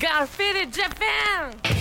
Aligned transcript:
Graffiti 0.00 0.64
Japan! 0.64 1.79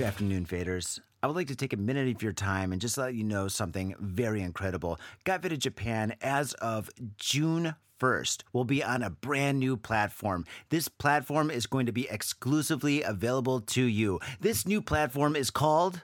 Good 0.00 0.06
afternoon, 0.06 0.46
faders. 0.46 0.98
I 1.22 1.26
would 1.26 1.36
like 1.36 1.48
to 1.48 1.54
take 1.54 1.74
a 1.74 1.76
minute 1.76 2.16
of 2.16 2.22
your 2.22 2.32
time 2.32 2.72
and 2.72 2.80
just 2.80 2.96
let 2.96 3.12
you 3.12 3.22
know 3.22 3.48
something 3.48 3.94
very 4.00 4.40
incredible. 4.40 4.98
Got 5.24 5.42
Japan, 5.42 6.14
as 6.22 6.54
of 6.54 6.88
June 7.18 7.74
1st, 8.00 8.44
will 8.54 8.64
be 8.64 8.82
on 8.82 9.02
a 9.02 9.10
brand 9.10 9.58
new 9.58 9.76
platform. 9.76 10.46
This 10.70 10.88
platform 10.88 11.50
is 11.50 11.66
going 11.66 11.84
to 11.84 11.92
be 11.92 12.08
exclusively 12.08 13.02
available 13.02 13.60
to 13.60 13.84
you. 13.84 14.20
This 14.40 14.66
new 14.66 14.80
platform 14.80 15.36
is 15.36 15.50
called 15.50 16.00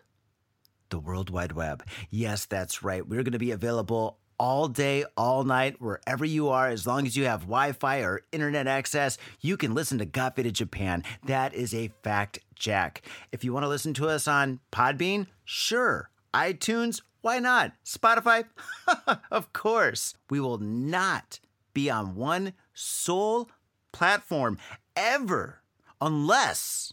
the 0.91 0.99
World 0.99 1.31
Wide 1.31 1.53
Web. 1.53 1.83
Yes, 2.11 2.45
that's 2.45 2.83
right. 2.83 3.09
We're 3.09 3.23
going 3.23 3.33
to 3.33 3.39
be 3.39 3.51
available 3.51 4.19
all 4.39 4.69
day, 4.69 5.05
all 5.17 5.45
night, 5.45 5.81
wherever 5.81 6.25
you 6.25 6.49
are, 6.49 6.69
as 6.69 6.87
long 6.87 7.07
as 7.07 7.17
you 7.17 7.25
have 7.25 7.43
Wi 7.43 7.73
Fi 7.73 8.01
or 8.01 8.23
internet 8.33 8.67
access, 8.67 9.19
you 9.41 9.57
can 9.57 9.75
listen 9.75 9.99
to 9.99 10.05
Got 10.05 10.37
Faded 10.37 10.55
Japan. 10.55 11.03
That 11.25 11.55
is 11.55 11.75
a 11.75 11.91
fact, 12.03 12.39
Jack. 12.55 13.03
If 13.33 13.45
you 13.45 13.53
want 13.53 13.65
to 13.65 13.69
listen 13.69 13.95
to 13.95 14.09
us 14.09 14.29
on 14.29 14.61
Podbean, 14.73 15.27
sure. 15.45 16.11
iTunes, 16.35 17.03
why 17.23 17.39
not? 17.39 17.73
Spotify, 17.85 18.45
of 19.31 19.53
course. 19.53 20.15
We 20.31 20.41
will 20.41 20.59
not 20.59 21.41
be 21.73 21.91
on 21.91 22.15
one 22.15 22.53
sole 22.73 23.51
platform 23.93 24.59
ever 24.95 25.61
unless 26.01 26.93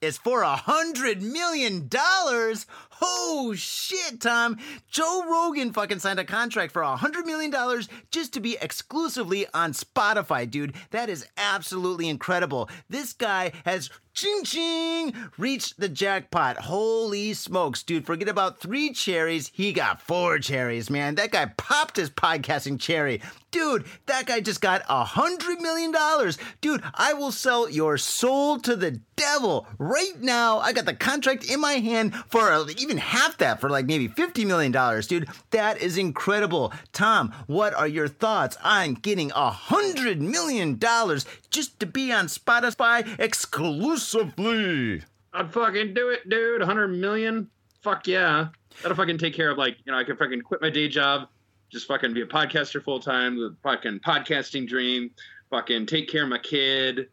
it's 0.00 0.18
for 0.18 0.42
a 0.42 0.56
hundred 0.56 1.22
million 1.22 1.88
dollars. 1.88 2.66
Oh 3.00 3.54
shit, 3.54 4.20
Tom. 4.20 4.58
Joe 4.90 5.24
Rogan 5.28 5.72
fucking 5.72 5.98
signed 5.98 6.18
a 6.18 6.24
contract 6.24 6.72
for 6.72 6.82
a 6.82 6.96
hundred 6.96 7.26
million 7.26 7.50
dollars 7.50 7.88
just 8.10 8.32
to 8.34 8.40
be 8.40 8.56
exclusively 8.60 9.46
on 9.52 9.72
Spotify, 9.72 10.50
dude. 10.50 10.74
That 10.90 11.08
is 11.08 11.26
absolutely 11.36 12.08
incredible. 12.08 12.68
This 12.88 13.12
guy 13.12 13.52
has 13.64 13.90
ching 14.16 14.44
ching 14.44 15.14
reached 15.36 15.78
the 15.78 15.88
jackpot. 15.88 16.56
Holy 16.56 17.34
smokes, 17.34 17.82
dude. 17.82 18.06
Forget 18.06 18.28
about 18.28 18.60
three 18.60 18.92
cherries. 18.92 19.50
He 19.52 19.72
got 19.72 20.00
four 20.00 20.38
cherries, 20.38 20.88
man. 20.88 21.16
That 21.16 21.30
guy 21.30 21.46
popped 21.56 21.96
his 21.96 22.10
podcasting 22.10 22.80
cherry. 22.80 23.20
Dude, 23.50 23.84
that 24.06 24.26
guy 24.26 24.40
just 24.40 24.60
got 24.60 24.82
a 24.88 25.04
hundred 25.04 25.60
million 25.60 25.92
dollars. 25.92 26.38
Dude, 26.60 26.82
I 26.94 27.12
will 27.12 27.32
sell 27.32 27.70
your 27.70 27.98
soul 27.98 28.58
to 28.60 28.74
the 28.74 29.00
devil 29.16 29.66
right 29.78 30.20
now. 30.20 30.58
I 30.58 30.72
got 30.72 30.84
the 30.86 30.94
contract 30.94 31.50
in 31.50 31.60
my 31.60 31.74
hand 31.74 32.14
for 32.28 32.50
a, 32.50 32.64
even 32.86 32.98
half 32.98 33.36
that 33.38 33.60
for 33.60 33.68
like 33.68 33.86
maybe 33.86 34.08
$50 34.08 34.46
million, 34.46 34.72
dude. 35.02 35.28
That 35.50 35.80
is 35.80 35.98
incredible. 35.98 36.72
Tom, 36.92 37.34
what 37.46 37.74
are 37.74 37.88
your 37.88 38.06
thoughts 38.06 38.56
on 38.62 38.94
getting 38.94 39.32
a 39.32 39.50
hundred 39.50 40.22
million 40.22 40.78
dollars 40.78 41.26
just 41.50 41.80
to 41.80 41.86
be 41.86 42.12
on 42.12 42.26
Spotify 42.26 43.18
exclusively? 43.18 45.02
I'd 45.32 45.52
fucking 45.52 45.94
do 45.94 46.10
it, 46.10 46.28
dude. 46.28 46.60
100 46.60 46.88
million? 46.88 47.50
Fuck 47.82 48.06
yeah. 48.06 48.48
That'll 48.82 48.96
fucking 48.96 49.18
take 49.18 49.34
care 49.34 49.50
of, 49.50 49.58
like, 49.58 49.76
you 49.84 49.92
know, 49.92 49.98
I 49.98 50.04
can 50.04 50.16
fucking 50.16 50.42
quit 50.42 50.62
my 50.62 50.70
day 50.70 50.88
job, 50.88 51.28
just 51.70 51.88
fucking 51.88 52.14
be 52.14 52.20
a 52.20 52.26
podcaster 52.26 52.82
full 52.82 53.00
time, 53.00 53.36
the 53.36 53.56
fucking 53.62 54.00
podcasting 54.00 54.68
dream, 54.68 55.10
fucking 55.50 55.86
take 55.86 56.08
care 56.08 56.22
of 56.22 56.28
my 56.28 56.38
kid, 56.38 57.08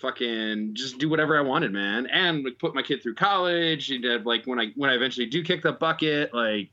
fucking 0.00 0.70
just 0.74 0.98
do 0.98 1.08
whatever 1.08 1.38
I 1.38 1.42
wanted, 1.42 1.72
man. 1.72 2.06
And 2.06 2.44
like, 2.44 2.58
put 2.58 2.74
my 2.74 2.82
kid 2.82 3.02
through 3.02 3.14
college. 3.14 3.86
He'd 3.86 4.04
have, 4.04 4.26
like, 4.26 4.46
when 4.46 4.60
I, 4.60 4.72
when 4.76 4.90
I 4.90 4.94
eventually 4.94 5.26
do 5.26 5.42
kick 5.42 5.62
the 5.62 5.72
bucket, 5.72 6.32
like, 6.32 6.72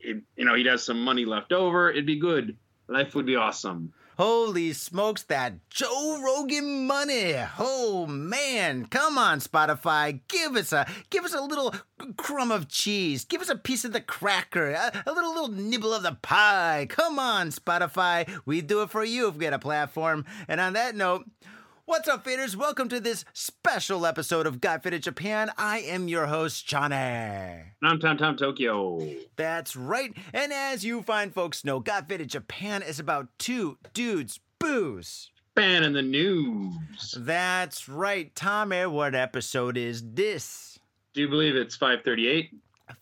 it, 0.00 0.22
you 0.36 0.44
know, 0.44 0.54
he'd 0.54 0.66
have 0.66 0.80
some 0.80 1.02
money 1.02 1.24
left 1.24 1.52
over. 1.52 1.90
It'd 1.90 2.06
be 2.06 2.18
good. 2.18 2.56
Life 2.88 3.14
would 3.14 3.26
be 3.26 3.36
awesome. 3.36 3.92
Holy 4.18 4.72
smokes, 4.72 5.24
that 5.24 5.68
Joe 5.68 6.22
Rogan 6.24 6.86
money. 6.86 7.34
Oh 7.58 8.06
man, 8.06 8.86
come 8.86 9.18
on 9.18 9.40
Spotify, 9.40 10.20
give 10.28 10.56
us 10.56 10.72
a 10.72 10.86
give 11.10 11.26
us 11.26 11.34
a 11.34 11.42
little 11.42 11.74
crumb 12.16 12.50
of 12.50 12.66
cheese. 12.66 13.26
Give 13.26 13.42
us 13.42 13.50
a 13.50 13.56
piece 13.56 13.84
of 13.84 13.92
the 13.92 14.00
cracker, 14.00 14.70
a, 14.70 15.02
a 15.04 15.12
little 15.12 15.34
little 15.34 15.48
nibble 15.48 15.92
of 15.92 16.02
the 16.02 16.16
pie. 16.22 16.86
Come 16.88 17.18
on 17.18 17.50
Spotify, 17.50 18.40
we 18.46 18.62
do 18.62 18.80
it 18.80 18.88
for 18.88 19.04
you 19.04 19.28
if 19.28 19.34
we 19.34 19.40
get 19.40 19.52
a 19.52 19.58
platform. 19.58 20.24
And 20.48 20.62
on 20.62 20.72
that 20.72 20.96
note, 20.96 21.26
What's 21.88 22.08
up, 22.08 22.24
faders? 22.24 22.56
Welcome 22.56 22.88
to 22.88 22.98
this 22.98 23.24
special 23.32 24.06
episode 24.06 24.44
of 24.44 24.60
Got 24.60 24.82
Faded 24.82 25.04
Japan. 25.04 25.52
I 25.56 25.78
am 25.78 26.08
your 26.08 26.26
host, 26.26 26.66
Johnny. 26.66 26.96
I'm 26.96 28.00
Tom 28.00 28.16
Tom 28.16 28.36
Tokyo. 28.36 29.06
That's 29.36 29.76
right. 29.76 30.12
And 30.34 30.52
as 30.52 30.84
you 30.84 31.02
fine 31.02 31.30
folks 31.30 31.64
know, 31.64 31.78
Got 31.78 32.08
Faded 32.08 32.28
Japan 32.28 32.82
is 32.82 32.98
about 32.98 33.28
two 33.38 33.78
dudes, 33.94 34.40
booze. 34.58 35.30
Ban 35.54 35.84
in 35.84 35.92
the 35.92 36.02
news. 36.02 37.14
That's 37.16 37.88
right. 37.88 38.34
Tommy, 38.34 38.86
what 38.86 39.14
episode 39.14 39.76
is 39.76 40.02
this? 40.04 40.80
Do 41.14 41.20
you 41.20 41.28
believe 41.28 41.54
it's 41.54 41.76
538? 41.76 42.50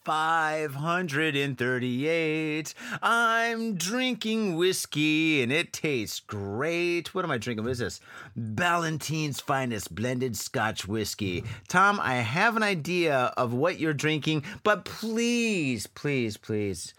538. 0.05 2.75
I'm 3.03 3.75
drinking 3.77 4.57
whiskey 4.57 5.43
and 5.43 5.53
it 5.53 5.73
tastes 5.73 6.21
great. 6.21 7.15
What 7.15 7.25
am 7.25 7.31
I 7.31 7.39
drinking? 7.39 7.65
What 7.65 7.71
is 7.73 7.79
this? 7.79 8.01
Ballantine's 8.37 9.41
finest 9.41 9.95
blended 9.95 10.37
scotch 10.37 10.87
whiskey. 10.87 11.45
Tom, 11.69 11.99
I 12.01 12.17
have 12.17 12.57
an 12.57 12.63
idea 12.63 13.33
of 13.37 13.55
what 13.55 13.79
you're 13.79 13.95
drinking, 13.95 14.45
but 14.63 14.85
please, 14.85 15.87
please, 15.87 16.37
please 16.37 16.93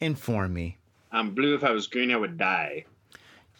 inform 0.00 0.54
me. 0.54 0.78
I'm 1.10 1.34
blue. 1.34 1.54
If 1.54 1.64
I 1.64 1.70
was 1.70 1.86
green, 1.86 2.10
I 2.10 2.16
would 2.16 2.36
die. 2.36 2.84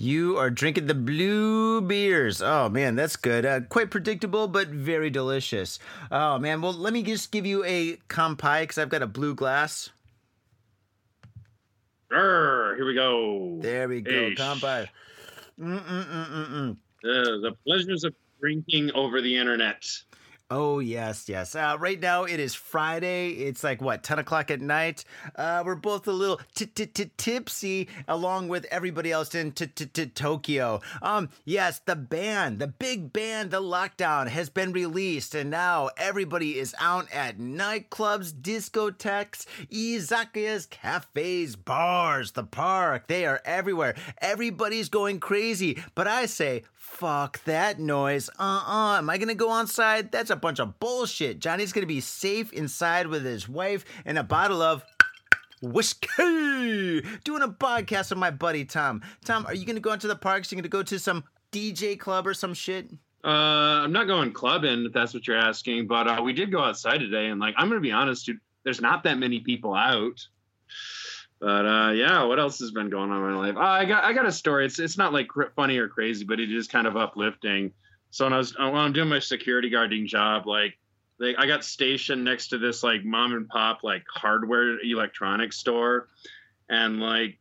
You 0.01 0.39
are 0.39 0.49
drinking 0.49 0.87
the 0.87 0.95
blue 0.95 1.81
beers. 1.81 2.41
Oh 2.41 2.69
man, 2.69 2.95
that's 2.95 3.17
good. 3.17 3.45
Uh, 3.45 3.63
quite 3.63 3.91
predictable, 3.91 4.47
but 4.47 4.69
very 4.69 5.11
delicious. 5.11 5.81
Oh 6.13 6.39
man, 6.39 6.63
well 6.63 6.73
let 6.73 6.93
me 6.93 7.03
just 7.03 7.33
give 7.33 7.45
you 7.45 7.65
a 7.65 7.97
kampai 8.09 8.63
because 8.63 8.79
I've 8.79 8.91
got 8.91 9.03
a 9.03 9.09
blue 9.09 9.35
glass. 9.35 9.91
Here 12.11 12.87
we 12.87 12.95
go. 12.95 13.59
There 13.61 13.89
we 13.89 14.01
go, 14.01 14.31
kampai. 14.37 14.87
Mm-mm-mm-mm-mm. 15.61 16.71
Uh, 16.71 16.77
the 17.03 17.57
pleasures 17.67 18.05
of 18.05 18.15
drinking 18.41 18.93
over 18.93 19.21
the 19.21 19.37
internet. 19.37 19.85
Oh 20.51 20.79
yes, 20.79 21.29
yes. 21.29 21.55
Uh, 21.55 21.77
right 21.79 22.01
now 22.01 22.25
it 22.25 22.41
is 22.41 22.55
Friday. 22.55 23.33
It's 23.33 23.63
like 23.63 23.83
what 23.83 24.03
ten 24.03 24.19
o'clock 24.19 24.51
at 24.51 24.63
night. 24.63 25.05
Uh, 25.37 25.63
we're 25.67 25.75
both 25.75 26.09
a 26.09 26.13
little 26.13 26.41
tipsy, 26.55 27.89
along 28.09 28.49
with 28.49 28.65
everybody 28.71 29.13
else 29.13 29.35
in 29.35 29.53
Tokyo. 29.53 30.81
Um, 31.03 31.29
yes, 31.45 31.81
the 31.85 31.97
band, 31.97 32.61
the 32.61 32.67
big 32.67 33.12
band, 33.12 33.50
the 33.50 33.61
lockdown 33.61 34.29
has 34.29 34.49
been 34.49 34.73
released, 34.73 35.35
and 35.35 35.50
now 35.50 35.91
everybody 35.99 36.59
is 36.59 36.75
out 36.81 37.12
at 37.12 37.37
nightclubs, 37.37 38.33
discotheques, 38.33 39.44
izakayas, 39.71 40.71
cafes, 40.71 41.56
bars, 41.56 42.33
the 42.33 42.44
park. 42.44 43.06
They 43.06 43.27
are 43.27 43.43
everywhere. 43.44 43.97
Everybody's 44.23 44.89
going 44.89 45.21
crazy. 45.21 45.83
But 45.94 46.09
I 46.09 46.25
say, 46.25 46.62
fuck 46.73 47.44
that 47.44 47.79
noise. 47.79 48.31
Uh 48.39 48.65
uh 48.67 48.99
Am 48.99 49.11
I 49.11 49.19
gonna 49.19 49.35
go 49.35 49.53
outside? 49.53 50.11
That's 50.11 50.31
a 50.31 50.38
bunch 50.38 50.61
of 50.61 50.79
bullshit. 50.81 51.38
Johnny's 51.40 51.73
gonna 51.73 51.87
be 51.87 52.00
safe 52.00 52.52
inside 52.52 53.06
with 53.08 53.25
his 53.25 53.49
wife 53.49 53.85
and 54.05 54.19
a 54.19 54.23
bottle 54.23 54.62
of 54.62 54.85
whiskey. 55.61 57.02
Doing 57.25 57.43
a 57.43 57.49
podcast 57.49 58.11
with 58.11 58.19
my 58.19 58.31
buddy 58.31 58.64
Tom. 58.64 59.02
Tom, 59.25 59.46
are 59.46 59.55
you 59.55 59.67
gonna 59.67 59.81
go 59.81 59.90
out 59.93 60.00
to 60.00 60.08
the 60.08 60.17
parks? 60.17 60.52
Are 60.52 60.56
You 60.56 60.62
gonna 60.62 60.69
go 60.69 60.82
to 60.82 60.99
some 60.99 61.25
DJ 61.52 61.99
club 61.99 62.26
or 62.26 62.35
some 62.35 62.55
shit? 62.55 62.90
Uh, 63.25 63.29
I'm 63.82 63.93
not 63.93 64.06
going 64.06 64.32
clubbing 64.32 64.87
if 64.87 64.93
that's 64.93 65.12
what 65.12 65.26
you're 65.26 65.37
asking, 65.37 65.87
but 65.88 66.06
uh, 66.06 66.23
we 66.23 66.32
did 66.32 66.52
go 66.52 66.61
outside 66.61 66.99
today, 66.99 67.26
and 67.26 67.41
like 67.41 67.55
I'm 67.56 67.69
gonna 67.69 67.81
be 67.81 67.93
honest, 67.93 68.26
dude, 68.26 68.38
there's 68.64 68.81
not 68.81 69.02
that 69.05 69.19
many 69.19 69.41
people 69.41 69.75
out. 69.75 70.26
But 71.41 71.67
uh, 71.67 71.93
yeah, 71.93 72.25
what 72.25 72.38
else 72.41 72.58
has 72.58 72.73
been 72.73 72.91
going 72.91 73.11
on 73.11 73.23
in 73.23 73.31
my 73.32 73.46
life? 73.49 73.56
Uh, 73.56 73.61
I 73.61 73.84
got 73.84 74.05
I 74.05 74.12
got 74.12 74.26
a 74.26 74.32
story. 74.32 74.67
It's 74.67 74.79
it's 74.79 74.99
not 74.99 75.12
like 75.12 75.29
cr- 75.29 75.50
funny 75.55 75.79
or 75.79 75.88
crazy, 75.88 76.25
but 76.25 76.41
it 76.41 76.50
is 76.52 76.67
kind 76.69 76.87
of 76.87 76.96
uplifting. 76.96 77.73
So 78.10 78.25
when 78.25 78.32
I 78.32 78.38
was 78.38 78.56
when 78.56 78.75
I'm 78.75 78.93
doing 78.93 79.08
my 79.08 79.19
security 79.19 79.70
guarding 79.70 80.06
job, 80.06 80.46
like 80.46 80.78
like 81.19 81.37
I 81.38 81.46
got 81.46 81.64
stationed 81.64 82.25
next 82.25 82.49
to 82.49 82.58
this 82.58 82.82
like 82.82 83.05
mom 83.05 83.32
and 83.32 83.49
pop 83.49 83.82
like 83.82 84.05
hardware 84.12 84.78
electronics 84.81 85.56
store, 85.56 86.08
and 86.69 87.00
like 87.00 87.38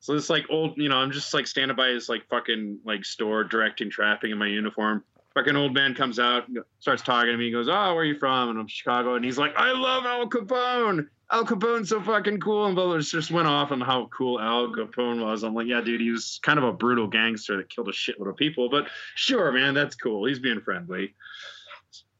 so 0.00 0.14
this 0.14 0.28
like 0.28 0.46
old 0.50 0.76
you 0.76 0.88
know 0.88 0.96
I'm 0.96 1.12
just 1.12 1.32
like 1.32 1.46
standing 1.46 1.76
by 1.76 1.88
his 1.88 2.08
like 2.08 2.26
fucking 2.28 2.80
like 2.84 3.04
store 3.04 3.44
directing 3.44 3.90
traffic 3.90 4.30
in 4.30 4.38
my 4.38 4.48
uniform. 4.48 5.04
Fucking 5.34 5.56
old 5.56 5.72
man 5.72 5.94
comes 5.94 6.18
out, 6.18 6.44
starts 6.78 7.02
talking 7.02 7.30
to 7.30 7.38
me. 7.38 7.46
He 7.46 7.52
goes, 7.52 7.68
"Oh, 7.68 7.94
where 7.94 8.02
are 8.02 8.04
you 8.04 8.18
from?" 8.18 8.50
And 8.50 8.58
I'm 8.58 8.66
Chicago. 8.66 9.14
And 9.14 9.24
he's 9.24 9.38
like, 9.38 9.56
"I 9.56 9.72
love 9.72 10.04
Al 10.04 10.28
Capone. 10.28 11.06
Al 11.32 11.44
Capone's 11.44 11.88
so 11.88 12.00
fucking 12.00 12.40
cool." 12.40 12.66
And 12.66 12.74
blah, 12.74 12.98
just 12.98 13.30
went 13.30 13.48
off 13.48 13.72
on 13.72 13.80
how 13.80 14.06
cool 14.06 14.40
Al 14.40 14.68
Capone 14.68 15.22
was. 15.22 15.42
I'm 15.42 15.54
like, 15.54 15.66
"Yeah, 15.66 15.80
dude, 15.80 16.00
he 16.00 16.10
was 16.10 16.38
kind 16.42 16.58
of 16.58 16.64
a 16.64 16.72
brutal 16.72 17.06
gangster 17.06 17.56
that 17.56 17.68
killed 17.68 17.88
a 17.88 17.92
shitload 17.92 18.28
of 18.28 18.36
people, 18.36 18.68
but 18.68 18.88
sure, 19.14 19.50
man, 19.52 19.74
that's 19.74 19.96
cool. 19.96 20.26
He's 20.26 20.38
being 20.38 20.60
friendly." 20.60 21.14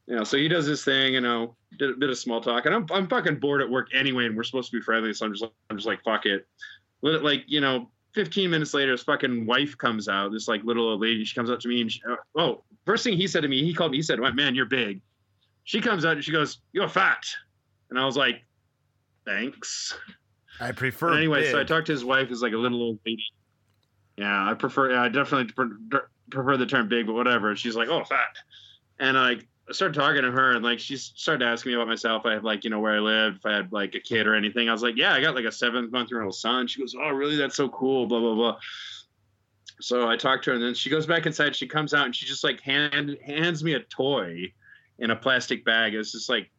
You 0.07 0.17
know, 0.17 0.23
so 0.25 0.35
he 0.35 0.49
does 0.49 0.65
his 0.65 0.83
thing. 0.83 1.13
You 1.13 1.21
know, 1.21 1.55
did 1.77 1.91
a 1.91 1.97
bit 1.97 2.09
of 2.09 2.17
small 2.17 2.41
talk, 2.41 2.65
and 2.65 2.75
I'm 2.75 2.87
I'm 2.91 3.07
fucking 3.07 3.39
bored 3.39 3.61
at 3.61 3.69
work 3.69 3.89
anyway, 3.93 4.25
and 4.25 4.35
we're 4.35 4.43
supposed 4.43 4.71
to 4.71 4.77
be 4.77 4.83
friendly, 4.83 5.13
so 5.13 5.25
I'm 5.25 5.33
just 5.33 5.45
I'm 5.69 5.77
just 5.77 5.87
like, 5.87 6.03
fuck 6.03 6.25
it. 6.25 6.47
Like 7.01 7.43
you 7.47 7.61
know 7.61 7.89
15 8.13 8.49
minutes 8.49 8.73
later, 8.73 8.91
his 8.91 9.03
fucking 9.03 9.45
wife 9.45 9.77
comes 9.77 10.07
out. 10.07 10.31
This 10.31 10.47
like 10.47 10.63
little 10.63 10.89
old 10.89 11.01
lady. 11.01 11.25
She 11.25 11.35
comes 11.35 11.49
up 11.49 11.59
to 11.61 11.67
me 11.67 11.81
and 11.81 11.91
she, 11.91 12.01
uh, 12.09 12.15
oh, 12.37 12.63
first 12.85 13.03
thing 13.03 13.17
he 13.17 13.27
said 13.27 13.41
to 13.41 13.47
me, 13.47 13.63
he 13.63 13.73
called 13.73 13.91
me. 13.91 13.97
He 13.97 14.03
said, 14.03 14.19
"Man, 14.19 14.55
you're 14.55 14.65
big." 14.65 15.01
She 15.63 15.81
comes 15.81 16.05
out 16.05 16.13
and 16.13 16.23
she 16.23 16.31
goes, 16.31 16.59
"You're 16.73 16.89
fat," 16.89 17.25
and 17.89 17.99
I 17.99 18.05
was 18.05 18.17
like, 18.17 18.43
"Thanks." 19.25 19.97
I 20.59 20.71
prefer. 20.71 21.09
But 21.09 21.17
anyway, 21.17 21.41
big. 21.41 21.51
so 21.51 21.59
I 21.59 21.63
talked 21.63 21.87
to 21.87 21.93
his 21.93 22.05
wife, 22.05 22.29
who's 22.29 22.41
like 22.41 22.53
a 22.53 22.57
little 22.57 22.81
old 22.81 22.99
lady. 23.05 23.23
Yeah, 24.17 24.49
I 24.49 24.53
prefer. 24.53 24.91
Yeah, 24.91 25.03
I 25.03 25.09
definitely 25.09 25.53
prefer 26.29 26.57
the 26.57 26.65
term 26.65 26.87
big, 26.87 27.07
but 27.07 27.13
whatever. 27.13 27.55
She's 27.55 27.75
like, 27.75 27.89
"Oh, 27.89 28.03
fat," 28.03 28.37
and 28.99 29.17
I 29.17 29.39
I 29.67 29.71
started 29.71 29.97
talking 29.97 30.23
to 30.23 30.31
her 30.31 30.55
and 30.55 30.63
like 30.63 30.79
she 30.79 30.97
started 30.97 31.45
asking 31.45 31.71
me 31.71 31.75
about 31.75 31.87
myself. 31.87 32.25
I 32.25 32.33
had 32.33 32.43
like, 32.43 32.63
you 32.65 32.69
know, 32.69 32.79
where 32.79 32.95
I 32.95 32.99
lived, 32.99 33.37
if 33.37 33.45
I 33.45 33.55
had 33.55 33.71
like 33.71 33.95
a 33.95 33.99
kid 33.99 34.27
or 34.27 34.35
anything. 34.35 34.67
I 34.67 34.73
was 34.73 34.83
like, 34.83 34.97
yeah, 34.97 35.13
I 35.13 35.21
got 35.21 35.35
like 35.35 35.45
a 35.45 35.51
seven 35.51 35.89
month 35.89 36.11
year 36.11 36.21
old 36.21 36.35
son. 36.35 36.67
She 36.67 36.81
goes, 36.81 36.95
oh, 36.99 37.09
really? 37.11 37.37
That's 37.37 37.55
so 37.55 37.69
cool. 37.69 38.05
Blah, 38.05 38.19
blah, 38.19 38.35
blah. 38.35 38.57
So 39.79 40.09
I 40.09 40.17
talked 40.17 40.43
to 40.45 40.49
her 40.51 40.55
and 40.55 40.63
then 40.63 40.73
she 40.73 40.89
goes 40.89 41.05
back 41.05 41.25
inside. 41.25 41.55
She 41.55 41.67
comes 41.67 41.93
out 41.93 42.05
and 42.05 42.15
she 42.15 42.25
just 42.25 42.43
like 42.43 42.59
hand, 42.59 43.17
hands 43.25 43.63
me 43.63 43.73
a 43.73 43.79
toy 43.79 44.51
in 44.99 45.11
a 45.11 45.15
plastic 45.15 45.63
bag. 45.63 45.95
It's 45.95 46.11
just 46.11 46.29
like, 46.29 46.51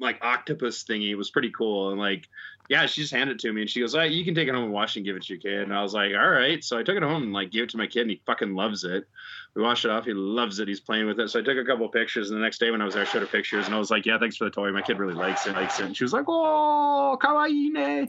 like 0.00 0.18
octopus 0.22 0.84
thingy. 0.84 1.16
Was 1.16 1.30
pretty 1.30 1.50
cool. 1.50 1.90
And 1.90 2.00
like, 2.00 2.28
yeah, 2.68 2.86
she 2.86 3.02
just 3.02 3.12
handed 3.12 3.36
it 3.36 3.40
to 3.40 3.52
me 3.52 3.62
and 3.62 3.70
she 3.70 3.80
goes, 3.80 3.94
oh, 3.94 4.02
you 4.02 4.24
can 4.24 4.34
take 4.34 4.48
it 4.48 4.54
home 4.54 4.64
and 4.64 4.72
wash 4.72 4.96
and 4.96 5.04
give 5.04 5.16
it 5.16 5.24
to 5.24 5.34
your 5.34 5.40
kid. 5.40 5.62
And 5.62 5.74
I 5.74 5.82
was 5.82 5.94
like, 5.94 6.12
all 6.12 6.30
right. 6.30 6.62
So 6.64 6.78
I 6.78 6.82
took 6.82 6.96
it 6.96 7.02
home 7.02 7.24
and 7.24 7.32
like 7.32 7.50
gave 7.50 7.64
it 7.64 7.70
to 7.70 7.76
my 7.76 7.86
kid 7.86 8.02
and 8.02 8.10
he 8.10 8.22
fucking 8.26 8.54
loves 8.54 8.84
it 8.84 9.06
we 9.54 9.62
washed 9.62 9.84
it 9.84 9.90
off. 9.90 10.04
He 10.04 10.12
loves 10.14 10.58
it. 10.58 10.68
He's 10.68 10.80
playing 10.80 11.06
with 11.06 11.20
it. 11.20 11.28
So 11.30 11.38
I 11.38 11.42
took 11.42 11.56
a 11.56 11.64
couple 11.64 11.88
pictures, 11.88 12.30
and 12.30 12.38
the 12.38 12.42
next 12.42 12.58
day 12.58 12.70
when 12.70 12.82
I 12.82 12.84
was 12.84 12.94
there, 12.94 13.04
I 13.04 13.06
showed 13.06 13.22
her 13.22 13.28
pictures, 13.28 13.66
and 13.66 13.74
I 13.74 13.78
was 13.78 13.90
like, 13.90 14.04
"Yeah, 14.04 14.18
thanks 14.18 14.36
for 14.36 14.44
the 14.44 14.50
toy. 14.50 14.72
My 14.72 14.82
kid 14.82 14.98
really 14.98 15.14
likes 15.14 15.46
it. 15.46 15.54
Likes 15.54 15.78
it." 15.78 15.86
And 15.86 15.96
she 15.96 16.04
was 16.04 16.12
like, 16.12 16.24
"Oh, 16.26 17.16
kawaii 17.22 18.08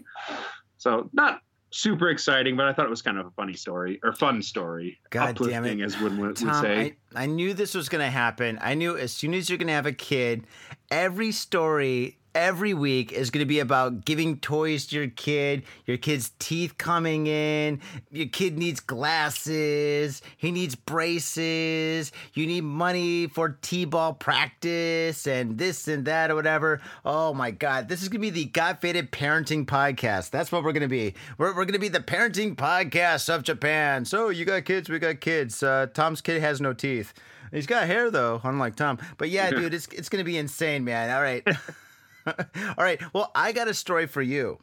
So 0.78 1.10
not 1.14 1.42
super 1.72 2.10
exciting, 2.10 2.56
but 2.56 2.66
I 2.66 2.74
thought 2.74 2.86
it 2.86 2.90
was 2.90 3.02
kind 3.02 3.18
of 3.18 3.26
a 3.26 3.32
funny 3.32 3.54
story 3.54 4.00
or 4.04 4.14
fun 4.14 4.42
story. 4.42 5.00
God 5.10 5.38
damn 5.38 5.66
it, 5.66 5.82
as 5.82 6.00
one 6.00 6.20
would, 6.20 6.38
Tom, 6.38 6.62
say. 6.62 6.96
I, 7.16 7.24
I 7.24 7.26
knew 7.26 7.54
this 7.54 7.74
was 7.74 7.90
going 7.90 8.04
to 8.04 8.12
happen. 8.12 8.58
I 8.62 8.76
knew 8.76 8.98
as 8.98 9.12
soon 9.12 9.34
as 9.34 9.50
you're 9.50 9.58
going 9.58 9.68
to 9.68 9.74
have 9.74 9.86
a 9.86 9.94
kid, 9.94 10.46
every 10.90 11.32
story 11.32 12.18
every 12.36 12.74
week 12.74 13.14
is 13.14 13.30
going 13.30 13.40
to 13.40 13.48
be 13.48 13.60
about 13.60 14.04
giving 14.04 14.38
toys 14.38 14.86
to 14.88 14.98
your 14.98 15.08
kid, 15.08 15.64
your 15.86 15.98
kid's 15.98 16.32
teeth 16.38 16.78
coming 16.78 17.28
in, 17.28 17.80
your 18.12 18.28
kid 18.28 18.58
needs 18.58 18.82
glasses, 18.82 20.22
he 20.36 20.52
needs 20.52 20.76
braces, 20.76 22.12
you 22.34 22.46
need 22.46 22.66
money 22.66 23.28
for 23.28 23.58
T 23.62 23.86
ball 23.86 24.14
practice, 24.14 25.26
and 25.26 25.58
this 25.58 25.88
and 25.88 26.06
that 26.06 26.30
or 26.30 26.36
whatever. 26.36 26.82
Oh 27.06 27.34
my 27.34 27.52
God, 27.52 27.88
this 27.88 28.04
is 28.04 28.10
going 28.10 28.22
to 28.22 28.28
be 28.28 28.30
the 28.30 28.46
Got 28.46 28.82
Faded 28.82 29.12
Parenting 29.12 29.66
Podcast. 29.66 30.30
That's 30.30 30.52
what 30.52 30.64
we're 30.64 30.74
going 30.74 30.82
to 30.82 30.88
be. 30.90 31.16
We're, 31.38 31.56
we're 31.56 31.66
going 31.66 31.74
to 31.74 31.80
be 31.80 31.88
the 31.88 32.00
parenting 32.00 32.56
podcast 32.56 33.34
of 33.34 33.44
Japan. 33.44 34.04
So, 34.04 34.30
you 34.30 34.44
got 34.44 34.66
kids, 34.66 34.90
we 34.90 35.00
got 35.00 35.22
kids. 35.22 35.64
Uh, 35.64 35.88
Tom's 35.94 36.20
kid 36.20 36.42
has 36.42 36.60
no 36.60 36.74
teeth. 36.74 37.14
He's 37.52 37.68
got 37.68 37.88
hair 37.88 38.12
though, 38.12 38.42
unlike 38.44 38.76
Tom. 38.76 38.98
But 39.18 39.30
yeah, 39.30 39.50
dude, 39.50 39.74
it's 39.74 39.88
it's 39.94 40.10
gonna 40.10 40.26
be 40.26 40.38
insane, 40.38 40.84
man. 40.84 41.10
All 41.16 41.22
right. 41.22 41.48
All 42.28 42.84
right. 42.84 43.02
Well, 43.14 43.32
I 43.36 43.52
got 43.52 43.68
a 43.68 43.74
story 43.74 44.08
for 44.08 44.22
you. 44.22 44.60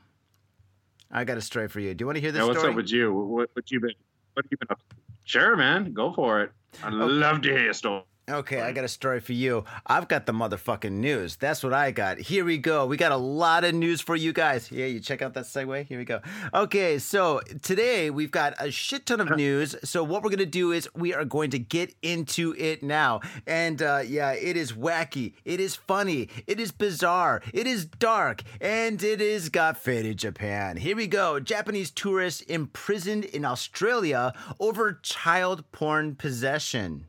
I 1.11 1.25
got 1.25 1.37
a 1.37 1.43
story 1.43 1.69
for 1.69 1.81
you. 1.81 1.94
Do 1.94 2.03
you 2.03 2.06
want 2.06 2.17
to 2.17 2.20
hear 2.20 2.32
this 2.32 2.41
yeah, 2.41 2.47
what's 2.47 2.59
story? 2.59 2.73
up 2.73 2.76
with 2.76 2.91
you? 2.91 3.12
What, 3.12 3.50
what 3.53 3.70
you 3.70 3.81
been? 3.81 3.93
What 4.35 4.47
you 4.50 4.56
been 4.56 4.69
up? 4.70 4.81
To? 4.88 4.97
Sure, 5.25 5.56
man. 5.56 5.93
Go 5.93 6.12
for 6.12 6.43
it. 6.43 6.53
I'd 6.82 6.94
okay. 6.94 7.05
love 7.05 7.43
to 7.43 7.50
hear 7.50 7.64
your 7.64 7.75
story. 7.75 8.03
Okay, 8.31 8.61
I 8.61 8.71
got 8.71 8.85
a 8.85 8.89
story 8.89 9.19
for 9.19 9.33
you. 9.33 9.65
I've 9.85 10.07
got 10.07 10.27
the 10.27 10.33
motherfucking 10.33 10.93
news. 10.93 11.35
That's 11.35 11.65
what 11.65 11.73
I 11.73 11.91
got. 11.91 12.19
Here 12.19 12.45
we 12.45 12.57
go. 12.57 12.87
We 12.87 12.97
got 12.97 13.11
a 13.11 13.17
lot 13.17 13.65
of 13.65 13.75
news 13.75 14.01
for 14.01 14.15
you 14.15 14.33
guys. 14.33 14.71
Yeah, 14.71 14.87
you 14.87 15.01
check 15.01 15.23
out 15.23 15.35
that 15.35 15.45
segue. 15.45 15.87
Here 15.87 15.99
we 15.99 16.05
go. 16.05 16.21
Okay, 16.55 17.01
so 17.01 17.41
today 17.63 18.11
we've 18.11 18.31
got 18.31 18.55
a 18.61 18.71
shit 18.71 19.07
ton 19.07 19.21
of 19.21 19.31
news. 19.37 19.75
So 19.83 20.05
what 20.05 20.23
we're 20.23 20.31
gonna 20.31 20.47
do 20.47 20.71
is 20.71 20.89
we 20.95 21.13
are 21.13 21.25
going 21.25 21.51
to 21.51 21.59
get 21.59 21.97
into 22.01 22.55
it 22.57 22.85
now. 22.85 23.23
And 23.45 23.83
uh, 23.83 24.03
yeah, 24.07 24.31
it 24.35 24.57
is 24.57 24.73
wacky. 24.73 25.35
It 25.45 25.59
is 25.59 25.75
funny. 25.75 26.29
It 26.47 26.61
is 26.61 26.71
bizarre. 26.71 27.43
It 27.53 27.67
is 27.67 27.87
dark, 27.87 28.43
and 28.61 29.03
it 29.03 29.21
is 29.21 29.49
got 29.49 29.77
faded 29.77 30.19
Japan. 30.19 30.77
Here 30.77 30.95
we 30.95 31.09
go. 31.09 31.41
Japanese 31.41 31.91
tourists 31.91 32.43
imprisoned 32.43 33.25
in 33.25 33.45
Australia 33.45 34.33
over 34.61 35.01
child 35.03 35.65
porn 35.73 36.15
possession. 36.15 37.07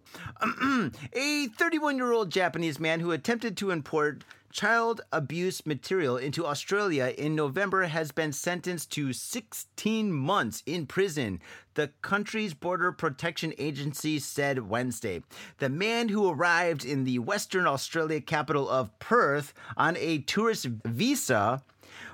A 1.14 1.48
31 1.48 1.98
year 1.98 2.12
old 2.12 2.30
Japanese 2.32 2.80
man 2.80 3.00
who 3.00 3.12
attempted 3.12 3.58
to 3.58 3.72
import 3.72 4.24
child 4.54 5.02
abuse 5.12 5.66
material 5.66 6.16
into 6.16 6.46
Australia 6.46 7.12
in 7.18 7.36
November 7.36 7.84
has 7.86 8.12
been 8.12 8.32
sentenced 8.32 8.92
to 8.92 9.12
16 9.12 10.14
months 10.14 10.62
in 10.68 10.86
prison, 10.86 11.42
the 11.74 11.90
country's 12.04 12.54
Border 12.54 12.92
Protection 12.92 13.52
Agency 13.58 14.20
said 14.20 14.70
Wednesday. 14.70 15.24
The 15.58 15.70
man 15.70 16.10
who 16.10 16.30
arrived 16.30 16.86
in 16.86 17.04
the 17.04 17.18
Western 17.18 17.66
Australia 17.66 18.22
capital 18.22 18.70
of 18.70 18.98
Perth 19.00 19.56
on 19.76 19.98
a 19.98 20.20
tourist 20.20 20.68
visa 20.86 21.64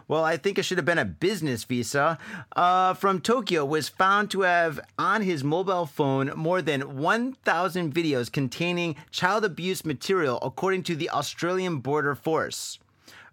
well, 0.10 0.24
I 0.24 0.38
think 0.38 0.58
it 0.58 0.64
should 0.64 0.80
have 0.80 0.86
been 0.86 0.98
a 0.98 1.06
business 1.06 1.64
visa, 1.64 2.18
uh, 2.56 2.96
from 2.96 3.22
Tokyo 3.22 3.64
was 3.64 3.88
found 3.88 4.32
to 4.32 4.42
have 4.42 4.80
on 4.98 5.22
his 5.22 5.44
mobile 5.44 5.86
phone 5.86 6.34
more 6.36 6.64
than 6.64 6.98
1,000 6.98 7.94
videos 7.94 8.32
containing 8.32 8.96
child 9.12 9.46
abuse 9.46 9.86
material, 9.86 10.40
according 10.42 10.82
to 10.84 10.96
the 10.96 11.12
Australian 11.12 11.78
Border 11.78 12.16
Force. 12.16 12.80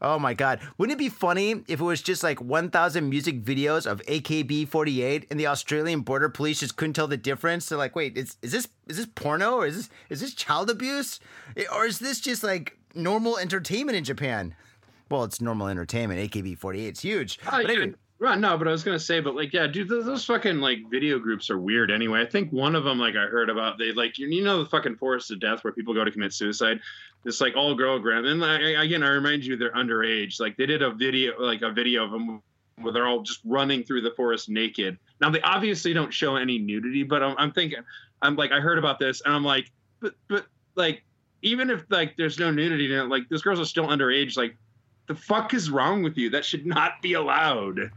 Oh 0.02 0.18
my 0.18 0.34
God. 0.34 0.60
Wouldn't 0.76 0.94
it 0.94 0.98
be 0.98 1.08
funny 1.08 1.64
if 1.66 1.80
it 1.80 1.84
was 1.84 2.02
just 2.02 2.22
like 2.22 2.42
1,000 2.42 3.08
music 3.08 3.42
videos 3.42 3.90
of 3.90 4.02
AKB 4.02 4.68
48 4.68 5.26
and 5.30 5.40
the 5.40 5.46
Australian 5.46 6.00
Border 6.00 6.28
Police 6.28 6.60
just 6.60 6.76
couldn't 6.76 6.92
tell 6.92 7.08
the 7.08 7.16
difference? 7.16 7.66
They're 7.66 7.78
like, 7.78 7.96
wait, 7.96 8.18
is, 8.18 8.36
is 8.42 8.52
this 8.52 8.68
is 8.86 8.98
this 8.98 9.06
porno 9.14 9.54
or 9.54 9.66
is 9.66 9.76
this 9.76 9.90
is 10.10 10.20
this 10.20 10.34
child 10.34 10.68
abuse? 10.68 11.18
Or 11.72 11.86
is 11.86 11.98
this 11.98 12.20
just 12.20 12.44
like 12.44 12.76
normal 12.94 13.38
entertainment 13.38 13.96
in 13.96 14.04
Japan? 14.04 14.54
Well, 15.10 15.24
it's 15.24 15.40
normal 15.40 15.68
entertainment. 15.68 16.30
AKB 16.30 16.58
48 16.58 16.92
is 16.96 17.00
huge. 17.00 17.38
Oh, 17.46 17.50
but 17.50 17.70
anyway, 17.70 17.94
Right, 18.18 18.38
no, 18.38 18.56
but 18.56 18.66
I 18.66 18.70
was 18.70 18.82
gonna 18.82 18.98
say, 18.98 19.20
but 19.20 19.34
like, 19.34 19.52
yeah, 19.52 19.66
dude, 19.66 19.90
those, 19.90 20.06
those, 20.06 20.24
fucking 20.24 20.58
like 20.58 20.78
video 20.90 21.18
groups 21.18 21.50
are 21.50 21.58
weird. 21.58 21.90
Anyway, 21.90 22.22
I 22.22 22.24
think 22.24 22.50
one 22.50 22.74
of 22.74 22.82
them, 22.82 22.98
like, 22.98 23.14
I 23.14 23.26
heard 23.26 23.50
about, 23.50 23.76
they 23.76 23.92
like, 23.92 24.16
you, 24.16 24.26
you 24.28 24.42
know, 24.42 24.62
the 24.62 24.70
fucking 24.70 24.96
forest 24.96 25.30
of 25.30 25.38
death 25.38 25.62
where 25.62 25.72
people 25.72 25.92
go 25.92 26.02
to 26.02 26.10
commit 26.10 26.32
suicide. 26.32 26.80
This 27.24 27.42
like 27.42 27.56
all 27.56 27.74
girl 27.74 27.98
group, 27.98 28.24
and 28.24 28.40
like, 28.40 28.60
again, 28.60 29.02
I 29.02 29.10
remind 29.10 29.44
you, 29.44 29.56
they're 29.56 29.72
underage. 29.72 30.40
Like, 30.40 30.56
they 30.56 30.64
did 30.64 30.80
a 30.80 30.92
video, 30.92 31.38
like 31.38 31.60
a 31.60 31.70
video 31.70 32.04
of 32.04 32.10
them 32.10 32.40
where 32.80 32.92
they're 32.92 33.06
all 33.06 33.20
just 33.20 33.40
running 33.44 33.82
through 33.82 34.00
the 34.00 34.12
forest 34.12 34.48
naked. 34.48 34.98
Now, 35.20 35.28
they 35.28 35.40
obviously 35.42 35.92
don't 35.92 36.12
show 36.12 36.36
any 36.36 36.58
nudity, 36.58 37.02
but 37.02 37.22
I'm, 37.22 37.34
I'm 37.36 37.52
thinking, 37.52 37.80
I'm 38.22 38.36
like, 38.36 38.52
I 38.52 38.60
heard 38.60 38.78
about 38.78 38.98
this, 38.98 39.20
and 39.26 39.34
I'm 39.34 39.44
like, 39.44 39.70
but, 40.00 40.14
but 40.28 40.46
like, 40.74 41.02
even 41.42 41.68
if 41.68 41.84
like 41.90 42.16
there's 42.16 42.38
no 42.38 42.50
nudity 42.50 42.86
in 42.86 42.98
it, 42.98 43.08
like, 43.08 43.28
those 43.28 43.42
girls 43.42 43.60
are 43.60 43.66
still 43.66 43.88
underage. 43.88 44.38
Like, 44.38 44.56
the 45.06 45.14
fuck 45.14 45.54
is 45.54 45.70
wrong 45.70 46.02
with 46.02 46.16
you? 46.16 46.30
That 46.30 46.44
should 46.44 46.66
not 46.66 47.00
be 47.02 47.12
allowed. 47.14 47.90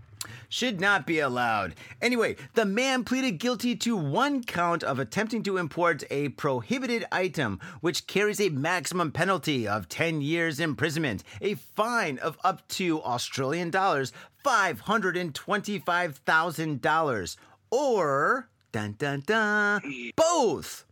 Should 0.52 0.82
not 0.82 1.06
be 1.06 1.20
allowed. 1.20 1.76
Anyway, 2.02 2.36
the 2.56 2.66
man 2.66 3.04
pleaded 3.04 3.34
guilty 3.34 3.76
to 3.78 3.96
one 3.96 4.44
count 4.44 4.84
of 4.84 4.98
attempting 4.98 5.44
to 5.44 5.58
import 5.58 6.04
a 6.10 6.30
prohibited 6.30 7.06
item, 7.12 7.60
which 7.82 8.08
carries 8.08 8.42
a 8.42 8.50
maximum 8.50 9.12
penalty 9.12 9.68
of 9.68 9.88
10 9.90 10.22
years 10.22 10.60
imprisonment, 10.60 11.24
a 11.40 11.54
fine 11.54 12.18
of 12.18 12.40
up 12.44 12.68
to 12.70 13.00
Australian 13.04 13.70
dollars 13.70 14.12
$525,000, 14.44 17.36
or 17.70 18.50
dun 18.72 18.96
dun 18.98 19.22
dun, 19.26 19.82
both. 20.16 20.86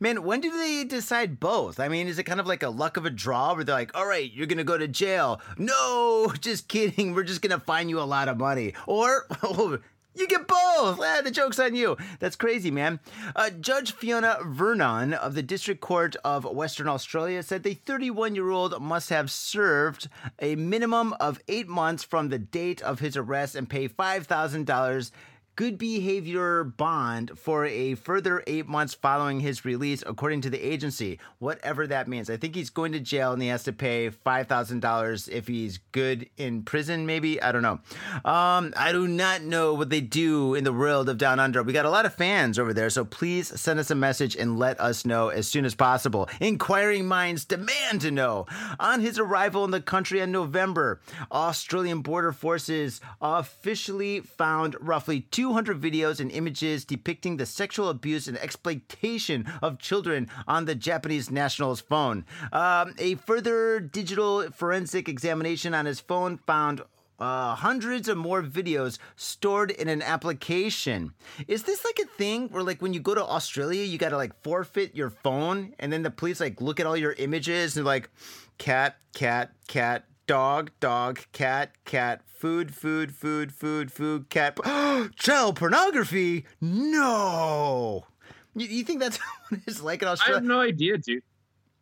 Man, 0.00 0.22
when 0.22 0.40
do 0.40 0.50
they 0.56 0.84
decide 0.84 1.40
both? 1.40 1.78
I 1.78 1.88
mean, 1.88 2.08
is 2.08 2.18
it 2.18 2.24
kind 2.24 2.40
of 2.40 2.46
like 2.46 2.62
a 2.62 2.68
luck 2.68 2.96
of 2.96 3.06
a 3.06 3.10
draw 3.10 3.54
where 3.54 3.64
they're 3.64 3.74
like, 3.74 3.96
all 3.96 4.06
right, 4.06 4.30
you're 4.32 4.46
going 4.46 4.58
to 4.58 4.64
go 4.64 4.78
to 4.78 4.88
jail? 4.88 5.40
No, 5.58 6.32
just 6.40 6.68
kidding. 6.68 7.14
We're 7.14 7.24
just 7.24 7.42
going 7.42 7.58
to 7.58 7.64
fine 7.64 7.88
you 7.88 8.00
a 8.00 8.02
lot 8.02 8.28
of 8.28 8.38
money. 8.38 8.74
Or, 8.86 9.26
oh, 9.42 9.78
you 10.14 10.28
get 10.28 10.46
both. 10.46 11.00
Ah, 11.02 11.20
the 11.24 11.30
joke's 11.30 11.58
on 11.58 11.74
you. 11.74 11.96
That's 12.20 12.36
crazy, 12.36 12.70
man. 12.70 13.00
Uh, 13.34 13.50
Judge 13.50 13.92
Fiona 13.92 14.38
Vernon 14.44 15.12
of 15.12 15.34
the 15.34 15.42
District 15.42 15.80
Court 15.80 16.14
of 16.24 16.44
Western 16.44 16.86
Australia 16.86 17.42
said 17.42 17.62
the 17.64 17.74
31 17.74 18.34
year 18.34 18.50
old 18.50 18.80
must 18.80 19.10
have 19.10 19.30
served 19.30 20.08
a 20.38 20.54
minimum 20.54 21.14
of 21.18 21.40
eight 21.48 21.68
months 21.68 22.04
from 22.04 22.28
the 22.28 22.38
date 22.38 22.80
of 22.82 23.00
his 23.00 23.16
arrest 23.16 23.56
and 23.56 23.68
pay 23.68 23.88
$5,000 23.88 25.10
good 25.56 25.78
behavior 25.78 26.64
bond 26.64 27.38
for 27.38 27.64
a 27.64 27.94
further 27.94 28.42
eight 28.46 28.66
months 28.66 28.94
following 28.94 29.40
his 29.40 29.64
release, 29.64 30.02
according 30.06 30.40
to 30.40 30.50
the 30.50 30.60
agency, 30.60 31.18
whatever 31.38 31.86
that 31.86 32.08
means. 32.08 32.28
I 32.28 32.36
think 32.36 32.54
he's 32.54 32.70
going 32.70 32.92
to 32.92 33.00
jail 33.00 33.32
and 33.32 33.42
he 33.42 33.48
has 33.48 33.62
to 33.64 33.72
pay 33.72 34.10
$5,000 34.10 35.28
if 35.28 35.46
he's 35.46 35.78
good 35.92 36.28
in 36.36 36.62
prison, 36.62 37.06
maybe. 37.06 37.40
I 37.40 37.52
don't 37.52 37.62
know. 37.62 37.80
Um, 38.24 38.74
I 38.76 38.90
do 38.92 39.06
not 39.06 39.42
know 39.42 39.74
what 39.74 39.90
they 39.90 40.00
do 40.00 40.54
in 40.54 40.64
the 40.64 40.72
world 40.72 41.08
of 41.08 41.18
Down 41.18 41.38
Under. 41.38 41.62
We 41.62 41.72
got 41.72 41.86
a 41.86 41.90
lot 41.90 42.06
of 42.06 42.14
fans 42.14 42.58
over 42.58 42.72
there, 42.72 42.90
so 42.90 43.04
please 43.04 43.48
send 43.60 43.78
us 43.78 43.90
a 43.90 43.94
message 43.94 44.36
and 44.36 44.58
let 44.58 44.80
us 44.80 45.04
know 45.04 45.28
as 45.28 45.46
soon 45.46 45.64
as 45.64 45.74
possible. 45.74 46.28
Inquiring 46.40 47.06
minds 47.06 47.44
demand 47.44 48.00
to 48.00 48.10
know. 48.10 48.46
On 48.80 49.00
his 49.00 49.18
arrival 49.18 49.64
in 49.64 49.70
the 49.70 49.80
country 49.80 50.20
in 50.20 50.32
November, 50.32 51.00
Australian 51.30 52.00
Border 52.00 52.32
Forces 52.32 53.00
officially 53.20 54.20
found 54.20 54.76
roughly 54.80 55.20
200 55.44 55.78
videos 55.78 56.20
and 56.20 56.30
images 56.32 56.86
depicting 56.86 57.36
the 57.36 57.44
sexual 57.44 57.90
abuse 57.90 58.26
and 58.26 58.38
exploitation 58.38 59.46
of 59.60 59.78
children 59.78 60.26
on 60.48 60.64
the 60.64 60.74
Japanese 60.74 61.30
national's 61.30 61.82
phone. 61.82 62.24
Um, 62.50 62.94
a 62.96 63.16
further 63.16 63.78
digital 63.78 64.50
forensic 64.52 65.06
examination 65.06 65.74
on 65.74 65.84
his 65.84 66.00
phone 66.00 66.38
found 66.46 66.80
uh, 67.18 67.54
hundreds 67.56 68.08
of 68.08 68.16
more 68.16 68.42
videos 68.42 68.96
stored 69.16 69.70
in 69.70 69.90
an 69.90 70.00
application. 70.00 71.12
Is 71.46 71.64
this 71.64 71.84
like 71.84 71.98
a 71.98 72.08
thing 72.16 72.48
where, 72.48 72.62
like, 72.62 72.80
when 72.80 72.94
you 72.94 73.00
go 73.00 73.14
to 73.14 73.22
Australia, 73.22 73.84
you 73.84 73.98
gotta 73.98 74.16
like 74.16 74.42
forfeit 74.42 74.96
your 74.96 75.10
phone, 75.10 75.74
and 75.78 75.92
then 75.92 76.02
the 76.02 76.10
police 76.10 76.40
like 76.40 76.62
look 76.62 76.80
at 76.80 76.86
all 76.86 76.96
your 76.96 77.12
images 77.18 77.76
and 77.76 77.84
like, 77.84 78.08
cat, 78.56 78.96
cat, 79.12 79.52
cat, 79.68 80.06
dog, 80.26 80.70
dog, 80.80 81.20
cat, 81.32 81.72
cat, 81.84 82.22
food, 82.26 82.74
food, 82.74 83.14
food, 83.14 83.52
food, 83.52 83.92
food, 83.92 84.28
cat. 84.30 84.58
Child 85.16 85.56
pornography? 85.56 86.44
No. 86.60 88.06
You, 88.54 88.66
you 88.66 88.84
think 88.84 89.00
that's 89.00 89.18
what 89.48 89.60
it's 89.66 89.82
like 89.82 90.02
in 90.02 90.08
Australia? 90.08 90.36
I 90.36 90.38
have 90.38 90.44
no 90.44 90.60
idea, 90.60 90.98
dude. 90.98 91.22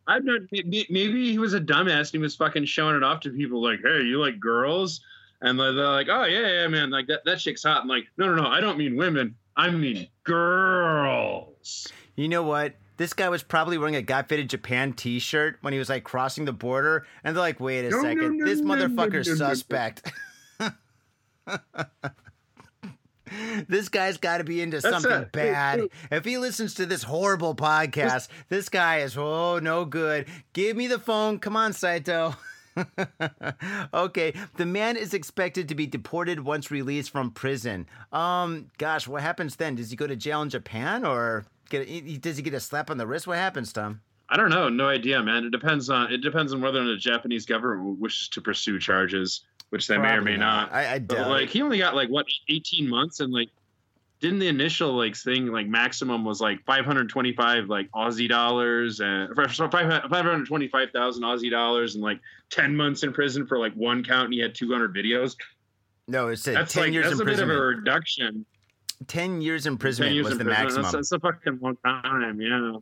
I'm 0.07 0.25
not. 0.25 0.41
Maybe 0.51 1.31
he 1.31 1.39
was 1.39 1.55
a 1.55 1.61
dumbass 1.61 2.01
and 2.01 2.13
he 2.13 2.19
was 2.19 2.35
fucking 2.35 2.65
showing 2.65 2.97
it 2.97 3.05
off 3.05 3.21
to 3.21 3.31
people 3.31 3.63
like, 3.63 3.81
"Hey, 3.85 4.03
you 4.03 4.21
like 4.21 4.41
girls?" 4.41 5.01
And 5.43 5.59
they're 5.59 5.73
they're 5.73 5.87
like, 5.87 6.09
"Oh 6.11 6.25
yeah, 6.25 6.63
yeah, 6.63 6.67
man, 6.67 6.91
like 6.91 7.07
that 7.07 7.25
that 7.25 7.39
chick's 7.39 7.63
hot." 7.63 7.83
I'm 7.83 7.89
like, 7.89 8.07
"No, 8.17 8.27
no, 8.27 8.43
no, 8.43 8.49
I 8.49 8.61
don't 8.61 8.77
mean 8.77 8.97
women. 8.97 9.37
I 9.57 9.71
mean 9.71 10.09
girls." 10.25 11.87
You 12.17 12.29
know 12.29 12.43
what? 12.43 12.75
This 12.97 13.13
guy 13.13 13.29
was 13.29 13.43
probably 13.43 13.79
wearing 13.79 13.97
a 13.97 14.03
Got 14.03 14.29
Faded 14.29 14.51
Japan 14.51 14.93
T-shirt 14.93 15.59
when 15.63 15.73
he 15.73 15.79
was 15.79 15.89
like 15.89 16.05
crossing 16.05 16.45
the 16.45 16.53
border, 16.53 17.07
and 17.25 17.35
they're 17.35 17.43
like, 17.43 17.61
"Wait 17.61 17.87
a 17.87 17.91
No, 17.91 18.03
second, 18.03 18.39
no, 18.39 18.45
this 18.45 18.61
no, 18.61 18.75
no, 18.75 18.87
motherfucker's 18.87 19.39
suspect." 19.39 20.13
this 23.69 23.89
guy's 23.89 24.19
got 24.19 24.39
to 24.39 24.45
be 24.45 24.61
into 24.61 24.81
That's 24.81 25.03
something 25.03 25.23
it. 25.23 25.33
bad. 25.33 25.89
If 26.11 26.25
he 26.25 26.39
listens 26.39 26.75
to 26.75 26.87
this 26.87 27.03
horrible 27.03 27.55
podcast, 27.55 28.29
this 28.49 28.69
guy 28.69 28.99
is 28.99 29.17
oh 29.17 29.59
no 29.59 29.85
good. 29.85 30.27
Give 30.53 30.77
me 30.77 30.87
the 30.87 30.99
phone. 30.99 31.39
Come 31.39 31.57
on, 31.57 31.73
Saito. 31.73 32.37
okay, 33.95 34.33
the 34.57 34.67
man 34.67 34.97
is 34.97 35.13
expected 35.13 35.69
to 35.69 35.75
be 35.75 35.87
deported 35.87 36.41
once 36.41 36.71
released 36.71 37.11
from 37.11 37.31
prison. 37.31 37.87
Um, 38.13 38.71
gosh, 38.79 39.07
what 39.07 39.23
happens 39.23 39.57
then? 39.57 39.75
Does 39.75 39.91
he 39.91 39.97
go 39.97 40.07
to 40.07 40.17
jail 40.17 40.41
in 40.43 40.49
Japan 40.49 41.05
or 41.05 41.45
get? 41.79 41.89
A, 41.89 42.17
does 42.19 42.37
he 42.37 42.43
get 42.43 42.55
a 42.55 42.61
slap 42.61 42.91
on 42.91 42.99
the 42.99 43.07
wrist? 43.07 43.27
What 43.27 43.39
happens, 43.39 43.73
Tom? 43.73 44.01
I 44.29 44.37
don't 44.37 44.51
know. 44.51 44.69
No 44.69 44.89
idea, 44.89 45.23
man. 45.23 45.45
It 45.45 45.51
depends 45.51 45.91
on 45.91 46.13
it 46.13 46.19
depends 46.19 46.53
on 46.55 46.61
whether 46.61 46.79
or 46.81 46.85
not 46.85 46.91
the 46.93 46.97
Japanese 46.97 47.45
government 47.45 47.99
wishes 48.01 48.29
to 48.31 48.41
pursue 48.41 48.79
charges, 48.79 49.45
which 49.71 49.87
they 49.87 49.99
may 49.99 50.13
or 50.15 50.23
may 50.23 50.37
not. 50.37 50.73
I, 50.73 50.95
I 50.95 50.99
But, 51.01 51.17
doubt. 51.17 51.29
like 51.31 51.49
he 51.51 51.61
only 51.63 51.79
got 51.79 51.95
like 51.95 52.09
what 52.09 52.27
18 52.49 52.89
months 52.89 53.21
and 53.21 53.33
like 53.33 53.51
didn't 54.21 54.39
the 54.39 54.47
initial 54.49 54.93
like 54.97 55.17
thing 55.17 55.49
like 55.49 55.67
maximum 55.67 56.25
was 56.25 56.41
like 56.41 56.65
525 56.65 57.67
like 57.67 57.91
Aussie 57.91 58.29
dollars 58.29 59.01
and 59.01 59.35
for 59.35 59.49
so 59.49 59.69
525,000 59.69 61.23
Aussie 61.25 61.51
dollars 61.51 61.97
and 61.97 62.05
like 62.05 62.21
10 62.51 62.75
months 62.77 63.03
in 63.03 63.13
prison 63.13 63.47
for 63.47 63.59
like 63.59 63.75
one 63.75 64.05
count 64.05 64.27
and 64.27 64.35
he 64.35 64.41
had 64.41 64.55
200 64.55 64.95
videos. 64.95 65.35
no, 66.09 66.29
it 66.29 66.37
said 66.37 66.55
That's 66.57 66.73
ten 66.73 66.85
like 66.85 66.93
years 66.93 67.07
that's 67.07 67.21
a 67.21 67.25
bit 67.25 67.41
of 67.41 67.51
a 67.51 67.53
reduction. 67.61 68.47
Ten 69.09 69.41
years 69.41 69.65
10 69.65 69.73
imprisonment 69.73 70.15
years 70.15 70.25
was 70.25 70.33
in 70.33 70.39
the 70.39 70.45
prison. 70.45 70.63
maximum. 70.65 70.83
That's, 70.85 70.95
that's 71.11 71.13
a 71.13 71.21
fucking 71.21 71.59
long 71.61 71.77
time, 71.85 72.41
yeah. 72.41 72.73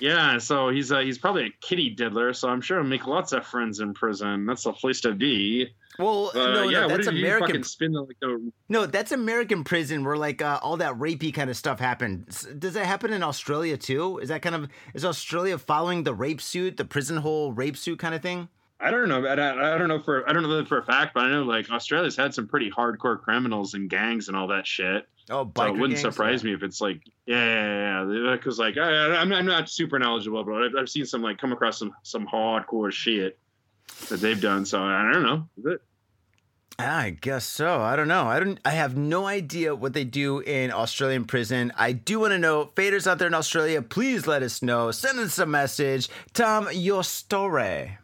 Yeah, 0.00 0.38
so 0.38 0.70
he's 0.70 0.90
uh, 0.90 0.98
he's 1.00 1.18
probably 1.18 1.46
a 1.46 1.50
kitty 1.60 1.88
diddler, 1.90 2.32
so 2.32 2.48
I'm 2.48 2.60
sure 2.60 2.80
he'll 2.80 2.88
make 2.88 3.06
lots 3.06 3.32
of 3.32 3.46
friends 3.46 3.78
in 3.78 3.94
prison. 3.94 4.44
That's 4.44 4.64
the 4.64 4.72
place 4.72 5.00
to 5.02 5.12
be. 5.14 5.68
well, 6.00 6.32
Uh, 6.34 6.50
no, 6.50 6.68
yeah, 6.68 6.80
no, 6.80 6.88
that's 6.88 7.06
American. 7.06 7.62
spin 7.62 7.92
like 7.92 8.16
the 8.20 8.50
No, 8.68 8.86
that's 8.86 9.12
American 9.12 9.62
prison 9.62 10.02
where 10.02 10.16
like 10.16 10.42
uh, 10.42 10.58
all 10.62 10.76
that 10.78 10.94
rapey 10.98 11.32
kind 11.32 11.48
of 11.48 11.56
stuff 11.56 11.78
happened. 11.78 12.26
Does 12.58 12.74
that 12.74 12.86
happen 12.86 13.12
in 13.12 13.22
Australia 13.22 13.76
too? 13.76 14.18
Is 14.18 14.30
that 14.30 14.42
kind 14.42 14.56
of 14.56 14.68
is 14.94 15.04
Australia 15.04 15.58
following 15.58 16.02
the 16.02 16.12
rape 16.12 16.40
suit, 16.40 16.76
the 16.76 16.84
prison 16.84 17.18
hole 17.18 17.52
rape 17.52 17.76
suit 17.76 18.00
kind 18.00 18.16
of 18.16 18.20
thing? 18.22 18.48
I 18.80 18.90
don't 18.90 19.08
know. 19.08 19.26
I 19.26 19.34
don't, 19.34 19.58
I 19.60 19.78
don't 19.78 19.88
know 19.88 20.00
for 20.02 20.28
I 20.28 20.32
don't 20.32 20.42
know 20.42 20.64
for 20.64 20.78
a 20.78 20.84
fact, 20.84 21.14
but 21.14 21.24
I 21.24 21.30
know 21.30 21.42
like 21.44 21.70
Australia's 21.70 22.16
had 22.16 22.34
some 22.34 22.46
pretty 22.48 22.70
hardcore 22.70 23.18
criminals 23.20 23.74
and 23.74 23.88
gangs 23.88 24.28
and 24.28 24.36
all 24.36 24.48
that 24.48 24.66
shit. 24.66 25.06
Oh, 25.30 25.50
So 25.56 25.64
it 25.64 25.78
wouldn't 25.78 25.98
surprise 26.00 26.44
me 26.44 26.52
if 26.52 26.62
it's 26.62 26.80
like 26.80 27.00
yeah, 27.26 27.36
yeah, 28.04 28.12
yeah. 28.12 28.32
Because 28.36 28.58
like 28.58 28.76
I, 28.76 29.16
I'm 29.16 29.32
I'm 29.32 29.46
not 29.46 29.70
super 29.70 29.98
knowledgeable, 29.98 30.44
but 30.44 30.54
I've, 30.64 30.72
I've 30.80 30.88
seen 30.88 31.06
some 31.06 31.22
like 31.22 31.38
come 31.38 31.52
across 31.52 31.78
some 31.78 31.92
some 32.02 32.26
hardcore 32.26 32.92
shit 32.92 33.38
that 34.10 34.20
they've 34.20 34.40
done. 34.40 34.66
So 34.66 34.82
I 34.82 35.10
don't 35.12 35.22
know. 35.22 35.48
Is 35.58 35.64
it- 35.74 35.82
I 36.76 37.10
guess 37.20 37.44
so. 37.44 37.80
I 37.80 37.94
don't 37.94 38.08
know. 38.08 38.24
I 38.24 38.40
don't. 38.40 38.58
I 38.64 38.70
have 38.70 38.96
no 38.96 39.26
idea 39.26 39.76
what 39.76 39.92
they 39.92 40.02
do 40.02 40.40
in 40.40 40.72
Australian 40.72 41.24
prison. 41.24 41.72
I 41.76 41.92
do 41.92 42.18
want 42.18 42.32
to 42.32 42.38
know. 42.38 42.72
Faders 42.74 43.06
out 43.06 43.18
there 43.20 43.28
in 43.28 43.34
Australia, 43.34 43.80
please 43.80 44.26
let 44.26 44.42
us 44.42 44.60
know. 44.60 44.90
Send 44.90 45.20
us 45.20 45.38
a 45.38 45.46
message. 45.46 46.08
Tom, 46.32 46.66
your 46.72 47.04
story. 47.04 47.96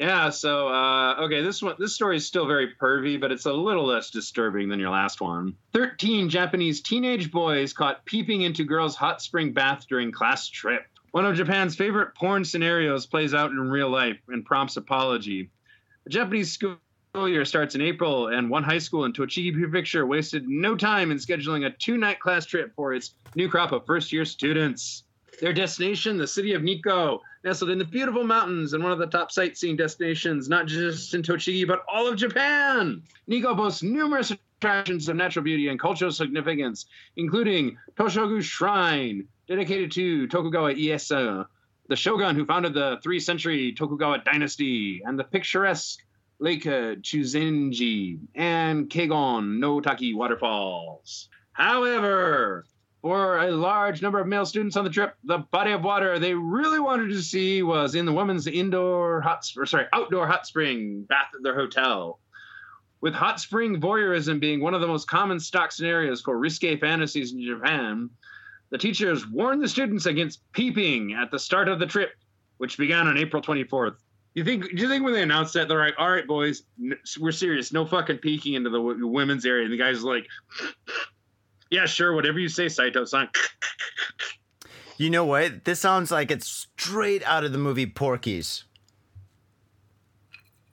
Yeah. 0.00 0.30
So 0.30 0.68
uh, 0.68 1.16
okay, 1.24 1.42
this 1.42 1.60
one 1.60 1.74
this 1.78 1.94
story 1.94 2.16
is 2.16 2.26
still 2.26 2.46
very 2.46 2.74
pervy, 2.80 3.20
but 3.20 3.30
it's 3.30 3.44
a 3.44 3.52
little 3.52 3.84
less 3.84 4.08
disturbing 4.08 4.70
than 4.70 4.80
your 4.80 4.88
last 4.88 5.20
one. 5.20 5.54
Thirteen 5.74 6.30
Japanese 6.30 6.80
teenage 6.80 7.30
boys 7.30 7.74
caught 7.74 8.06
peeping 8.06 8.40
into 8.40 8.64
girls' 8.64 8.96
hot 8.96 9.20
spring 9.20 9.52
bath 9.52 9.84
during 9.86 10.10
class 10.10 10.48
trip. 10.48 10.86
One 11.10 11.26
of 11.26 11.36
Japan's 11.36 11.76
favorite 11.76 12.14
porn 12.14 12.46
scenarios 12.46 13.04
plays 13.04 13.34
out 13.34 13.50
in 13.50 13.58
real 13.58 13.90
life 13.90 14.16
and 14.28 14.42
prompts 14.42 14.78
apology. 14.78 15.50
The 16.04 16.10
Japanese 16.10 16.50
school 16.50 16.78
year 17.14 17.44
starts 17.44 17.74
in 17.74 17.82
April, 17.82 18.28
and 18.28 18.48
one 18.48 18.62
high 18.62 18.78
school 18.78 19.04
in 19.04 19.12
Tochigi 19.12 19.52
Prefecture 19.52 20.06
wasted 20.06 20.48
no 20.48 20.76
time 20.76 21.10
in 21.10 21.18
scheduling 21.18 21.66
a 21.66 21.70
two-night 21.70 22.20
class 22.20 22.46
trip 22.46 22.72
for 22.74 22.94
its 22.94 23.12
new 23.34 23.50
crop 23.50 23.72
of 23.72 23.84
first-year 23.84 24.24
students. 24.24 25.02
Their 25.42 25.52
destination, 25.52 26.16
the 26.16 26.26
city 26.26 26.54
of 26.54 26.62
Nikko, 26.62 27.20
nestled 27.44 27.70
in 27.70 27.78
the 27.78 27.84
beautiful 27.84 28.24
mountains 28.24 28.72
and 28.72 28.82
one 28.82 28.92
of 28.92 28.98
the 28.98 29.06
top 29.06 29.32
sightseeing 29.32 29.76
destinations, 29.76 30.48
not 30.48 30.66
just 30.66 31.14
in 31.14 31.22
Tochigi, 31.22 31.66
but 31.66 31.82
all 31.88 32.06
of 32.06 32.16
Japan. 32.16 33.02
Nikko 33.26 33.54
boasts 33.54 33.82
numerous 33.82 34.30
attractions 34.30 35.08
of 35.08 35.16
natural 35.16 35.42
beauty 35.42 35.68
and 35.68 35.80
cultural 35.80 36.12
significance, 36.12 36.86
including 37.16 37.78
Toshogu 37.96 38.42
Shrine, 38.42 39.26
dedicated 39.48 39.92
to 39.92 40.26
Tokugawa 40.26 40.74
Ieyasu, 40.74 41.46
the 41.88 41.96
shogun 41.96 42.36
who 42.36 42.44
founded 42.44 42.74
the 42.74 42.98
three 43.02 43.20
century 43.20 43.72
Tokugawa 43.72 44.18
dynasty, 44.24 45.02
and 45.04 45.18
the 45.18 45.24
picturesque 45.24 46.00
Lake 46.38 46.64
Chuzenji 46.64 48.18
and 48.34 48.88
Kegon 48.88 49.58
no 49.58 49.80
Taki 49.80 50.14
waterfalls. 50.14 51.28
However, 51.52 52.64
for 53.02 53.38
a 53.38 53.50
large 53.50 54.02
number 54.02 54.20
of 54.20 54.26
male 54.26 54.44
students 54.44 54.76
on 54.76 54.84
the 54.84 54.90
trip, 54.90 55.14
the 55.24 55.38
body 55.38 55.72
of 55.72 55.82
water 55.82 56.18
they 56.18 56.34
really 56.34 56.80
wanted 56.80 57.08
to 57.08 57.22
see 57.22 57.62
was 57.62 57.94
in 57.94 58.04
the 58.04 58.12
women's 58.12 58.46
indoor 58.46 59.20
hot, 59.20 59.46
or 59.56 59.64
sorry, 59.66 59.86
outdoor 59.92 60.26
hot 60.26 60.46
spring 60.46 61.06
bath 61.08 61.28
at 61.34 61.42
their 61.42 61.54
hotel. 61.54 62.20
With 63.00 63.14
hot 63.14 63.40
spring 63.40 63.80
voyeurism 63.80 64.40
being 64.40 64.60
one 64.60 64.74
of 64.74 64.82
the 64.82 64.86
most 64.86 65.08
common 65.08 65.40
stock 65.40 65.72
scenarios 65.72 66.20
for 66.20 66.38
risque 66.38 66.76
fantasies 66.76 67.32
in 67.32 67.42
Japan, 67.42 68.10
the 68.68 68.76
teachers 68.76 69.26
warned 69.26 69.62
the 69.62 69.68
students 69.68 70.04
against 70.04 70.42
peeping 70.52 71.14
at 71.14 71.30
the 71.30 71.38
start 71.38 71.68
of 71.68 71.78
the 71.78 71.86
trip, 71.86 72.10
which 72.58 72.76
began 72.76 73.06
on 73.06 73.16
April 73.16 73.42
24th. 73.42 73.96
You 74.34 74.44
think? 74.44 74.68
Do 74.68 74.82
you 74.82 74.88
think 74.88 75.02
when 75.02 75.12
they 75.14 75.22
announced 75.22 75.54
that 75.54 75.66
they're 75.66 75.80
like, 75.80 75.94
"All 75.98 76.08
right, 76.08 76.26
boys, 76.26 76.62
we're 77.18 77.32
serious. 77.32 77.72
No 77.72 77.84
fucking 77.84 78.18
peeking 78.18 78.54
into 78.54 78.70
the 78.70 78.80
women's 78.80 79.44
area." 79.44 79.64
And 79.64 79.72
the 79.72 79.76
guys 79.76 80.04
like, 80.04 80.26
"Yeah, 81.70 81.86
sure, 81.86 82.14
whatever 82.14 82.38
you 82.38 82.48
say, 82.48 82.68
Saito-san." 82.68 83.28
You 84.96 85.08
know 85.08 85.24
what? 85.24 85.64
This 85.64 85.80
sounds 85.80 86.10
like 86.10 86.30
it's 86.30 86.46
straight 86.46 87.22
out 87.24 87.42
of 87.42 87.52
the 87.52 87.58
movie 87.58 87.86
Porky's. 87.86 88.64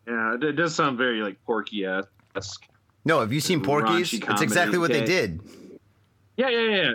Yeah, 0.06 0.36
it, 0.42 0.58
does 0.58 0.76
sound 0.76 0.98
very 0.98 1.22
like 1.22 1.42
Porky 1.46 1.86
esque. 1.86 2.66
No, 3.06 3.22
have 3.22 3.32
you 3.32 3.40
seen 3.40 3.62
Porky's? 3.62 4.14
It's 4.14 4.42
exactly 4.42 4.78
what 4.78 4.92
they 4.92 5.06
did. 5.06 5.40
Yeah, 6.36 6.50
yeah, 6.50 6.76
yeah. 6.76 6.92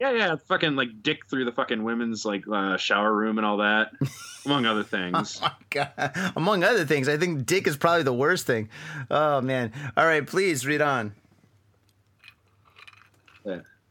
Yeah, 0.00 0.12
yeah, 0.12 0.36
fucking 0.46 0.76
like 0.76 1.02
dick 1.02 1.26
through 1.28 1.44
the 1.44 1.52
fucking 1.52 1.82
women's 1.82 2.24
like 2.24 2.44
uh, 2.50 2.78
shower 2.78 3.12
room 3.12 3.36
and 3.36 3.46
all 3.46 3.58
that, 3.58 3.90
among 4.46 4.64
other 4.64 4.82
things. 4.82 5.38
Oh, 5.42 5.54
God. 5.68 5.90
Among 6.36 6.64
other 6.64 6.86
things, 6.86 7.06
I 7.06 7.18
think 7.18 7.44
dick 7.44 7.66
is 7.66 7.76
probably 7.76 8.04
the 8.04 8.14
worst 8.14 8.46
thing. 8.46 8.70
Oh 9.10 9.42
man. 9.42 9.72
All 9.98 10.06
right, 10.06 10.26
please 10.26 10.64
read 10.64 10.80
on. 10.80 11.14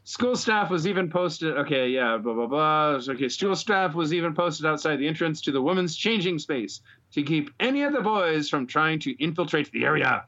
School 0.09 0.35
staff 0.35 0.71
was 0.71 0.87
even 0.87 1.07
posted. 1.07 1.55
Okay, 1.55 1.89
yeah, 1.89 2.17
blah 2.17 2.33
blah 2.33 2.47
blah. 2.47 2.99
Okay, 3.13 3.29
school 3.29 3.55
staff 3.55 3.93
was 3.93 4.11
even 4.11 4.33
posted 4.33 4.65
outside 4.65 4.95
the 4.95 5.07
entrance 5.07 5.39
to 5.41 5.51
the 5.51 5.61
women's 5.61 5.95
changing 5.95 6.39
space 6.39 6.81
to 7.11 7.21
keep 7.21 7.51
any 7.59 7.83
of 7.83 7.93
the 7.93 8.01
boys 8.01 8.49
from 8.49 8.65
trying 8.65 8.97
to 9.01 9.11
infiltrate 9.23 9.71
the 9.71 9.85
area. 9.85 10.25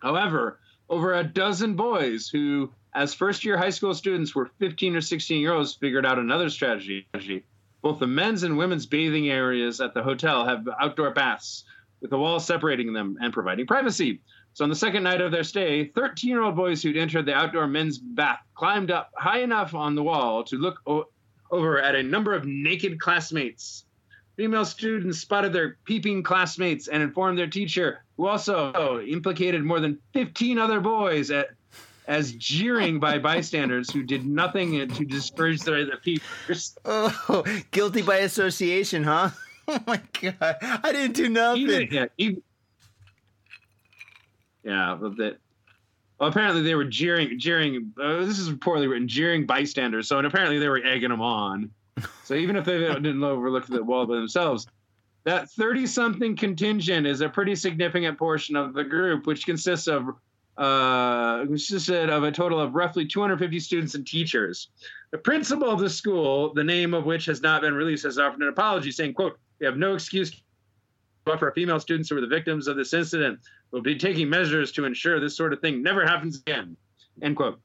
However, 0.00 0.60
over 0.88 1.12
a 1.12 1.24
dozen 1.24 1.74
boys 1.74 2.28
who, 2.28 2.70
as 2.94 3.12
first-year 3.12 3.58
high 3.58 3.70
school 3.70 3.94
students, 3.94 4.32
were 4.32 4.48
15 4.60 4.94
or 4.94 5.00
16 5.00 5.40
year 5.40 5.54
olds, 5.54 5.74
figured 5.74 6.06
out 6.06 6.20
another 6.20 6.48
strategy. 6.48 7.08
Both 7.82 7.98
the 7.98 8.06
men's 8.06 8.44
and 8.44 8.56
women's 8.56 8.86
bathing 8.86 9.28
areas 9.28 9.80
at 9.80 9.92
the 9.94 10.04
hotel 10.04 10.46
have 10.46 10.68
outdoor 10.80 11.10
baths, 11.10 11.64
with 12.00 12.10
the 12.10 12.18
walls 12.18 12.46
separating 12.46 12.92
them 12.92 13.18
and 13.20 13.32
providing 13.32 13.66
privacy. 13.66 14.20
So 14.54 14.62
on 14.64 14.70
the 14.70 14.76
second 14.76 15.02
night 15.02 15.20
of 15.20 15.32
their 15.32 15.42
stay, 15.44 15.86
13 15.96 16.30
year 16.30 16.42
old 16.42 16.54
boys 16.56 16.82
who'd 16.82 16.96
entered 16.96 17.26
the 17.26 17.34
outdoor 17.34 17.66
men's 17.66 17.98
bath 17.98 18.38
climbed 18.54 18.90
up 18.92 19.10
high 19.16 19.40
enough 19.40 19.74
on 19.74 19.94
the 19.96 20.02
wall 20.02 20.44
to 20.44 20.56
look 20.56 20.80
o- 20.86 21.08
over 21.50 21.80
at 21.80 21.96
a 21.96 22.02
number 22.02 22.34
of 22.34 22.46
naked 22.46 23.00
classmates. 23.00 23.84
Female 24.36 24.64
students 24.64 25.18
spotted 25.18 25.52
their 25.52 25.76
peeping 25.84 26.22
classmates 26.22 26.88
and 26.88 27.02
informed 27.02 27.36
their 27.38 27.48
teacher, 27.48 28.04
who 28.16 28.26
also 28.26 29.00
implicated 29.00 29.62
more 29.64 29.80
than 29.80 29.98
15 30.12 30.58
other 30.58 30.80
boys 30.80 31.30
at, 31.30 31.50
as 32.06 32.32
jeering 32.32 32.98
by 33.00 33.18
bystanders 33.18 33.90
who 33.90 34.02
did 34.02 34.24
nothing 34.26 34.88
to 34.88 35.04
discourage 35.04 35.60
the, 35.62 35.88
the 35.90 35.96
peepers. 36.02 36.76
Oh, 36.84 37.44
guilty 37.70 38.02
by 38.02 38.18
association, 38.18 39.02
huh? 39.04 39.30
Oh 39.66 39.78
my 39.86 39.98
god. 40.20 40.56
I 40.60 40.92
didn't 40.92 41.14
do 41.16 41.28
nothing. 41.30 41.62
Even, 41.62 41.88
yeah, 41.90 42.06
even, 42.18 42.42
yeah, 44.64 44.96
that. 45.00 45.36
Well, 46.18 46.28
apparently 46.28 46.62
they 46.62 46.74
were 46.74 46.84
jeering, 46.84 47.38
jeering. 47.38 47.92
Uh, 48.00 48.24
this 48.24 48.38
is 48.38 48.48
poorly 48.60 48.86
written, 48.86 49.08
jeering 49.08 49.46
bystanders. 49.46 50.08
So, 50.08 50.18
and 50.18 50.26
apparently 50.26 50.58
they 50.58 50.68
were 50.68 50.84
egging 50.84 51.10
them 51.10 51.20
on. 51.20 51.70
So 52.24 52.34
even 52.34 52.56
if 52.56 52.64
they 52.64 52.78
didn't 52.78 53.22
overlook 53.22 53.66
the 53.66 53.82
wall 53.82 54.06
by 54.06 54.14
themselves, 54.14 54.66
that 55.24 55.50
thirty-something 55.50 56.36
contingent 56.36 57.06
is 57.06 57.20
a 57.20 57.28
pretty 57.28 57.54
significant 57.54 58.18
portion 58.18 58.56
of 58.56 58.74
the 58.74 58.84
group, 58.84 59.26
which 59.26 59.44
consists 59.44 59.86
of 59.86 60.08
uh, 60.56 61.44
consisted 61.46 62.10
of 62.10 62.22
a 62.22 62.30
total 62.30 62.60
of 62.60 62.74
roughly 62.74 63.04
250 63.04 63.58
students 63.58 63.94
and 63.96 64.06
teachers. 64.06 64.68
The 65.10 65.18
principal 65.18 65.68
of 65.68 65.80
the 65.80 65.90
school, 65.90 66.54
the 66.54 66.62
name 66.62 66.94
of 66.94 67.04
which 67.04 67.26
has 67.26 67.42
not 67.42 67.62
been 67.62 67.74
released, 67.74 68.04
has 68.04 68.18
offered 68.18 68.40
an 68.40 68.48
apology, 68.48 68.92
saying, 68.92 69.14
"quote 69.14 69.38
We 69.58 69.66
have 69.66 69.76
no 69.76 69.94
excuse 69.94 70.42
for 71.24 71.52
female 71.52 71.80
students 71.80 72.08
who 72.08 72.16
were 72.16 72.20
the 72.20 72.26
victims 72.26 72.68
of 72.68 72.76
this 72.76 72.92
incident. 72.92 73.40
We'll 73.70 73.82
be 73.82 73.98
taking 73.98 74.28
measures 74.28 74.72
to 74.72 74.84
ensure 74.84 75.20
this 75.20 75.36
sort 75.36 75.52
of 75.52 75.60
thing 75.60 75.82
never 75.82 76.04
happens 76.04 76.38
again." 76.38 76.76
End 77.22 77.36
quote. 77.36 77.60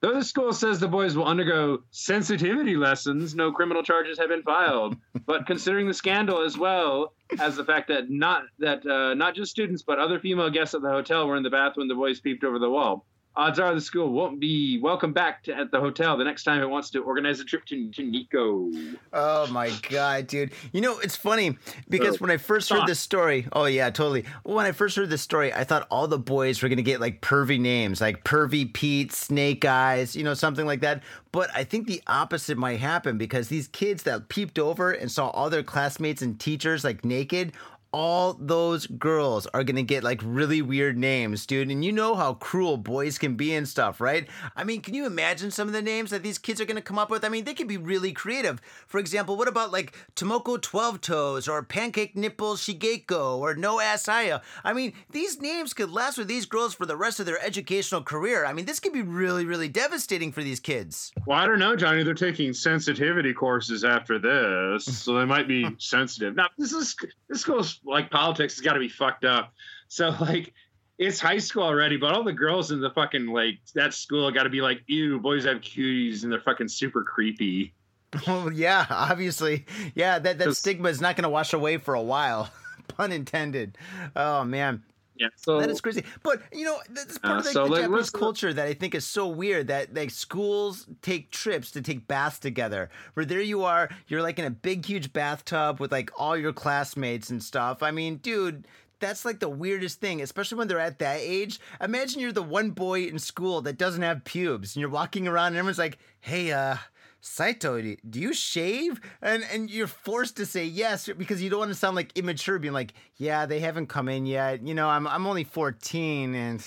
Though 0.00 0.14
the 0.14 0.24
school 0.24 0.52
says 0.52 0.78
the 0.78 0.86
boys 0.86 1.16
will 1.16 1.24
undergo 1.24 1.82
sensitivity 1.90 2.76
lessons, 2.76 3.34
no 3.34 3.50
criminal 3.50 3.82
charges 3.82 4.18
have 4.18 4.28
been 4.28 4.42
filed. 4.42 4.96
but 5.26 5.46
considering 5.46 5.88
the 5.88 5.94
scandal 5.94 6.44
as 6.44 6.56
well 6.56 7.14
as 7.40 7.56
the 7.56 7.64
fact 7.64 7.88
that 7.88 8.08
not 8.08 8.44
that 8.60 8.86
uh, 8.86 9.14
not 9.14 9.34
just 9.34 9.50
students 9.50 9.82
but 9.82 9.98
other 9.98 10.20
female 10.20 10.50
guests 10.50 10.74
at 10.74 10.82
the 10.82 10.90
hotel 10.90 11.26
were 11.26 11.36
in 11.36 11.42
the 11.42 11.50
bath 11.50 11.76
when 11.76 11.88
the 11.88 11.94
boys 11.94 12.20
peeped 12.20 12.44
over 12.44 12.58
the 12.58 12.70
wall, 12.70 13.06
odds 13.36 13.58
are 13.58 13.74
the 13.74 13.80
school 13.80 14.10
won't 14.12 14.40
be 14.40 14.80
welcome 14.80 15.12
back 15.12 15.44
to, 15.44 15.54
at 15.54 15.70
the 15.70 15.78
hotel 15.78 16.16
the 16.16 16.24
next 16.24 16.42
time 16.42 16.60
it 16.60 16.68
wants 16.68 16.90
to 16.90 17.00
organize 17.00 17.38
a 17.40 17.44
trip 17.44 17.64
to, 17.66 17.90
to 17.92 18.02
Nikko. 18.02 18.70
Oh 19.12 19.46
my 19.48 19.70
god, 19.88 20.26
dude! 20.26 20.52
You 20.72 20.80
know 20.80 20.98
it's 20.98 21.16
funny 21.16 21.56
because 21.88 22.16
Oh, 22.16 22.18
when 22.18 22.30
I 22.30 22.36
first 22.36 22.68
heard 22.70 22.86
this 22.86 23.00
story, 23.00 23.46
oh 23.52 23.66
yeah, 23.66 23.90
totally. 23.90 24.24
When 24.42 24.66
I 24.66 24.72
first 24.72 24.96
heard 24.96 25.10
this 25.10 25.22
story, 25.22 25.52
I 25.52 25.64
thought 25.64 25.86
all 25.90 26.08
the 26.08 26.18
boys 26.18 26.62
were 26.62 26.68
gonna 26.68 26.82
get 26.82 27.00
like 27.00 27.20
pervy 27.20 27.60
names, 27.60 28.00
like 28.00 28.24
Pervy 28.24 28.72
Pete, 28.72 29.12
Snake 29.12 29.64
Eyes, 29.64 30.16
you 30.16 30.24
know, 30.24 30.34
something 30.34 30.66
like 30.66 30.80
that. 30.80 31.02
But 31.30 31.50
I 31.54 31.64
think 31.64 31.86
the 31.86 32.02
opposite 32.06 32.58
might 32.58 32.80
happen 32.80 33.18
because 33.18 33.48
these 33.48 33.68
kids 33.68 34.02
that 34.04 34.28
peeped 34.28 34.58
over 34.58 34.90
and 34.90 35.10
saw 35.10 35.28
all 35.28 35.50
their 35.50 35.62
classmates 35.62 36.22
and 36.22 36.38
teachers 36.40 36.84
like 36.84 37.04
naked. 37.04 37.52
All 37.92 38.34
those 38.34 38.86
girls 38.86 39.46
are 39.48 39.64
gonna 39.64 39.82
get 39.82 40.04
like 40.04 40.20
really 40.22 40.60
weird 40.62 40.98
names, 40.98 41.46
dude. 41.46 41.70
And 41.70 41.84
you 41.84 41.92
know 41.92 42.14
how 42.14 42.34
cruel 42.34 42.76
boys 42.76 43.18
can 43.18 43.34
be 43.34 43.54
and 43.54 43.66
stuff, 43.66 44.00
right? 44.00 44.28
I 44.54 44.64
mean, 44.64 44.80
can 44.82 44.94
you 44.94 45.06
imagine 45.06 45.50
some 45.50 45.68
of 45.68 45.74
the 45.74 45.82
names 45.82 46.10
that 46.10 46.22
these 46.22 46.38
kids 46.38 46.60
are 46.60 46.64
gonna 46.64 46.82
come 46.82 46.98
up 46.98 47.10
with? 47.10 47.24
I 47.24 47.28
mean, 47.28 47.44
they 47.44 47.54
can 47.54 47.66
be 47.66 47.76
really 47.76 48.12
creative. 48.12 48.60
For 48.86 48.98
example, 48.98 49.36
what 49.36 49.48
about 49.48 49.72
like 49.72 49.96
Tomoko 50.14 50.60
12 50.60 51.00
Toes 51.00 51.48
or 51.48 51.62
Pancake 51.62 52.16
Nipple 52.16 52.54
Shigeko 52.54 53.38
or 53.38 53.54
No 53.54 53.78
Assaya? 53.78 54.42
I 54.64 54.72
mean, 54.72 54.92
these 55.10 55.40
names 55.40 55.72
could 55.72 55.90
last 55.90 56.18
with 56.18 56.28
these 56.28 56.46
girls 56.46 56.74
for 56.74 56.86
the 56.86 56.96
rest 56.96 57.20
of 57.20 57.26
their 57.26 57.42
educational 57.44 58.02
career. 58.02 58.44
I 58.44 58.52
mean, 58.52 58.66
this 58.66 58.80
could 58.80 58.92
be 58.92 59.02
really, 59.02 59.44
really 59.44 59.68
devastating 59.68 60.32
for 60.32 60.42
these 60.42 60.60
kids. 60.60 61.12
Well, 61.26 61.38
I 61.38 61.46
don't 61.46 61.58
know, 61.58 61.76
Johnny. 61.76 62.02
They're 62.02 62.14
taking 62.14 62.52
sensitivity 62.52 63.32
courses 63.32 63.84
after 63.84 64.18
this, 64.18 64.84
so 64.84 65.14
they 65.14 65.24
might 65.24 65.48
be 65.48 65.66
sensitive. 65.78 66.36
Now, 66.36 66.48
this 66.58 66.72
is 66.72 66.96
this 67.28 67.44
goes 67.44 67.77
like 67.84 68.10
politics 68.10 68.56
has 68.56 68.64
got 68.64 68.74
to 68.74 68.80
be 68.80 68.88
fucked 68.88 69.24
up. 69.24 69.52
So, 69.88 70.14
like, 70.20 70.52
it's 70.98 71.20
high 71.20 71.38
school 71.38 71.62
already, 71.62 71.96
but 71.96 72.12
all 72.12 72.24
the 72.24 72.32
girls 72.32 72.72
in 72.72 72.80
the 72.80 72.90
fucking 72.90 73.26
like 73.26 73.58
that 73.74 73.94
school 73.94 74.30
got 74.30 74.42
to 74.42 74.50
be 74.50 74.60
like, 74.60 74.82
ew, 74.86 75.20
boys 75.20 75.44
have 75.44 75.58
cuties 75.58 76.24
and 76.24 76.32
they're 76.32 76.40
fucking 76.40 76.68
super 76.68 77.02
creepy. 77.02 77.74
Oh 78.26 78.48
yeah, 78.48 78.86
obviously. 78.88 79.66
Yeah, 79.94 80.18
that, 80.18 80.38
that 80.38 80.56
stigma 80.56 80.88
is 80.88 80.98
not 80.98 81.14
gonna 81.14 81.28
wash 81.28 81.52
away 81.52 81.76
for 81.76 81.92
a 81.92 82.00
while. 82.00 82.50
Pun 82.88 83.12
intended. 83.12 83.76
Oh 84.16 84.44
man. 84.44 84.82
Yeah. 85.18 85.28
So 85.36 85.60
That 85.60 85.70
is 85.70 85.80
crazy. 85.80 86.04
But 86.22 86.42
you 86.52 86.64
know, 86.64 86.78
that's 86.90 87.18
part 87.18 87.36
Uh, 87.36 87.38
of 87.40 87.44
like, 87.44 87.52
so, 87.52 87.64
the 87.64 87.70
like, 87.72 87.82
Japanese 87.82 88.10
culture 88.10 88.52
that 88.52 88.66
I 88.66 88.74
think 88.74 88.94
is 88.94 89.04
so 89.06 89.26
weird 89.28 89.66
that 89.68 89.92
like 89.94 90.10
schools 90.10 90.86
take 91.02 91.30
trips 91.30 91.70
to 91.72 91.82
take 91.82 92.06
baths 92.06 92.38
together. 92.38 92.88
Where 93.14 93.26
there 93.26 93.40
you 93.40 93.64
are, 93.64 93.90
you're 94.06 94.22
like 94.22 94.38
in 94.38 94.44
a 94.44 94.50
big 94.50 94.86
huge 94.86 95.12
bathtub 95.12 95.80
with 95.80 95.90
like 95.92 96.10
all 96.16 96.36
your 96.36 96.52
classmates 96.52 97.30
and 97.30 97.42
stuff. 97.42 97.82
I 97.82 97.90
mean, 97.90 98.16
dude, 98.18 98.66
that's 99.00 99.24
like 99.24 99.40
the 99.40 99.48
weirdest 99.48 100.00
thing, 100.00 100.22
especially 100.22 100.58
when 100.58 100.68
they're 100.68 100.78
at 100.80 100.98
that 101.00 101.18
age. 101.20 101.60
Imagine 101.80 102.20
you're 102.20 102.32
the 102.32 102.42
one 102.42 102.70
boy 102.70 103.04
in 103.04 103.18
school 103.18 103.60
that 103.62 103.78
doesn't 103.78 104.02
have 104.02 104.24
pubes 104.24 104.74
and 104.74 104.80
you're 104.80 104.90
walking 104.90 105.26
around 105.28 105.48
and 105.48 105.56
everyone's 105.56 105.78
like, 105.78 105.98
"Hey, 106.20 106.52
uh, 106.52 106.76
Saito, 107.20 107.80
do 107.82 108.20
you 108.20 108.32
shave? 108.32 109.00
And 109.20 109.44
and 109.52 109.70
you're 109.70 109.88
forced 109.88 110.36
to 110.36 110.46
say 110.46 110.64
yes 110.64 111.08
because 111.18 111.42
you 111.42 111.50
don't 111.50 111.58
want 111.58 111.70
to 111.70 111.74
sound 111.74 111.96
like 111.96 112.16
immature, 112.16 112.58
being 112.58 112.74
like, 112.74 112.94
yeah, 113.16 113.46
they 113.46 113.60
haven't 113.60 113.88
come 113.88 114.08
in 114.08 114.24
yet. 114.24 114.62
You 114.66 114.74
know, 114.74 114.88
I'm 114.88 115.06
I'm 115.06 115.26
only 115.26 115.44
14, 115.44 116.34
and 116.34 116.64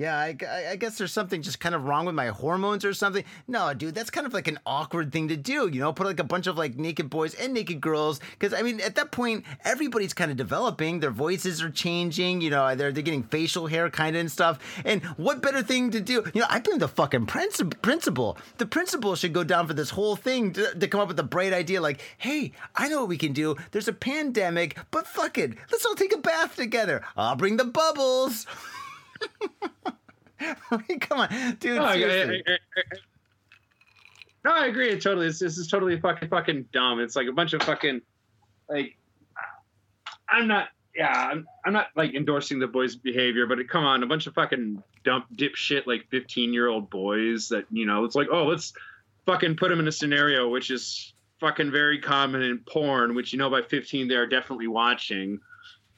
yeah, 0.00 0.16
I, 0.18 0.34
I- 0.70 0.76
guess 0.76 0.96
there's 0.96 1.12
something 1.12 1.42
just 1.42 1.60
kind 1.60 1.74
of 1.74 1.84
wrong 1.84 2.06
with 2.06 2.14
my 2.14 2.28
hormones 2.28 2.86
or 2.86 2.94
something. 2.94 3.22
No, 3.46 3.74
dude, 3.74 3.94
that's 3.94 4.08
kind 4.08 4.26
of 4.26 4.32
like 4.32 4.48
an 4.48 4.58
awkward 4.64 5.12
thing 5.12 5.28
to 5.28 5.36
do. 5.36 5.68
You 5.68 5.80
know, 5.80 5.92
put 5.92 6.06
like 6.06 6.18
a 6.20 6.24
bunch 6.24 6.46
of 6.46 6.56
like 6.56 6.76
naked 6.76 7.10
boys 7.10 7.34
and 7.34 7.52
naked 7.52 7.82
girls 7.82 8.18
because 8.30 8.54
I 8.58 8.62
mean, 8.62 8.80
at 8.80 8.94
that 8.94 9.10
point, 9.12 9.44
everybody's 9.62 10.14
kind 10.14 10.30
of 10.30 10.38
developing. 10.38 11.00
Their 11.00 11.10
voices 11.10 11.62
are 11.62 11.68
changing. 11.68 12.40
You 12.40 12.48
know, 12.48 12.74
they're 12.74 12.92
they're 12.92 13.02
getting 13.02 13.24
facial 13.24 13.66
hair 13.66 13.90
kind 13.90 14.16
of 14.16 14.20
and 14.20 14.32
stuff. 14.32 14.58
And 14.86 15.02
what 15.18 15.42
better 15.42 15.62
thing 15.62 15.90
to 15.90 16.00
do? 16.00 16.24
You 16.32 16.40
know, 16.40 16.46
I 16.48 16.60
blame 16.60 16.78
the 16.78 16.88
fucking 16.88 17.26
princi- 17.26 17.82
principal. 17.82 18.38
The 18.56 18.64
principal 18.64 19.14
should 19.16 19.34
go 19.34 19.44
down 19.44 19.66
for 19.66 19.74
this 19.74 19.90
whole 19.90 20.16
thing 20.16 20.54
to, 20.54 20.74
to 20.78 20.88
come 20.88 21.00
up 21.00 21.08
with 21.08 21.20
a 21.20 21.24
bright 21.24 21.52
idea 21.52 21.82
like, 21.82 22.00
hey, 22.16 22.52
I 22.74 22.88
know 22.88 23.00
what 23.00 23.08
we 23.08 23.18
can 23.18 23.34
do. 23.34 23.54
There's 23.72 23.88
a 23.88 23.92
pandemic, 23.92 24.78
but 24.90 25.06
fuck 25.06 25.36
it. 25.36 25.52
Let's 25.70 25.84
all 25.84 25.94
take 25.94 26.14
a 26.14 26.18
bath 26.18 26.56
together. 26.56 27.02
I'll 27.18 27.36
bring 27.36 27.58
the 27.58 27.66
bubbles. 27.66 28.46
come 31.00 31.20
on, 31.20 31.56
dude. 31.60 31.76
No, 31.76 31.84
I, 31.84 31.94
I. 31.94 32.22
I, 32.24 32.40
no, 34.44 34.52
I 34.52 34.66
agree. 34.66 34.90
It 34.90 35.02
totally. 35.02 35.26
It's, 35.26 35.38
this 35.38 35.58
is 35.58 35.68
totally 35.68 36.00
fucking 36.00 36.28
fucking 36.28 36.66
dumb. 36.72 37.00
It's 37.00 37.16
like 37.16 37.28
a 37.28 37.32
bunch 37.32 37.52
of 37.52 37.62
fucking 37.62 38.00
like. 38.68 38.96
I'm 40.28 40.46
not. 40.46 40.68
Yeah, 40.94 41.12
I'm. 41.12 41.46
I'm 41.64 41.72
not 41.72 41.88
like 41.96 42.14
endorsing 42.14 42.58
the 42.58 42.66
boys' 42.66 42.96
behavior, 42.96 43.46
but 43.46 43.58
come 43.68 43.84
on, 43.84 44.02
a 44.02 44.06
bunch 44.06 44.26
of 44.26 44.34
fucking 44.34 44.82
dump 45.04 45.26
dipshit 45.34 45.86
like 45.86 46.08
15 46.10 46.52
year 46.52 46.68
old 46.68 46.90
boys 46.90 47.48
that 47.48 47.64
you 47.70 47.86
know. 47.86 48.04
It's 48.04 48.14
like, 48.14 48.28
oh, 48.30 48.44
let's 48.44 48.72
fucking 49.26 49.56
put 49.56 49.68
them 49.68 49.80
in 49.80 49.86
a 49.86 49.92
scenario 49.92 50.48
which 50.48 50.70
is 50.70 51.12
fucking 51.40 51.70
very 51.70 51.98
common 51.98 52.42
in 52.42 52.58
porn, 52.58 53.14
which 53.14 53.32
you 53.32 53.38
know 53.38 53.50
by 53.50 53.62
15 53.62 54.08
they 54.08 54.14
are 54.14 54.26
definitely 54.26 54.68
watching. 54.68 55.40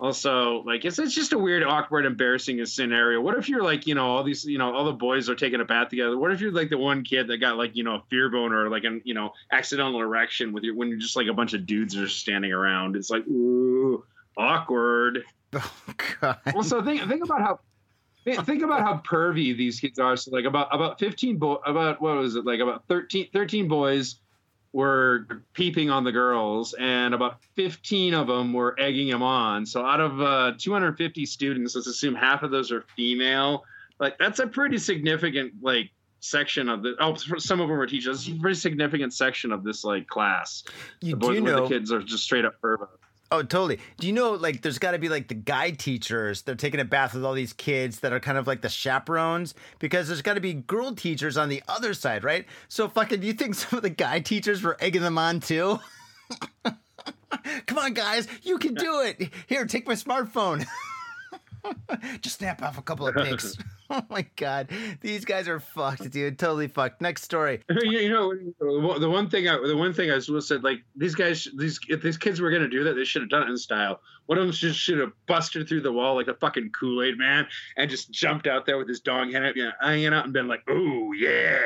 Also, 0.03 0.65
like 0.67 0.85
it's 0.85 0.99
it's 0.99 1.15
just 1.15 1.33
a 1.33 1.39
weird, 1.39 1.63
awkward, 1.63 2.07
embarrassing 2.07 2.67
scenario. 2.67 3.21
What 3.21 3.39
if 3.39 3.49
you're 3.49 3.63
like, 3.63 3.87
you 3.87 3.95
know, 3.95 4.09
all 4.09 4.25
these, 4.25 4.45
you 4.45 4.59
know, 4.59 4.75
all 4.75 4.85
the 4.85 4.93
boys 4.93 5.31
are 5.31 5.37
taking 5.37 5.61
a 5.61 5.65
bath 5.65 5.91
together. 5.91 6.19
What 6.19 6.33
if 6.33 6.41
you're 6.41 6.51
like 6.51 6.71
the 6.71 6.77
one 6.77 7.05
kid 7.05 7.29
that 7.29 7.39
got 7.39 7.57
like, 7.57 7.77
you 7.77 7.85
know, 7.85 7.95
a 7.95 8.03
fear 8.11 8.29
bone 8.29 8.53
or 8.53 8.69
like 8.69 8.83
an, 8.83 9.01
you 9.05 9.15
know, 9.15 9.33
accidental 9.53 10.01
erection 10.01 10.53
with 10.53 10.65
your 10.65 10.75
when 10.75 10.89
you're 10.89 10.99
just 10.99 11.15
like 11.15 11.29
a 11.29 11.33
bunch 11.33 11.55
of 11.55 11.67
dudes 11.67 11.97
are 11.97 12.09
standing 12.09 12.51
around. 12.51 12.97
It's 12.97 13.11
like, 13.11 13.25
ooh, 13.29 14.05
awkward. 14.37 15.23
Oh 15.55 15.95
God. 16.21 16.39
Also, 16.55 16.83
think 16.83 17.07
think 17.09 17.23
about 17.23 17.43
how 17.43 17.61
think 18.25 18.45
think 18.47 18.63
about 18.63 18.81
how 18.81 19.03
pervy 19.07 19.55
these 19.55 19.79
kids 19.79 19.99
are. 19.99 20.17
So 20.17 20.31
like 20.31 20.47
about 20.47 20.75
about 20.75 20.99
15 20.99 21.37
bo- 21.37 21.61
about 21.67 22.01
what 22.01 22.17
was 22.17 22.37
it? 22.37 22.47
Like 22.47 22.61
about 22.61 22.89
13 22.89 23.29
13 23.35 23.69
boys 23.69 24.17
were 24.73 25.27
peeping 25.53 25.91
on 25.91 26.03
the 26.05 26.13
girls 26.13 26.75
and 26.75 27.15
about 27.15 27.43
15 27.57 28.15
of 28.15 28.27
them 28.27 28.53
were 28.53 28.75
egging 28.81 29.09
them 29.09 29.23
on. 29.23 29.67
So 29.67 29.85
out 29.85 30.01
of 30.01 30.21
uh, 30.21 30.53
250 30.59 31.27
students, 31.27 31.75
let's 31.75 31.87
assume 31.87 32.15
half 32.15 32.43
of 32.43 32.51
those 32.51 32.73
are 32.73 32.85
female. 32.97 33.65
Like 33.99 34.19
that's 34.19 34.39
a 34.39 34.47
pretty 34.47 34.79
significant 34.79 35.55
like 35.61 35.91
section 36.21 36.69
of 36.69 36.83
the 36.83 36.95
oh 37.01 37.15
some 37.15 37.61
of 37.61 37.69
them 37.69 37.79
are 37.79 37.87
teachers. 37.87 38.27
It's 38.27 38.37
a 38.37 38.41
pretty 38.41 38.59
significant 38.59 39.13
section 39.13 39.53
of 39.53 39.63
this 39.63 39.85
like 39.85 40.07
class. 40.07 40.65
You 41.01 41.11
the 41.11 41.17
boys 41.17 41.37
do 41.37 41.43
know 41.43 41.63
the 41.63 41.69
kids 41.69 41.93
are 41.93 42.03
just 42.03 42.25
straight 42.25 42.45
up 42.45 42.61
pervos. 42.61 42.89
Oh, 43.33 43.43
totally. 43.43 43.79
Do 43.99 44.07
you 44.07 44.13
know, 44.13 44.33
like, 44.33 44.61
there's 44.61 44.79
got 44.79 44.91
to 44.91 44.99
be 44.99 45.09
like 45.09 45.29
the 45.29 45.35
guy 45.35 45.71
teachers. 45.71 46.43
They're 46.43 46.55
taking 46.55 46.81
a 46.81 46.85
bath 46.85 47.15
with 47.15 47.25
all 47.25 47.33
these 47.33 47.55
kids 47.55 48.01
that 48.01 48.13
are 48.13 48.21
kind 48.21 48.37
of 48.37 48.47
like 48.47 48.61
the 48.61 48.69
chaperones 48.69 49.55
because 49.79 50.07
there's 50.07 50.21
got 50.21 50.35
to 50.35 50.41
be 50.43 50.53
girl 50.53 50.95
teachers 50.95 51.39
on 51.39 51.49
the 51.49 51.63
other 51.67 51.95
side, 51.95 52.25
right? 52.25 52.45
So, 52.69 52.91
fucking, 52.91 53.21
do 53.21 53.27
you 53.27 53.33
think 53.33 53.55
some 53.55 53.79
of 53.79 53.83
the 53.83 53.91
guy 53.91 54.21
teachers 54.21 54.63
were 54.63 54.77
egging 54.81 55.01
them 55.01 55.17
on 55.17 55.41
too? 55.41 55.81
Come 57.67 57.79
on, 57.79 57.95
guys, 57.95 58.29
you 58.43 58.59
can 58.59 58.75
do 58.75 59.01
it. 59.01 59.31
Here, 59.47 59.65
take 59.65 59.87
my 59.87 59.95
smartphone. 59.95 60.67
Just 62.21 62.39
snap 62.39 62.63
off 62.63 62.79
a 62.79 62.83
couple 62.83 63.07
of 63.07 63.15
pics. 63.15 63.57
oh 63.91 64.03
my 64.09 64.27
god, 64.37 64.69
these 65.01 65.25
guys 65.25 65.49
are 65.49 65.61
fucked, 65.61 66.11
dude. 66.11 66.39
Totally 66.39 66.69
fucked. 66.69 67.01
Next 67.03 67.23
story. 67.23 67.63
you 67.69 68.09
know 68.09 68.33
the 68.99 69.11
one 69.11 69.29
thing 69.29 69.49
I 69.49 69.59
the 69.67 69.77
one 69.77 69.93
thing 69.93 70.11
I 70.11 70.15
was 70.15 70.49
said 70.49 70.65
like 70.65 70.79
these 70.97 71.15
guys 71.15 71.47
these 71.59 71.79
if 71.89 72.01
these 72.03 72.17
kids 72.17 72.41
were 72.41 72.51
gonna 72.51 72.69
do 72.69 72.85
that 72.85 72.95
they 72.95 73.05
should 73.05 73.23
have 73.23 73.29
done 73.31 73.43
it 73.43 73.51
in 73.51 73.57
style. 73.57 74.01
One 74.27 74.39
of 74.39 74.45
them 74.47 74.53
just 74.53 74.79
should 74.79 74.99
have 74.99 75.13
busted 75.27 75.69
through 75.69 75.81
the 75.83 75.93
wall 75.93 76.15
like 76.15 76.29
a 76.29 76.35
fucking 76.35 76.71
Kool 76.79 77.03
Aid 77.03 77.19
man 77.19 77.47
and 77.77 77.91
just 77.91 78.11
jumped 78.13 78.47
out 78.47 78.65
there 78.67 78.79
with 78.79 78.89
his 78.89 79.01
dong 79.01 79.33
hanging 79.33 79.49
out, 79.49 79.57
you 79.57 79.65
know, 79.65 79.73
hanging 79.81 80.15
out 80.15 80.25
and 80.25 80.33
been 80.33 80.47
like, 80.49 80.63
oh 80.69 81.13
yeah. 81.13 81.59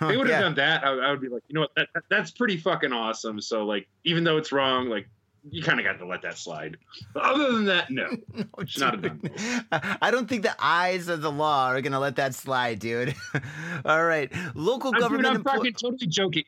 They 0.00 0.16
would 0.16 0.28
have 0.28 0.40
Yeah. 0.40 0.40
done 0.40 0.54
that. 0.56 0.84
I, 0.84 0.90
I 0.90 1.10
would 1.10 1.20
be 1.20 1.28
like, 1.28 1.42
you 1.48 1.54
know 1.54 1.60
what, 1.60 1.70
that, 1.76 1.88
that- 1.94 2.04
that's 2.10 2.32
pretty 2.32 2.56
fucking 2.56 2.92
awesome. 2.92 3.40
So 3.40 3.64
like, 3.64 3.86
even 4.04 4.24
though 4.24 4.36
it's 4.36 4.50
wrong, 4.50 4.88
like 4.88 5.08
you 5.48 5.62
kind 5.62 5.78
of 5.80 5.84
got 5.86 5.98
to 5.98 6.06
let 6.06 6.22
that 6.22 6.36
slide. 6.38 6.76
But 7.14 7.22
other 7.24 7.52
than 7.52 7.64
that, 7.66 7.90
no. 7.90 8.08
Oh, 8.58 8.64
Should 8.64 8.80
not 8.80 9.00
dude. 9.02 9.22
done 9.22 9.96
I 10.02 10.10
don't 10.10 10.28
think 10.28 10.42
the 10.42 10.54
eyes 10.58 11.08
of 11.08 11.22
the 11.22 11.30
law 11.32 11.68
are 11.68 11.80
gonna 11.80 12.00
let 12.00 12.16
that 12.16 12.34
slide, 12.34 12.78
dude. 12.78 13.14
All 13.84 14.04
right, 14.04 14.30
local 14.54 14.92
I'm, 14.94 15.00
government. 15.00 15.26
I'm 15.26 15.36
employ- 15.36 15.52
fucking 15.56 15.72
totally 15.74 16.06
joking. 16.06 16.44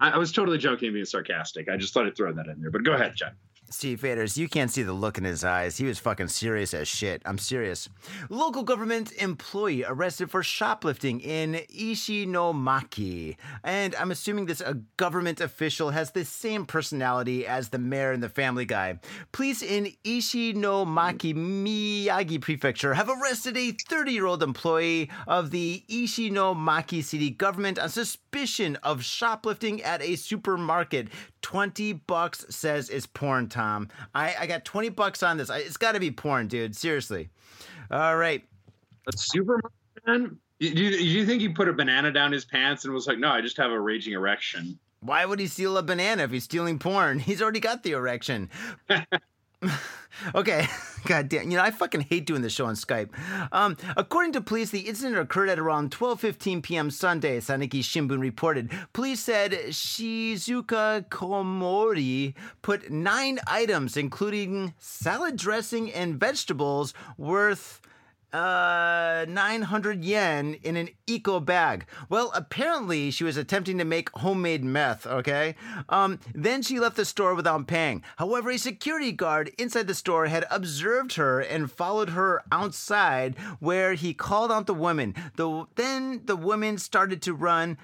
I, 0.00 0.10
I 0.10 0.16
was 0.18 0.32
totally 0.32 0.58
joking, 0.58 0.92
being 0.92 1.04
sarcastic. 1.04 1.68
I 1.68 1.76
just 1.76 1.92
thought 1.94 2.06
I'd 2.06 2.16
throw 2.16 2.32
that 2.32 2.46
in 2.46 2.60
there. 2.60 2.70
But 2.70 2.84
go 2.84 2.92
ahead, 2.92 3.14
John. 3.16 3.32
Steve 3.70 4.00
Faders, 4.00 4.36
you 4.36 4.48
can't 4.48 4.70
see 4.70 4.82
the 4.82 4.92
look 4.92 5.18
in 5.18 5.24
his 5.24 5.44
eyes. 5.44 5.76
He 5.76 5.84
was 5.84 5.98
fucking 5.98 6.28
serious 6.28 6.72
as 6.72 6.88
shit. 6.88 7.20
I'm 7.26 7.38
serious. 7.38 7.88
Local 8.30 8.62
government 8.62 9.12
employee 9.12 9.84
arrested 9.86 10.30
for 10.30 10.42
shoplifting 10.42 11.20
in 11.20 11.54
Ishinomaki. 11.74 13.36
And 13.62 13.94
I'm 13.96 14.10
assuming 14.10 14.46
this 14.46 14.62
a 14.62 14.74
government 14.96 15.40
official 15.40 15.90
has 15.90 16.12
the 16.12 16.24
same 16.24 16.64
personality 16.64 17.46
as 17.46 17.68
the 17.68 17.78
mayor 17.78 18.12
in 18.12 18.20
the 18.20 18.28
family 18.30 18.64
guy. 18.64 19.00
Police 19.32 19.62
in 19.62 19.92
Ishinomaki, 20.04 21.34
Miyagi 21.34 22.40
Prefecture 22.40 22.94
have 22.94 23.10
arrested 23.10 23.56
a 23.56 23.72
30 23.72 24.12
year 24.12 24.26
old 24.26 24.42
employee 24.42 25.10
of 25.26 25.50
the 25.50 25.84
Ishinomaki 25.90 27.04
city 27.04 27.30
government 27.30 27.78
on 27.78 27.90
suspicion 27.90 28.76
of 28.82 29.04
shoplifting 29.04 29.82
at 29.82 30.00
a 30.02 30.16
supermarket. 30.16 31.08
20 31.42 31.92
bucks 31.92 32.44
says 32.50 32.90
it's 32.90 33.06
porn, 33.06 33.48
Tom. 33.48 33.88
I, 34.14 34.34
I 34.40 34.46
got 34.46 34.64
20 34.64 34.90
bucks 34.90 35.22
on 35.22 35.36
this. 35.36 35.50
I, 35.50 35.58
it's 35.58 35.76
got 35.76 35.92
to 35.92 36.00
be 36.00 36.10
porn, 36.10 36.48
dude. 36.48 36.76
Seriously. 36.76 37.30
All 37.90 38.16
right. 38.16 38.44
A 39.06 39.16
Superman? 39.16 39.70
Do 40.60 40.66
you, 40.66 40.72
do 40.72 41.04
you 41.04 41.24
think 41.24 41.40
he 41.40 41.48
put 41.48 41.68
a 41.68 41.72
banana 41.72 42.10
down 42.10 42.32
his 42.32 42.44
pants 42.44 42.84
and 42.84 42.92
was 42.92 43.06
like, 43.06 43.18
"No, 43.18 43.28
I 43.28 43.40
just 43.40 43.56
have 43.58 43.70
a 43.70 43.80
raging 43.80 44.12
erection"? 44.12 44.78
Why 45.00 45.24
would 45.24 45.38
he 45.38 45.46
steal 45.46 45.78
a 45.78 45.82
banana 45.82 46.24
if 46.24 46.30
he's 46.30 46.44
stealing 46.44 46.78
porn? 46.78 47.18
He's 47.28 47.40
already 47.40 47.60
got 47.60 47.84
the 47.84 47.92
erection. 47.92 48.50
okay, 50.34 50.66
god 51.06 51.28
damn. 51.28 51.50
You 51.50 51.56
know, 51.56 51.62
I 51.62 51.70
fucking 51.70 52.02
hate 52.02 52.26
doing 52.26 52.42
the 52.42 52.50
show 52.50 52.66
on 52.66 52.74
Skype. 52.74 53.10
Um, 53.52 53.76
according 53.96 54.32
to 54.32 54.40
police, 54.40 54.70
the 54.70 54.80
incident 54.80 55.18
occurred 55.18 55.48
at 55.48 55.58
around 55.58 55.90
12:15 55.90 56.62
p.m. 56.62 56.90
Sunday. 56.90 57.40
Sankei 57.40 57.80
Shimbun 57.80 58.20
reported. 58.20 58.70
Police 58.92 59.20
said 59.20 59.52
Shizuka 59.52 61.08
Komori 61.08 62.34
put 62.62 62.90
nine 62.90 63.38
items, 63.46 63.96
including 63.96 64.74
salad 64.78 65.36
dressing 65.36 65.92
and 65.92 66.18
vegetables, 66.18 66.94
worth 67.16 67.80
uh 68.32 69.24
900 69.28 70.04
yen 70.04 70.54
in 70.62 70.76
an 70.76 70.90
eco 71.06 71.40
bag. 71.40 71.86
Well 72.08 72.30
apparently 72.34 73.10
she 73.10 73.24
was 73.24 73.36
attempting 73.36 73.78
to 73.78 73.84
make 73.84 74.10
homemade 74.10 74.64
meth 74.64 75.06
okay? 75.06 75.54
Um 75.88 76.18
then 76.34 76.62
she 76.62 76.78
left 76.78 76.96
the 76.96 77.04
store 77.04 77.34
without 77.34 77.66
paying. 77.66 78.02
However 78.16 78.50
a 78.50 78.58
security 78.58 79.12
guard 79.12 79.52
inside 79.58 79.86
the 79.86 79.94
store 79.94 80.26
had 80.26 80.44
observed 80.50 81.14
her 81.14 81.40
and 81.40 81.70
followed 81.70 82.10
her 82.10 82.42
outside 82.52 83.38
where 83.60 83.94
he 83.94 84.12
called 84.12 84.52
out 84.52 84.66
the 84.66 84.74
woman. 84.74 85.14
The 85.36 85.66
then 85.76 86.22
the 86.24 86.36
woman 86.36 86.78
started 86.78 87.22
to 87.22 87.34
run 87.34 87.78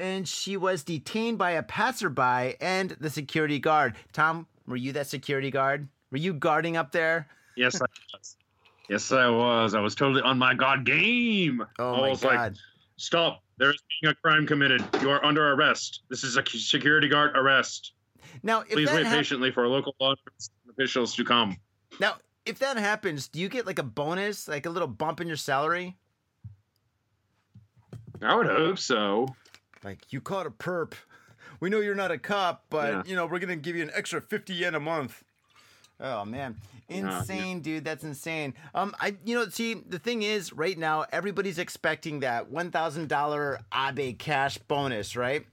and 0.00 0.26
she 0.26 0.56
was 0.56 0.84
detained 0.84 1.38
by 1.38 1.50
a 1.52 1.62
passerby 1.62 2.56
and 2.60 2.90
the 3.00 3.10
security 3.10 3.58
guard. 3.58 3.94
Tom 4.12 4.46
were 4.66 4.76
you 4.76 4.92
that 4.92 5.08
security 5.08 5.50
guard? 5.50 5.88
Were 6.10 6.18
you 6.18 6.32
guarding 6.34 6.76
up 6.76 6.92
there? 6.92 7.28
Yes, 7.56 7.80
I 7.80 7.86
was. 8.16 8.36
Yes, 8.88 9.10
I 9.12 9.28
was. 9.28 9.74
I 9.74 9.80
was 9.80 9.94
totally 9.94 10.22
on 10.22 10.38
my 10.38 10.54
god 10.54 10.84
game. 10.84 11.64
oh 11.78 11.94
I 11.94 12.00
my 12.00 12.08
was 12.10 12.20
god 12.20 12.34
like, 12.34 12.52
"Stop! 12.96 13.42
There 13.58 13.70
is 13.70 13.82
being 14.00 14.10
a 14.12 14.14
crime 14.16 14.46
committed. 14.46 14.84
You 15.00 15.10
are 15.10 15.24
under 15.24 15.52
arrest. 15.52 16.02
This 16.10 16.24
is 16.24 16.36
a 16.36 16.44
security 16.44 17.08
guard 17.08 17.36
arrest. 17.36 17.92
now 18.42 18.60
if 18.60 18.68
Please 18.70 18.88
that 18.88 18.96
wait 18.96 19.06
hap- 19.06 19.16
patiently 19.16 19.50
for 19.50 19.66
local 19.68 19.94
law 20.00 20.10
enforcement 20.10 20.60
officials 20.70 21.14
to 21.16 21.24
come." 21.24 21.56
Now, 22.00 22.16
if 22.44 22.58
that 22.58 22.76
happens, 22.76 23.28
do 23.28 23.38
you 23.40 23.48
get 23.48 23.66
like 23.66 23.78
a 23.78 23.82
bonus, 23.84 24.48
like 24.48 24.66
a 24.66 24.70
little 24.70 24.88
bump 24.88 25.20
in 25.20 25.28
your 25.28 25.36
salary? 25.36 25.96
I 28.20 28.34
would 28.34 28.46
hope 28.46 28.78
so. 28.78 29.26
Like, 29.82 30.12
you 30.12 30.20
caught 30.20 30.46
a 30.46 30.50
perp. 30.50 30.92
We 31.58 31.70
know 31.70 31.80
you're 31.80 31.94
not 31.96 32.10
a 32.12 32.18
cop, 32.18 32.66
but 32.70 32.92
Yeah. 32.92 33.02
you 33.06 33.16
know, 33.16 33.26
we're 33.26 33.38
gonna 33.40 33.56
give 33.56 33.74
you 33.76 33.82
an 33.82 33.90
extra 33.94 34.20
50 34.20 34.54
yen 34.54 34.74
a 34.74 34.80
month. 34.80 35.24
Oh 36.02 36.24
man. 36.24 36.56
Insane, 36.88 37.60
dude. 37.60 37.84
That's 37.84 38.04
insane. 38.04 38.52
Um, 38.74 38.94
I 39.00 39.16
you 39.24 39.34
know, 39.34 39.48
see, 39.48 39.74
the 39.74 39.98
thing 39.98 40.22
is, 40.22 40.52
right 40.52 40.76
now, 40.76 41.06
everybody's 41.10 41.58
expecting 41.58 42.20
that 42.20 42.50
one 42.50 42.70
thousand 42.70 43.08
dollar 43.08 43.60
Abe 43.74 44.18
cash 44.18 44.58
bonus, 44.58 45.16
right? 45.16 45.46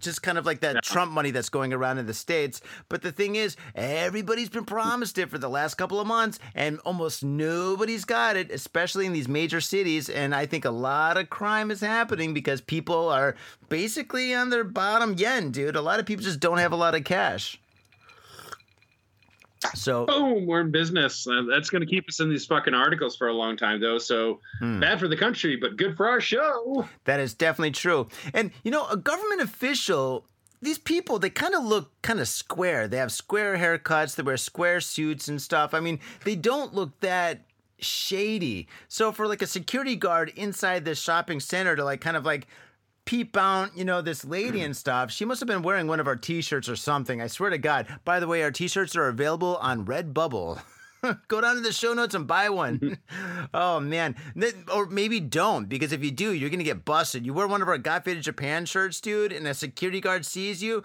Just 0.00 0.22
kind 0.22 0.38
of 0.38 0.44
like 0.44 0.60
that. 0.60 0.82
Trump 0.82 1.12
money 1.12 1.30
that's 1.30 1.48
going 1.48 1.72
around 1.72 1.98
in 1.98 2.06
the 2.06 2.14
States. 2.14 2.60
But 2.88 3.02
the 3.02 3.12
thing 3.12 3.36
is, 3.36 3.56
everybody's 3.76 4.48
been 4.48 4.64
promised 4.64 5.18
it 5.18 5.30
for 5.30 5.38
the 5.38 5.48
last 5.48 5.76
couple 5.76 6.00
of 6.00 6.08
months, 6.08 6.40
and 6.56 6.80
almost 6.80 7.22
nobody's 7.22 8.04
got 8.04 8.36
it, 8.36 8.50
especially 8.50 9.06
in 9.06 9.12
these 9.12 9.28
major 9.28 9.60
cities. 9.60 10.08
And 10.08 10.34
I 10.34 10.46
think 10.46 10.64
a 10.64 10.70
lot 10.70 11.16
of 11.16 11.30
crime 11.30 11.70
is 11.70 11.80
happening 11.80 12.34
because 12.34 12.60
people 12.60 13.08
are 13.10 13.36
basically 13.68 14.34
on 14.34 14.50
their 14.50 14.64
bottom 14.64 15.14
yen, 15.14 15.52
dude. 15.52 15.76
A 15.76 15.82
lot 15.82 16.00
of 16.00 16.06
people 16.06 16.24
just 16.24 16.40
don't 16.40 16.58
have 16.58 16.72
a 16.72 16.76
lot 16.76 16.96
of 16.96 17.04
cash. 17.04 17.60
So, 19.74 20.06
Boom, 20.06 20.46
we're 20.46 20.60
in 20.60 20.70
business. 20.70 21.26
Uh, 21.26 21.42
that's 21.50 21.70
going 21.70 21.80
to 21.80 21.86
keep 21.86 22.08
us 22.08 22.20
in 22.20 22.28
these 22.30 22.46
fucking 22.46 22.74
articles 22.74 23.16
for 23.16 23.28
a 23.28 23.32
long 23.32 23.56
time, 23.56 23.80
though. 23.80 23.98
So 23.98 24.40
Hmm. 24.58 24.80
bad 24.80 25.00
for 25.00 25.08
the 25.08 25.16
country, 25.16 25.56
but 25.56 25.76
good 25.76 25.96
for 25.96 26.08
our 26.08 26.20
show. 26.20 26.86
That 27.04 27.20
is 27.20 27.34
definitely 27.34 27.70
true. 27.72 28.08
And 28.32 28.50
you 28.62 28.70
know, 28.70 28.86
a 28.88 28.96
government 28.96 29.40
official, 29.40 30.26
these 30.62 30.78
people, 30.78 31.18
they 31.18 31.30
kind 31.30 31.54
of 31.54 31.64
look 31.64 31.90
kind 32.02 32.20
of 32.20 32.28
square. 32.28 32.86
They 32.88 32.96
have 32.98 33.12
square 33.12 33.56
haircuts, 33.58 34.14
they 34.16 34.22
wear 34.22 34.36
square 34.36 34.80
suits 34.80 35.28
and 35.28 35.40
stuff. 35.40 35.74
I 35.74 35.80
mean, 35.80 35.98
they 36.24 36.36
don't 36.36 36.74
look 36.74 36.98
that 37.00 37.40
shady. 37.78 38.68
So 38.88 39.12
for 39.12 39.26
like 39.26 39.42
a 39.42 39.46
security 39.46 39.96
guard 39.96 40.32
inside 40.36 40.84
this 40.84 41.00
shopping 41.00 41.40
center 41.40 41.76
to 41.76 41.84
like 41.84 42.00
kind 42.00 42.16
of 42.16 42.24
like 42.24 42.46
peep 43.04 43.36
out, 43.36 43.76
you 43.76 43.84
know, 43.84 44.00
this 44.00 44.24
lady 44.24 44.62
and 44.62 44.76
stuff. 44.76 45.10
She 45.10 45.24
must 45.24 45.40
have 45.40 45.46
been 45.46 45.62
wearing 45.62 45.86
one 45.86 46.00
of 46.00 46.06
our 46.06 46.16
t-shirts 46.16 46.68
or 46.68 46.76
something. 46.76 47.20
I 47.20 47.26
swear 47.26 47.50
to 47.50 47.58
God. 47.58 47.86
By 48.04 48.20
the 48.20 48.26
way, 48.26 48.42
our 48.42 48.50
t-shirts 48.50 48.96
are 48.96 49.08
available 49.08 49.56
on 49.56 49.84
Redbubble. 49.84 50.60
Go 51.28 51.40
down 51.40 51.56
to 51.56 51.60
the 51.60 51.72
show 51.72 51.92
notes 51.92 52.14
and 52.14 52.26
buy 52.26 52.48
one. 52.48 52.98
oh 53.54 53.80
man, 53.80 54.16
or 54.72 54.86
maybe 54.86 55.20
don't 55.20 55.68
because 55.68 55.92
if 55.92 56.02
you 56.02 56.10
do, 56.10 56.32
you're 56.32 56.50
gonna 56.50 56.64
get 56.64 56.84
busted. 56.84 57.26
You 57.26 57.34
wear 57.34 57.46
one 57.46 57.62
of 57.62 57.68
our 57.68 57.78
Got 57.78 58.04
Faded 58.04 58.22
Japan 58.22 58.64
shirts, 58.64 59.00
dude, 59.00 59.32
and 59.32 59.46
a 59.46 59.54
security 59.54 60.00
guard 60.00 60.24
sees 60.24 60.62
you. 60.62 60.82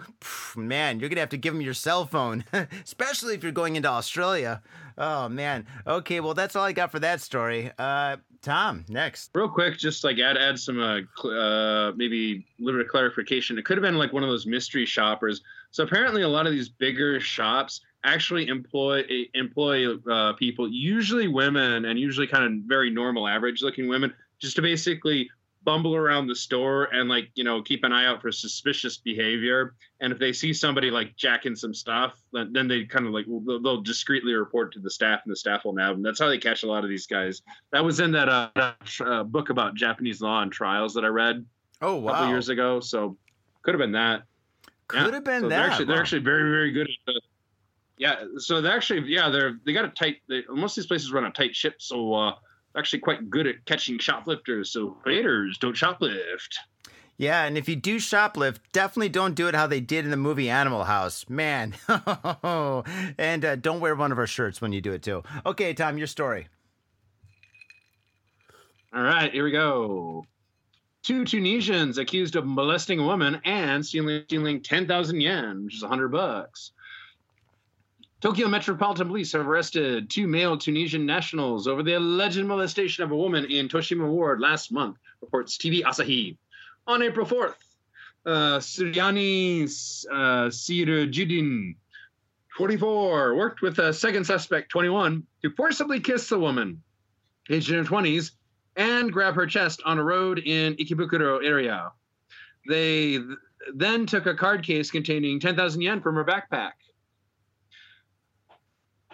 Man, 0.56 1.00
you're 1.00 1.08
gonna 1.08 1.20
have 1.20 1.30
to 1.30 1.38
give 1.38 1.54
him 1.54 1.62
your 1.62 1.74
cell 1.74 2.04
phone, 2.06 2.44
especially 2.84 3.34
if 3.34 3.42
you're 3.42 3.52
going 3.52 3.76
into 3.76 3.88
Australia. 3.88 4.62
Oh 4.98 5.28
man. 5.28 5.66
Okay, 5.86 6.20
well 6.20 6.34
that's 6.34 6.54
all 6.54 6.64
I 6.64 6.72
got 6.72 6.90
for 6.90 6.98
that 6.98 7.20
story. 7.20 7.70
Uh, 7.78 8.18
Tom, 8.42 8.86
next. 8.88 9.30
Real 9.34 9.48
quick, 9.48 9.76
just 9.76 10.02
like 10.02 10.18
add 10.18 10.38
add 10.38 10.58
some 10.58 10.80
uh, 10.80 11.00
cl- 11.16 11.38
uh 11.38 11.92
maybe 11.92 12.46
a 12.58 12.62
little 12.64 12.80
bit 12.80 12.86
of 12.86 12.90
clarification. 12.90 13.58
It 13.58 13.64
could 13.64 13.76
have 13.76 13.82
been 13.82 13.98
like 13.98 14.12
one 14.12 14.22
of 14.22 14.30
those 14.30 14.46
mystery 14.46 14.86
shoppers. 14.86 15.42
So 15.72 15.84
apparently, 15.84 16.22
a 16.22 16.28
lot 16.28 16.46
of 16.46 16.52
these 16.52 16.68
bigger 16.68 17.20
shops 17.20 17.82
actually 18.04 18.48
employ 18.48 19.04
employ 19.34 19.94
uh, 20.10 20.32
people, 20.34 20.70
usually 20.70 21.28
women, 21.28 21.84
and 21.84 21.98
usually 21.98 22.26
kind 22.26 22.44
of 22.44 22.52
very 22.66 22.90
normal, 22.90 23.28
average 23.28 23.62
looking 23.62 23.88
women, 23.88 24.12
just 24.40 24.56
to 24.56 24.62
basically 24.62 25.30
bumble 25.62 25.94
around 25.94 26.26
the 26.26 26.34
store 26.34 26.84
and 26.92 27.08
like 27.08 27.30
you 27.34 27.44
know 27.44 27.60
keep 27.60 27.84
an 27.84 27.92
eye 27.92 28.06
out 28.06 28.20
for 28.22 28.32
suspicious 28.32 28.96
behavior 28.96 29.74
and 30.00 30.12
if 30.12 30.18
they 30.18 30.32
see 30.32 30.52
somebody 30.52 30.90
like 30.90 31.14
jacking 31.16 31.54
some 31.54 31.74
stuff 31.74 32.18
then 32.32 32.66
they 32.66 32.84
kind 32.84 33.06
of 33.06 33.12
like 33.12 33.26
they'll 33.26 33.82
discreetly 33.82 34.32
report 34.32 34.72
to 34.72 34.80
the 34.80 34.90
staff 34.90 35.20
and 35.24 35.32
the 35.32 35.36
staff 35.36 35.64
will 35.64 35.74
nab 35.74 35.92
them 35.92 36.02
that's 36.02 36.18
how 36.18 36.28
they 36.28 36.38
catch 36.38 36.62
a 36.62 36.66
lot 36.66 36.82
of 36.82 36.88
these 36.88 37.06
guys 37.06 37.42
that 37.72 37.84
was 37.84 38.00
in 38.00 38.10
that 38.10 38.28
uh, 38.28 38.48
uh, 39.04 39.22
book 39.22 39.50
about 39.50 39.74
japanese 39.74 40.22
law 40.22 40.40
and 40.40 40.50
trials 40.50 40.94
that 40.94 41.04
i 41.04 41.08
read 41.08 41.44
oh 41.82 41.96
wow. 41.96 42.10
a 42.10 42.14
couple 42.14 42.28
years 42.30 42.48
ago 42.48 42.80
so 42.80 43.16
could 43.62 43.74
have 43.74 43.80
been 43.80 43.92
that 43.92 44.22
could 44.88 45.06
yeah. 45.06 45.12
have 45.12 45.24
been 45.24 45.42
so 45.42 45.48
that 45.48 45.56
they're 45.56 45.70
actually, 45.70 45.84
wow. 45.84 45.92
they're 45.92 46.00
actually 46.00 46.22
very 46.22 46.50
very 46.50 46.70
good 46.72 46.88
at 46.88 46.96
the, 47.06 47.20
yeah 47.98 48.24
so 48.38 48.62
they 48.62 48.70
actually 48.70 49.02
yeah 49.12 49.28
they're 49.28 49.60
they 49.66 49.74
got 49.74 49.84
a 49.84 49.90
tight 49.90 50.16
they, 50.26 50.42
most 50.48 50.72
of 50.72 50.82
these 50.82 50.88
places 50.88 51.12
run 51.12 51.26
a 51.26 51.30
tight 51.30 51.54
ship 51.54 51.74
so 51.78 52.14
uh 52.14 52.32
actually 52.76 53.00
quite 53.00 53.30
good 53.30 53.46
at 53.46 53.64
catching 53.64 53.98
shoplifters. 53.98 54.70
So 54.70 54.96
waiters 55.04 55.58
don't 55.58 55.76
shoplift. 55.76 56.58
Yeah, 57.16 57.44
and 57.44 57.58
if 57.58 57.68
you 57.68 57.76
do 57.76 57.96
shoplift, 57.96 58.60
definitely 58.72 59.10
don't 59.10 59.34
do 59.34 59.46
it 59.46 59.54
how 59.54 59.66
they 59.66 59.80
did 59.80 60.06
in 60.06 60.10
the 60.10 60.16
movie 60.16 60.48
Animal 60.48 60.84
House. 60.84 61.28
Man. 61.28 61.74
and 61.88 63.44
uh, 63.44 63.56
don't 63.56 63.80
wear 63.80 63.94
one 63.94 64.10
of 64.10 64.18
our 64.18 64.26
shirts 64.26 64.62
when 64.62 64.72
you 64.72 64.80
do 64.80 64.92
it 64.92 65.02
too. 65.02 65.22
Okay, 65.44 65.74
Tom, 65.74 65.98
your 65.98 66.06
story. 66.06 66.48
All 68.94 69.02
right, 69.02 69.30
here 69.30 69.44
we 69.44 69.50
go. 69.50 70.24
Two 71.02 71.24
Tunisians 71.24 71.98
accused 71.98 72.36
of 72.36 72.46
molesting 72.46 72.98
a 72.98 73.04
woman 73.04 73.40
and 73.44 73.84
stealing, 73.84 74.22
stealing 74.24 74.62
10,000 74.62 75.20
yen, 75.20 75.64
which 75.64 75.76
is 75.76 75.82
100 75.82 76.08
bucks. 76.08 76.72
Tokyo 78.20 78.48
Metropolitan 78.48 79.06
Police 79.06 79.32
have 79.32 79.48
arrested 79.48 80.10
two 80.10 80.26
male 80.26 80.58
Tunisian 80.58 81.06
nationals 81.06 81.66
over 81.66 81.82
the 81.82 81.94
alleged 81.94 82.44
molestation 82.44 83.02
of 83.02 83.12
a 83.12 83.16
woman 83.16 83.46
in 83.46 83.66
Toshima 83.66 84.06
Ward 84.06 84.40
last 84.40 84.70
month, 84.70 84.98
reports 85.22 85.56
TV 85.56 85.82
Asahi. 85.82 86.36
On 86.86 87.02
April 87.02 87.24
4th, 87.24 87.54
uh, 88.26 88.58
Suryani 88.58 89.62
uh, 90.10 90.50
Sirajudin, 90.50 91.76
44, 92.58 93.36
worked 93.36 93.62
with 93.62 93.78
a 93.78 93.90
second 93.94 94.24
suspect, 94.24 94.70
21, 94.70 95.26
to 95.40 95.50
forcibly 95.56 95.98
kiss 95.98 96.28
the 96.28 96.38
woman, 96.38 96.82
aged 97.48 97.70
in 97.70 97.82
her 97.82 97.90
20s, 97.90 98.32
and 98.76 99.10
grab 99.10 99.34
her 99.34 99.46
chest 99.46 99.80
on 99.86 99.98
a 99.98 100.04
road 100.04 100.40
in 100.40 100.74
Ikebukuro 100.76 101.42
area. 101.42 101.90
They 102.68 103.12
th- 103.16 103.24
then 103.74 104.04
took 104.04 104.26
a 104.26 104.34
card 104.34 104.62
case 104.62 104.90
containing 104.90 105.40
10,000 105.40 105.80
yen 105.80 106.02
from 106.02 106.16
her 106.16 106.24
backpack. 106.24 106.72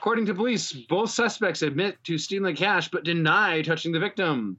According 0.06 0.26
to 0.26 0.34
police, 0.34 0.72
both 0.72 1.10
suspects 1.10 1.62
admit 1.62 1.96
to 2.04 2.16
stealing 2.16 2.54
cash 2.54 2.88
but 2.88 3.02
deny 3.02 3.60
touching 3.60 3.90
the 3.90 3.98
victim. 3.98 4.56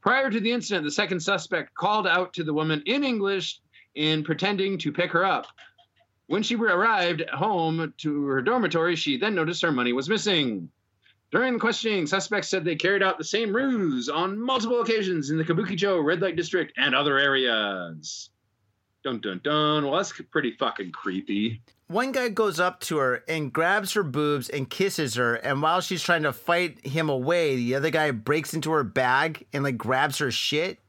Prior 0.00 0.30
to 0.30 0.40
the 0.40 0.50
incident, 0.50 0.86
the 0.86 0.90
second 0.90 1.20
suspect 1.20 1.74
called 1.74 2.06
out 2.06 2.32
to 2.32 2.42
the 2.42 2.54
woman 2.54 2.82
in 2.86 3.04
English 3.04 3.60
in 3.94 4.24
pretending 4.24 4.78
to 4.78 4.90
pick 4.90 5.10
her 5.10 5.22
up. 5.22 5.48
When 6.28 6.42
she 6.42 6.54
arrived 6.54 7.28
home 7.28 7.92
to 7.98 8.24
her 8.24 8.40
dormitory, 8.40 8.96
she 8.96 9.18
then 9.18 9.34
noticed 9.34 9.60
her 9.60 9.70
money 9.70 9.92
was 9.92 10.08
missing. 10.08 10.70
During 11.30 11.52
the 11.52 11.60
questioning, 11.60 12.06
suspects 12.06 12.48
said 12.48 12.64
they 12.64 12.74
carried 12.74 13.02
out 13.02 13.18
the 13.18 13.24
same 13.24 13.54
ruse 13.54 14.08
on 14.08 14.40
multiple 14.40 14.80
occasions 14.80 15.28
in 15.28 15.36
the 15.36 15.44
Kabukicho 15.44 16.02
red 16.02 16.22
light 16.22 16.36
district 16.36 16.72
and 16.78 16.94
other 16.94 17.18
areas. 17.18 18.30
Dun 19.06 19.20
dun 19.20 19.40
dun. 19.44 19.84
Well, 19.84 19.98
that's 19.98 20.20
pretty 20.32 20.50
fucking 20.50 20.90
creepy. 20.90 21.62
One 21.86 22.10
guy 22.10 22.28
goes 22.28 22.58
up 22.58 22.80
to 22.80 22.96
her 22.96 23.22
and 23.28 23.52
grabs 23.52 23.92
her 23.92 24.02
boobs 24.02 24.48
and 24.48 24.68
kisses 24.68 25.14
her 25.14 25.36
and 25.36 25.62
while 25.62 25.80
she's 25.80 26.02
trying 26.02 26.24
to 26.24 26.32
fight 26.32 26.84
him 26.84 27.08
away 27.08 27.54
the 27.54 27.76
other 27.76 27.90
guy 27.90 28.10
breaks 28.10 28.52
into 28.52 28.72
her 28.72 28.82
bag 28.82 29.46
and 29.52 29.62
like 29.62 29.78
grabs 29.78 30.18
her 30.18 30.32
shit. 30.32 30.80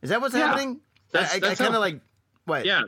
Is 0.00 0.10
that 0.10 0.20
what's 0.20 0.36
yeah. 0.36 0.46
happening? 0.46 0.80
That's, 1.10 1.42
i, 1.42 1.44
I, 1.44 1.50
I 1.50 1.54
kind 1.56 1.74
of 1.74 1.80
like 1.80 2.00
what? 2.44 2.64
Yeah. 2.64 2.82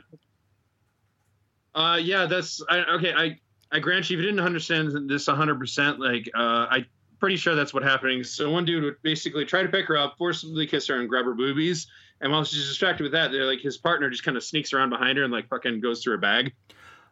Uh 1.75 1.99
yeah 2.01 2.25
that's 2.25 2.63
I, 2.69 2.85
okay 2.95 3.13
i 3.13 3.37
i 3.73 3.79
grant 3.79 4.09
you 4.09 4.17
if 4.17 4.23
you 4.23 4.29
didn't 4.29 4.45
understand 4.45 5.09
this 5.09 5.27
100% 5.27 5.99
like 5.99 6.29
uh 6.33 6.67
i 6.71 6.85
pretty 7.19 7.35
sure 7.35 7.55
that's 7.55 7.73
what 7.73 7.83
happening. 7.83 8.23
So 8.23 8.51
one 8.51 8.63
dude 8.63 8.83
would 8.83 9.01
basically 9.01 9.43
try 9.45 9.63
to 9.63 9.69
pick 9.69 9.87
her 9.87 9.97
up 9.97 10.15
forcibly 10.17 10.67
kiss 10.67 10.87
her 10.87 10.99
and 10.99 11.09
grab 11.09 11.25
her 11.25 11.33
boobies 11.33 11.87
and 12.21 12.31
while 12.31 12.43
she's 12.43 12.67
distracted 12.67 13.03
with 13.03 13.11
that, 13.11 13.31
they're 13.31 13.45
like 13.45 13.59
his 13.59 13.77
partner 13.77 14.09
just 14.09 14.23
kind 14.23 14.37
of 14.37 14.43
sneaks 14.43 14.73
around 14.73 14.89
behind 14.89 15.17
her 15.17 15.23
and 15.23 15.33
like 15.33 15.47
fucking 15.49 15.79
goes 15.79 16.03
through 16.03 16.13
her 16.13 16.17
bag. 16.17 16.53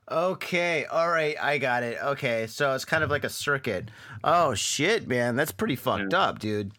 Okay, 0.09 0.85
all 0.85 1.09
right, 1.09 1.35
I 1.41 1.57
got 1.57 1.81
it. 1.81 1.97
Okay, 2.03 2.45
so 2.47 2.75
it's 2.75 2.85
kind 2.85 3.03
of 3.03 3.09
like 3.09 3.23
a 3.23 3.29
circuit. 3.29 3.89
Oh 4.23 4.53
shit, 4.53 5.07
man, 5.07 5.35
that's 5.35 5.51
pretty 5.51 5.75
fucked 5.75 6.13
yeah. 6.13 6.19
up, 6.19 6.39
dude. 6.39 6.71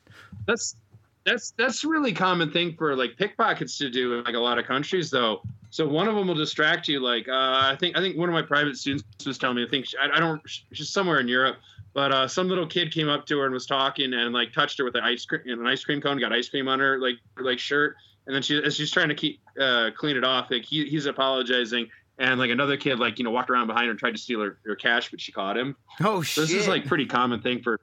That's 0.47 0.77
that's 1.25 1.51
that's 1.59 1.83
a 1.83 1.89
really 1.89 2.13
common 2.13 2.53
thing 2.53 2.77
for 2.77 2.95
like 2.95 3.17
pickpockets 3.17 3.77
to 3.79 3.91
do 3.91 4.15
in 4.15 4.25
like 4.25 4.37
a 4.37 4.41
lot 4.41 4.59
of 4.59 4.65
countries, 4.65 5.11
though. 5.11 5.43
So 5.71 5.87
one 5.87 6.07
of 6.07 6.15
them 6.15 6.29
will 6.29 6.37
distract 6.37 6.87
you. 6.87 7.01
Like 7.01 7.29
uh, 7.29 7.33
I 7.33 7.77
think 7.79 7.99
I 7.99 8.01
think 8.01 8.17
one 8.17 8.29
of 8.29 8.33
my 8.33 8.43
private 8.43 8.77
students 8.77 9.05
was 9.27 9.39
telling 9.39 9.57
me. 9.57 9.65
I 9.65 9.69
think 9.69 9.87
she, 9.87 9.99
I, 9.99 10.17
I 10.17 10.21
don't. 10.21 10.41
She's 10.73 10.91
somewhere 10.91 11.19
in 11.19 11.27
Europe, 11.27 11.57
but 11.95 12.13
uh, 12.13 12.29
some 12.29 12.49
little 12.49 12.67
kid 12.67 12.95
came 12.95 13.09
up 13.09 13.27
to 13.27 13.39
her 13.39 13.45
and 13.45 13.53
was 13.53 13.67
talking 13.67 14.15
and 14.15 14.33
like 14.33 14.53
touched 14.53 14.79
her 14.79 14.85
with 14.85 14.95
an 14.95 15.03
ice 15.03 15.25
cream 15.25 15.43
an 15.47 15.67
ice 15.67 15.85
cream 15.85 16.01
cone, 16.01 16.21
got 16.21 16.33
ice 16.33 16.49
cream 16.49 16.69
on 16.69 16.79
her 16.79 17.01
like 17.01 17.17
like 17.41 17.59
shirt, 17.59 17.97
and 18.27 18.35
then 18.35 18.43
she 18.43 18.63
as 18.63 18.77
she's 18.77 18.91
trying 18.91 19.09
to 19.09 19.15
keep 19.15 19.41
uh, 19.61 19.91
clean 19.97 20.17
it 20.17 20.25
off, 20.25 20.51
like 20.51 20.65
he, 20.65 20.87
he's 20.89 21.07
apologizing, 21.07 21.89
and 22.19 22.39
like 22.39 22.51
another 22.51 22.77
kid 22.77 22.99
like 22.99 23.19
you 23.19 23.25
know 23.25 23.31
walked 23.31 23.51
around 23.51 23.67
behind 23.67 23.87
her 23.87 23.91
and 23.91 23.99
tried 23.99 24.13
to 24.13 24.19
steal 24.19 24.41
her, 24.41 24.59
her 24.67 24.77
cash, 24.77 25.11
but 25.11 25.21
she 25.21 25.33
caught 25.33 25.57
him. 25.57 25.77
Oh 26.03 26.23
shit! 26.23 26.43
this 26.43 26.53
is 26.53 26.69
like 26.69 26.87
pretty 26.87 27.07
common 27.07 27.41
thing 27.41 27.63
for. 27.63 27.81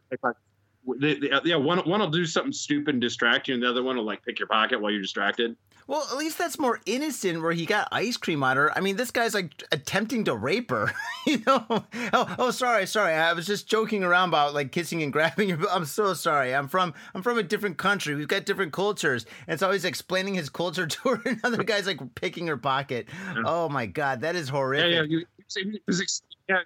They, 0.99 1.15
they, 1.15 1.29
yeah, 1.45 1.55
one 1.55 1.79
one 1.79 2.01
will 2.01 2.09
do 2.09 2.25
something 2.25 2.51
stupid 2.51 2.95
and 2.95 3.01
distract 3.01 3.47
you, 3.47 3.53
and 3.53 3.63
the 3.63 3.69
other 3.69 3.83
one 3.83 3.95
will 3.95 4.03
like 4.03 4.23
pick 4.23 4.39
your 4.39 4.47
pocket 4.47 4.81
while 4.81 4.91
you're 4.91 5.01
distracted. 5.01 5.55
Well, 5.87 6.07
at 6.11 6.17
least 6.17 6.37
that's 6.37 6.59
more 6.59 6.79
innocent 6.85 7.41
where 7.41 7.51
he 7.51 7.65
got 7.65 7.87
ice 7.91 8.17
cream 8.17 8.43
on 8.43 8.57
her. 8.57 8.75
I 8.77 8.81
mean, 8.81 8.95
this 8.95 9.11
guy's 9.11 9.33
like 9.33 9.63
attempting 9.71 10.23
to 10.25 10.35
rape 10.35 10.71
her, 10.71 10.91
you 11.27 11.41
know? 11.45 11.65
Oh, 12.13 12.35
oh, 12.39 12.51
sorry, 12.51 12.85
sorry. 12.87 13.13
I 13.13 13.33
was 13.33 13.45
just 13.45 13.67
joking 13.67 14.03
around 14.03 14.29
about 14.29 14.53
like 14.53 14.71
kissing 14.71 15.03
and 15.03 15.11
grabbing 15.11 15.49
her. 15.49 15.69
I'm 15.69 15.85
so 15.85 16.13
sorry. 16.13 16.53
I'm 16.53 16.67
from 16.67 16.93
I'm 17.13 17.21
from 17.21 17.37
a 17.37 17.43
different 17.43 17.77
country. 17.77 18.15
We've 18.15 18.27
got 18.27 18.45
different 18.45 18.73
cultures. 18.73 19.25
And 19.47 19.59
so 19.59 19.71
he's 19.71 19.85
explaining 19.85 20.35
his 20.35 20.49
culture 20.49 20.87
to 20.87 21.09
her. 21.09 21.21
Another 21.25 21.63
guy's 21.63 21.87
like 21.87 21.99
picking 22.15 22.47
her 22.47 22.57
pocket. 22.57 23.07
Oh 23.45 23.69
my 23.69 23.85
god, 23.85 24.21
that 24.21 24.35
is 24.35 24.49
horrific. 24.49 24.91
Yeah, 24.91 25.03
yeah. 25.07 25.77
Was, 25.87 26.21
yeah 26.49 26.59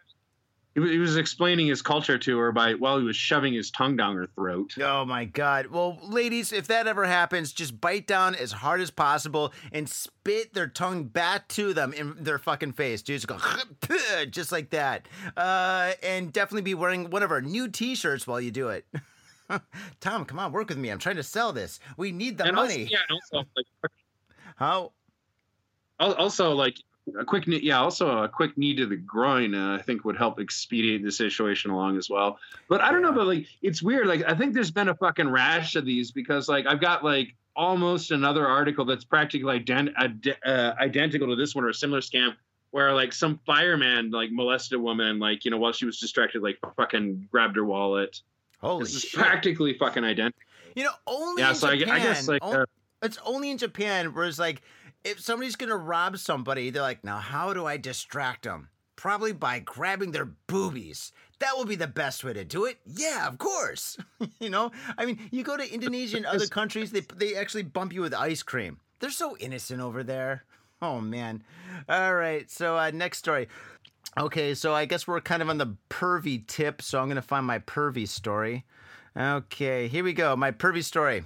he 0.85 0.99
was 0.99 1.17
explaining 1.17 1.67
his 1.67 1.81
culture 1.81 2.17
to 2.19 2.37
her 2.37 2.51
by 2.51 2.75
while 2.75 2.99
he 2.99 3.03
was 3.03 3.15
shoving 3.15 3.53
his 3.53 3.71
tongue 3.71 3.97
down 3.97 4.15
her 4.15 4.27
throat. 4.27 4.75
Oh 4.79 5.05
my 5.05 5.25
god. 5.25 5.67
Well, 5.67 5.97
ladies, 6.03 6.51
if 6.51 6.67
that 6.67 6.85
ever 6.85 7.05
happens, 7.05 7.51
just 7.51 7.81
bite 7.81 8.05
down 8.05 8.35
as 8.35 8.51
hard 8.51 8.81
as 8.81 8.91
possible 8.91 9.53
and 9.71 9.89
spit 9.89 10.53
their 10.53 10.67
tongue 10.67 11.05
back 11.05 11.47
to 11.49 11.73
them 11.73 11.93
in 11.93 12.15
their 12.23 12.37
fucking 12.37 12.73
face. 12.73 13.01
Dudes 13.01 13.25
go 13.25 13.39
just 14.29 14.51
like 14.51 14.69
that. 14.69 15.07
Uh, 15.35 15.93
and 16.03 16.31
definitely 16.31 16.61
be 16.61 16.75
wearing 16.75 17.09
one 17.09 17.23
of 17.23 17.31
our 17.31 17.41
new 17.41 17.67
t-shirts 17.67 18.27
while 18.27 18.39
you 18.39 18.51
do 18.51 18.69
it. 18.69 18.85
Tom, 19.99 20.25
come 20.25 20.37
on, 20.37 20.51
work 20.51 20.69
with 20.69 20.77
me. 20.77 20.89
I'm 20.89 20.99
trying 20.99 21.15
to 21.15 21.23
sell 21.23 21.53
this. 21.53 21.79
We 21.95 22.11
need 22.11 22.37
the 22.37 22.45
and 22.45 22.55
money. 22.55 22.83
Also, 22.83 22.93
yeah, 22.93 22.99
also 23.09 23.47
like 23.55 23.91
how 24.57 24.91
also 25.99 26.51
like 26.53 26.77
a 27.19 27.25
quick 27.25 27.47
knee, 27.47 27.59
yeah 27.63 27.79
also 27.79 28.23
a 28.23 28.29
quick 28.29 28.57
knee 28.57 28.75
to 28.75 28.85
the 28.85 28.95
groin 28.95 29.53
uh, 29.53 29.75
i 29.75 29.81
think 29.81 30.03
would 30.03 30.17
help 30.17 30.39
expedite 30.39 31.03
the 31.03 31.11
situation 31.11 31.71
along 31.71 31.97
as 31.97 32.09
well. 32.09 32.39
But 32.67 32.81
i 32.81 32.91
don't 32.91 33.01
know 33.01 33.11
but 33.11 33.27
like 33.27 33.45
it's 33.61 33.81
weird 33.81 34.07
like 34.07 34.23
i 34.27 34.33
think 34.33 34.53
there's 34.53 34.71
been 34.71 34.89
a 34.89 34.95
fucking 34.95 35.29
rash 35.29 35.75
of 35.75 35.85
these 35.85 36.11
because 36.11 36.49
like 36.49 36.65
i've 36.65 36.81
got 36.81 37.03
like 37.03 37.35
almost 37.55 38.11
another 38.11 38.45
article 38.45 38.85
that's 38.85 39.05
practically 39.05 39.59
ident- 39.59 40.35
uh, 40.45 40.73
identical 40.79 41.27
to 41.27 41.35
this 41.35 41.55
one 41.55 41.63
or 41.63 41.69
a 41.69 41.73
similar 41.73 42.01
scam 42.01 42.35
where 42.71 42.93
like 42.93 43.13
some 43.13 43.39
fireman 43.45 44.11
like 44.11 44.31
molested 44.31 44.77
a 44.77 44.81
woman 44.81 45.19
like 45.19 45.45
you 45.45 45.51
know 45.51 45.57
while 45.57 45.71
she 45.71 45.85
was 45.85 45.99
distracted 45.99 46.41
like 46.41 46.57
fucking 46.75 47.27
grabbed 47.31 47.55
her 47.55 47.65
wallet. 47.65 48.21
Holy 48.59 48.83
this 48.83 48.95
is 48.95 49.05
practically 49.05 49.73
fucking 49.77 50.03
identical 50.03 50.41
you 50.75 50.83
know 50.83 50.91
only 51.07 51.41
yeah 51.41 51.49
in 51.49 51.55
so 51.55 51.75
Japan, 51.75 51.93
I, 51.93 51.97
I 51.97 51.99
guess 51.99 52.27
like 52.27 52.43
uh, 52.43 52.65
it's 53.01 53.17
only 53.25 53.49
in 53.49 53.57
Japan 53.57 54.13
where 54.13 54.25
it's 54.25 54.39
like 54.39 54.61
if 55.07 55.19
somebody's 55.19 55.55
gonna 55.55 55.77
rob 55.77 56.17
somebody, 56.17 56.69
they're 56.69 56.81
like, 56.81 57.03
now 57.03 57.17
how 57.17 57.53
do 57.53 57.65
I 57.65 57.77
distract 57.77 58.43
them? 58.43 58.69
Probably 58.95 59.31
by 59.31 59.59
grabbing 59.59 60.11
their 60.11 60.25
boobies. 60.25 61.11
That 61.39 61.55
will 61.55 61.65
be 61.65 61.75
the 61.75 61.87
best 61.87 62.23
way 62.23 62.33
to 62.33 62.43
do 62.43 62.65
it. 62.65 62.79
Yeah, 62.85 63.27
of 63.27 63.37
course. 63.37 63.97
you 64.39 64.49
know, 64.49 64.71
I 64.97 65.05
mean, 65.05 65.19
you 65.31 65.43
go 65.43 65.55
to 65.55 65.73
Indonesia 65.73 66.17
and 66.17 66.25
other 66.27 66.47
countries, 66.47 66.91
they 66.91 67.01
they 67.15 67.35
actually 67.35 67.63
bump 67.63 67.93
you 67.93 68.01
with 68.01 68.13
ice 68.13 68.43
cream. 68.43 68.79
They're 68.99 69.11
so 69.11 69.37
innocent 69.37 69.81
over 69.81 70.03
there. 70.03 70.43
Oh 70.81 70.99
man. 70.99 71.43
All 71.87 72.15
right. 72.15 72.49
So 72.51 72.77
uh, 72.77 72.91
next 72.93 73.19
story. 73.19 73.47
Okay, 74.17 74.55
so 74.55 74.73
I 74.73 74.85
guess 74.85 75.07
we're 75.07 75.21
kind 75.21 75.43
of 75.43 75.49
on 75.49 75.59
the 75.59 75.75
pervy 75.89 76.45
tip, 76.47 76.81
so 76.81 76.99
I'm 76.99 77.05
going 77.05 77.17
to 77.17 77.21
find 77.21 77.45
my 77.45 77.59
pervy 77.59 78.07
story. 78.07 78.65
Okay, 79.15 79.87
here 79.87 80.03
we 80.03 80.13
go. 80.13 80.35
My 80.35 80.49
pervy 80.51 80.83
story. 80.83 81.23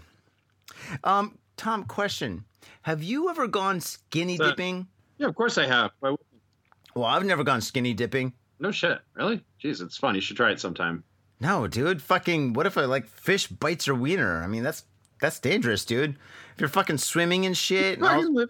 Um, 1.06 1.38
Tom, 1.56 1.86
question: 1.86 2.44
Have 2.84 3.04
you 3.04 3.30
ever 3.30 3.48
gone 3.48 3.80
skinny 3.82 4.40
Uh, 4.40 4.50
dipping? 4.50 4.88
Yeah, 5.18 5.28
of 5.28 5.36
course 5.36 5.58
I 5.58 5.66
have. 5.68 5.92
Well, 6.02 7.06
I've 7.06 7.26
never 7.26 7.44
gone 7.44 7.62
skinny 7.62 7.94
dipping. 7.94 8.34
No 8.60 8.72
shit. 8.72 9.00
Really? 9.16 9.44
Jeez, 9.64 9.82
it's 9.82 9.98
fun. 9.98 10.16
You 10.16 10.22
should 10.22 10.38
try 10.38 10.52
it 10.52 10.60
sometime. 10.60 11.04
No, 11.40 11.68
dude. 11.68 12.02
Fucking. 12.02 12.54
What 12.54 12.66
if 12.66 12.78
a 12.78 12.82
like 12.82 13.08
fish 13.08 13.48
bites 13.48 13.88
your 13.88 13.96
wiener? 13.96 14.44
I 14.44 14.48
mean, 14.48 14.64
that's 14.64 14.84
that's 15.20 15.40
dangerous, 15.40 15.86
dude. 15.86 16.12
If 16.54 16.60
you're 16.60 16.70
fucking 16.70 16.98
swimming 16.98 17.46
and 17.46 17.56
shit. 17.58 18.00
and 18.00 18.06
all- 18.08 18.46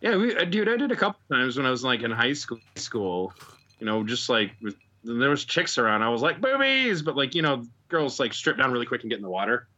Yeah, 0.00 0.16
we, 0.16 0.36
uh, 0.36 0.44
dude, 0.44 0.68
I 0.68 0.76
did 0.76 0.90
a 0.92 0.96
couple 0.96 1.20
times 1.30 1.56
when 1.56 1.66
I 1.66 1.70
was 1.70 1.84
like 1.84 2.02
in 2.02 2.10
high 2.10 2.32
school. 2.32 2.58
School, 2.76 3.32
you 3.78 3.86
know, 3.86 4.02
just 4.04 4.28
like 4.28 4.52
with, 4.62 4.74
there 5.04 5.30
was 5.30 5.44
chicks 5.44 5.78
around. 5.78 6.02
I 6.02 6.08
was 6.08 6.22
like 6.22 6.40
boobies, 6.40 7.02
but 7.02 7.16
like 7.16 7.34
you 7.34 7.42
know, 7.42 7.64
girls 7.88 8.18
like 8.18 8.32
strip 8.34 8.56
down 8.56 8.72
really 8.72 8.86
quick 8.86 9.02
and 9.02 9.10
get 9.10 9.16
in 9.16 9.22
the 9.22 9.30
water. 9.30 9.68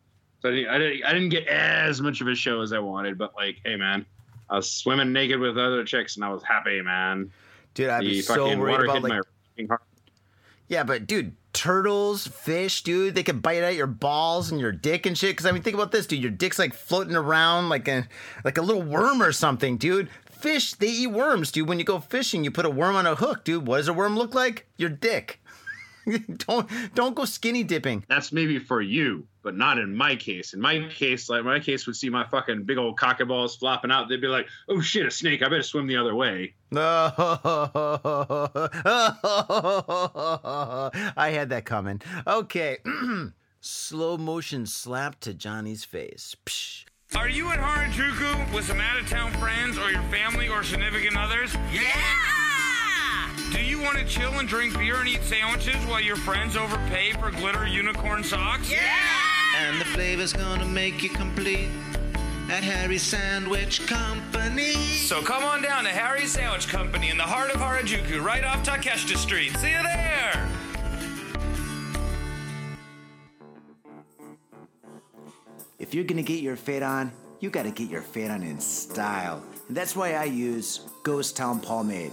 So 0.44 0.50
I 0.50 0.52
didn't, 0.52 0.68
I 0.68 0.78
didn't, 0.78 1.04
I 1.04 1.12
didn't 1.14 1.28
get 1.30 1.46
as 1.48 2.02
much 2.02 2.20
of 2.20 2.28
a 2.28 2.34
show 2.34 2.60
as 2.60 2.74
I 2.74 2.78
wanted. 2.78 3.16
But 3.16 3.34
like, 3.34 3.62
hey, 3.64 3.76
man, 3.76 4.04
I 4.50 4.56
was 4.56 4.70
swimming 4.70 5.10
naked 5.10 5.40
with 5.40 5.56
other 5.56 5.84
chicks 5.84 6.16
and 6.16 6.24
I 6.24 6.28
was 6.28 6.42
happy, 6.42 6.82
man. 6.82 7.32
dude, 7.72 7.88
I'd 7.88 8.00
be 8.00 8.20
so 8.20 8.54
worried 8.58 8.90
about 8.90 9.02
like. 9.02 9.22
my 9.58 9.66
heart. 9.66 9.82
Yeah, 10.68 10.82
but 10.82 11.06
dude, 11.06 11.34
turtles, 11.54 12.26
fish, 12.26 12.82
dude, 12.82 13.14
they 13.14 13.22
can 13.22 13.38
bite 13.38 13.62
at 13.62 13.74
your 13.74 13.86
balls 13.86 14.50
and 14.50 14.60
your 14.60 14.72
dick 14.72 15.06
and 15.06 15.16
shit. 15.16 15.30
Because 15.30 15.46
I 15.46 15.52
mean, 15.52 15.62
think 15.62 15.74
about 15.74 15.92
this, 15.92 16.06
dude. 16.06 16.20
Your 16.20 16.30
dick's 16.30 16.58
like 16.58 16.74
floating 16.74 17.16
around 17.16 17.70
like 17.70 17.88
a 17.88 18.06
like 18.44 18.58
a 18.58 18.62
little 18.62 18.82
worm 18.82 19.22
or 19.22 19.32
something, 19.32 19.78
dude. 19.78 20.10
Fish, 20.30 20.74
they 20.74 20.88
eat 20.88 21.06
worms, 21.06 21.52
dude. 21.52 21.68
When 21.70 21.78
you 21.78 21.86
go 21.86 22.00
fishing, 22.00 22.44
you 22.44 22.50
put 22.50 22.66
a 22.66 22.70
worm 22.70 22.96
on 22.96 23.06
a 23.06 23.14
hook, 23.14 23.44
dude. 23.44 23.66
What 23.66 23.78
does 23.78 23.88
a 23.88 23.94
worm 23.94 24.14
look 24.14 24.34
like? 24.34 24.66
Your 24.76 24.90
dick. 24.90 25.40
don't 26.36 26.68
don't 26.94 27.14
go 27.14 27.24
skinny 27.24 27.62
dipping. 27.62 28.04
That's 28.08 28.30
maybe 28.30 28.58
for 28.58 28.82
you, 28.82 29.26
but 29.44 29.56
not 29.56 29.78
in 29.78 29.94
my 29.94 30.16
case. 30.16 30.54
In 30.54 30.60
my 30.60 30.88
case, 30.88 31.28
like 31.28 31.44
my 31.44 31.60
case 31.60 31.86
would 31.86 31.94
see 31.94 32.08
my 32.08 32.26
fucking 32.26 32.64
big 32.64 32.78
old 32.78 32.98
cocky 32.98 33.24
balls 33.24 33.54
flopping 33.54 33.92
out. 33.92 34.08
They'd 34.08 34.20
be 34.20 34.26
like, 34.26 34.48
"Oh 34.68 34.80
shit, 34.80 35.06
a 35.06 35.10
snake! 35.10 35.42
I 35.42 35.44
better 35.44 35.62
swim 35.62 35.86
the 35.86 35.98
other 35.98 36.14
way." 36.14 36.54
I 36.74 36.80
had 41.30 41.50
that 41.50 41.64
coming. 41.64 42.00
Okay. 42.26 42.78
Slow 43.60 44.18
motion 44.18 44.66
slap 44.66 45.20
to 45.20 45.32
Johnny's 45.32 45.84
face. 45.84 46.34
Psh. 46.44 46.84
Are 47.14 47.28
you 47.28 47.50
at 47.50 47.60
Harajuku 47.60 48.52
with 48.52 48.64
some 48.64 48.80
out 48.80 48.98
of 48.98 49.08
town 49.08 49.30
friends 49.34 49.78
or 49.78 49.90
your 49.90 50.02
family 50.04 50.48
or 50.48 50.64
significant 50.64 51.16
others? 51.16 51.54
Yeah! 51.72 53.30
Do 53.52 53.62
you 53.62 53.80
want 53.80 53.98
to 53.98 54.04
chill 54.04 54.32
and 54.32 54.48
drink 54.48 54.76
beer 54.76 54.96
and 54.96 55.08
eat 55.08 55.22
sandwiches 55.22 55.76
while 55.86 56.00
your 56.00 56.16
friends 56.16 56.56
overpay 56.56 57.12
for 57.12 57.30
glitter 57.30 57.68
unicorn 57.68 58.24
socks? 58.24 58.70
And 59.56 59.80
the 59.80 59.84
flavor's 59.84 60.32
gonna 60.32 60.66
make 60.66 61.02
you 61.02 61.10
complete 61.10 61.70
at 62.50 62.62
Harry's 62.62 63.02
Sandwich 63.02 63.86
Company. 63.86 64.72
So 64.72 65.22
come 65.22 65.44
on 65.44 65.62
down 65.62 65.84
to 65.84 65.90
Harry's 65.90 66.32
Sandwich 66.32 66.68
Company 66.68 67.10
in 67.10 67.16
the 67.16 67.22
heart 67.22 67.50
of 67.50 67.60
Harajuku, 67.60 68.22
right 68.22 68.44
off 68.44 68.64
Takeshita 68.64 69.16
Street. 69.16 69.56
See 69.56 69.70
you 69.70 69.82
there! 69.82 70.48
If 75.78 75.94
you're 75.94 76.04
gonna 76.04 76.22
get 76.22 76.42
your 76.42 76.56
fade 76.56 76.82
on, 76.82 77.12
you 77.40 77.50
gotta 77.50 77.70
get 77.70 77.90
your 77.90 78.02
fade 78.02 78.30
on 78.30 78.42
in 78.42 78.60
style. 78.60 79.42
And 79.68 79.76
that's 79.76 79.94
why 79.94 80.14
I 80.14 80.24
use 80.24 80.80
Ghost 81.02 81.36
Town 81.36 81.60
Pomade. 81.60 82.12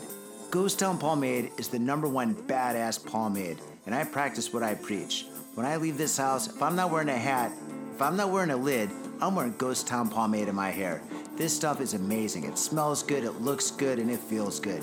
Ghost 0.52 0.80
Town 0.80 0.98
Pomade 0.98 1.52
is 1.58 1.70
the 1.70 1.80
number 1.80 2.08
one 2.08 2.36
badass 2.36 3.06
pomade, 3.06 3.58
and 3.86 3.96
I 3.96 4.04
practice 4.04 4.54
what 4.54 4.64
I 4.64 4.76
preach. 4.76 5.26
When 5.54 5.66
I 5.66 5.76
leave 5.76 5.98
this 5.98 6.18
house, 6.18 6.48
if 6.48 6.62
I'm 6.62 6.78
not 6.78 6.92
wearing 6.92 7.10
a 7.10 7.18
hat, 7.18 7.52
if 7.94 8.02
I'm 8.02 8.16
not 8.16 8.30
wearing 8.30 8.52
a 8.52 8.56
lid, 8.56 8.90
I'm 9.20 9.36
wearing 9.36 9.54
Ghost 9.58 9.86
Town 9.86 10.08
Pomade 10.08 10.48
in 10.48 10.56
my 10.56 10.70
hair. 10.70 11.02
This 11.36 11.54
stuff 11.54 11.82
is 11.82 11.94
amazing. 11.94 12.46
It 12.46 12.58
smells 12.58 13.04
good, 13.04 13.26
it 13.26 13.42
looks 13.42 13.70
good, 13.70 14.00
and 14.00 14.10
it 14.10 14.22
feels 14.22 14.62
good. 14.62 14.82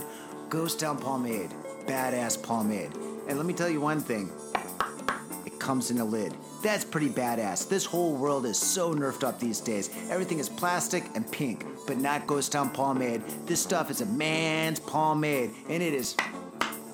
Ghost 0.50 0.80
Town 0.80 0.98
Pomade, 0.98 1.54
badass 1.86 2.42
pomade. 2.42 2.92
And 3.28 3.38
let 3.38 3.46
me 3.46 3.54
tell 3.54 3.70
you 3.70 3.80
one 3.80 4.00
thing 4.00 4.30
it 5.46 5.58
comes 5.58 5.90
in 5.90 6.00
a 6.00 6.04
lid. 6.04 6.34
That's 6.62 6.84
pretty 6.84 7.08
badass. 7.08 7.66
This 7.66 7.86
whole 7.86 8.14
world 8.14 8.44
is 8.44 8.58
so 8.58 8.94
nerfed 8.94 9.24
up 9.24 9.40
these 9.40 9.60
days. 9.60 9.88
Everything 10.10 10.38
is 10.38 10.50
plastic 10.50 11.04
and 11.14 11.30
pink, 11.32 11.64
but 11.86 11.96
not 11.96 12.26
Ghost 12.26 12.52
Town 12.52 12.68
pomade. 12.68 13.22
This 13.46 13.62
stuff 13.62 13.90
is 13.90 14.02
a 14.02 14.06
man's 14.06 14.80
pomade, 14.80 15.50
and 15.70 15.82
it 15.82 15.94
is 15.94 16.14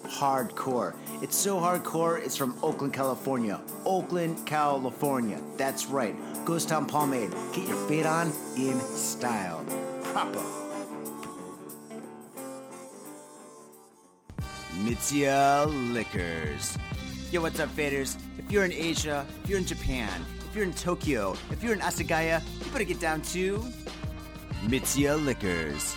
hardcore. 0.05 0.95
It's 1.23 1.37
so 1.37 1.59
hardcore, 1.59 2.25
it's 2.25 2.37
from 2.37 2.57
Oakland, 2.63 2.93
California. 2.93 3.61
Oakland, 3.85 4.47
California. 4.47 5.41
That's 5.57 5.87
right. 5.87 6.15
Ghost 6.45 6.69
Town 6.69 6.87
pomade. 6.87 7.31
Get 7.53 7.69
your 7.69 7.89
fade 7.89 8.07
on 8.07 8.33
in 8.57 8.79
style. 8.81 9.65
Proper. 10.03 10.43
Mitsuya 14.83 15.67
Liquors. 15.93 16.77
Yo, 17.31 17.41
what's 17.41 17.59
up, 17.59 17.69
faders? 17.71 18.17
If 18.39 18.51
you're 18.51 18.65
in 18.65 18.73
Asia, 18.73 19.27
if 19.43 19.51
you're 19.51 19.59
in 19.59 19.65
Japan, 19.65 20.25
if 20.49 20.55
you're 20.55 20.65
in 20.65 20.75
Tokyo, 20.75 21.37
if 21.51 21.63
you're 21.63 21.73
in 21.73 21.81
Asagaya, 21.81 22.43
you 22.65 22.71
better 22.73 22.85
get 22.85 23.01
down 23.01 23.23
to 23.23 23.65
Mitsuya 24.67 25.23
Liquors. 25.25 25.97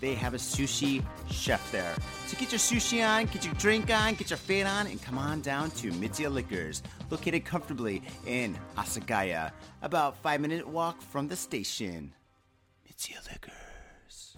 they 0.00 0.14
have 0.14 0.34
a 0.34 0.38
sushi 0.38 1.02
chef 1.30 1.70
there. 1.72 1.94
So 2.26 2.38
get 2.38 2.52
your 2.52 2.58
sushi 2.58 3.06
on, 3.06 3.26
get 3.26 3.44
your 3.44 3.54
drink 3.54 3.92
on, 3.92 4.14
get 4.14 4.30
your 4.30 4.36
fade 4.36 4.66
on, 4.66 4.86
and 4.86 5.00
come 5.00 5.18
on 5.18 5.40
down 5.40 5.70
to 5.72 5.90
Mitsuya 5.92 6.32
Liquors, 6.32 6.82
located 7.10 7.44
comfortably 7.44 8.02
in 8.26 8.56
Asagaya, 8.76 9.52
about 9.82 10.16
five 10.18 10.40
minute 10.40 10.66
walk 10.66 11.00
from 11.00 11.28
the 11.28 11.36
station. 11.36 12.12
Mitsuya 12.88 13.26
Liquors. 13.30 14.36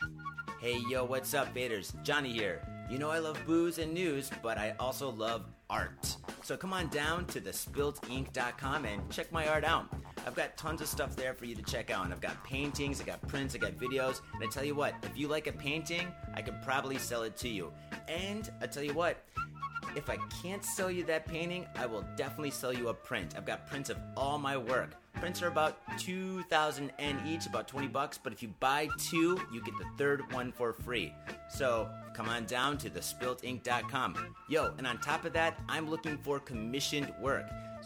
Hey 0.61 0.79
yo, 0.91 1.05
what's 1.05 1.33
up, 1.33 1.55
faders? 1.55 2.01
Johnny 2.03 2.33
here. 2.33 2.61
You 2.91 2.99
know 2.99 3.11
I 3.11 3.19
love 3.19 3.39
booze 3.47 3.79
and 3.79 3.95
news, 3.95 4.31
but 4.43 4.59
I 4.59 4.75
also 4.79 5.11
love 5.11 5.47
art. 5.71 6.17
So 6.43 6.57
come 6.57 6.73
on 6.73 6.89
down 6.89 7.25
to 7.27 7.41
thespiltink.com 7.41 8.85
and 8.85 9.11
check 9.11 9.31
my 9.33 9.47
art 9.47 9.65
out. 9.65 9.87
I've 10.27 10.35
got 10.35 10.57
tons 10.57 10.81
of 10.81 10.89
stuff 10.89 11.17
there 11.17 11.35
for 11.35 11.45
you 11.45 11.55
to 11.55 11.63
check 11.63 11.91
out. 11.91 12.05
And 12.05 12.13
I've 12.13 12.21
got 12.21 12.43
paintings, 12.45 13.01
I 13.01 13.05
got 13.05 13.27
prints, 13.29 13.55
I 13.55 13.59
got 13.59 13.73
videos. 13.73 14.21
And 14.35 14.45
I 14.45 14.47
tell 14.47 14.65
you 14.65 14.75
what, 14.75 14.95
if 15.03 15.17
you 15.17 15.29
like 15.29 15.47
a 15.47 15.53
painting, 15.53 16.13
I 16.35 16.43
could 16.43 16.61
probably 16.63 16.99
sell 16.99 17.23
it 17.23 17.37
to 17.39 17.49
you. 17.49 17.73
And 18.09 18.51
I 18.61 18.67
tell 18.67 18.83
you 18.83 18.95
what, 18.95 19.25
if 19.97 20.09
I 20.09 20.19
can't 20.43 20.65
sell 20.65 20.91
you 20.91 21.05
that 21.05 21.27
painting, 21.27 21.67
I 21.77 21.87
will 21.87 22.05
definitely 22.17 22.51
sell 22.51 22.73
you 22.73 22.89
a 22.89 22.95
print. 22.95 23.35
I've 23.37 23.47
got 23.47 23.67
prints 23.67 23.91
of 23.91 23.97
all 24.17 24.39
my 24.39 24.57
work. 24.57 24.95
Prints 25.15 25.43
are 25.43 25.49
about 25.49 25.79
2000 25.99 26.93
N 26.99 27.21
each, 27.27 27.47
about 27.47 27.67
20 27.67 27.89
bucks, 27.89 28.19
but 28.23 28.33
if 28.33 28.43
you 28.43 28.55
buy 28.61 28.89
two, 28.99 29.41
you 29.53 29.63
get 29.63 29.75
the 29.79 29.87
third 29.99 30.33
one 30.33 30.53
for 30.53 30.73
free. 30.73 31.13
So 31.49 31.91
come 32.15 32.29
on 32.29 32.45
down 32.45 32.79
to 32.79 32.91
thespiltink.com. 32.91 34.35
Yo, 34.49 34.73
and 34.79 34.87
on 34.87 34.99
top 34.99 35.25
of 35.25 35.33
that, 35.33 35.61
I'm 35.69 35.91
looking 35.91 36.17
for 36.19 36.39
commissioned 36.39 37.13
work. 37.21 37.51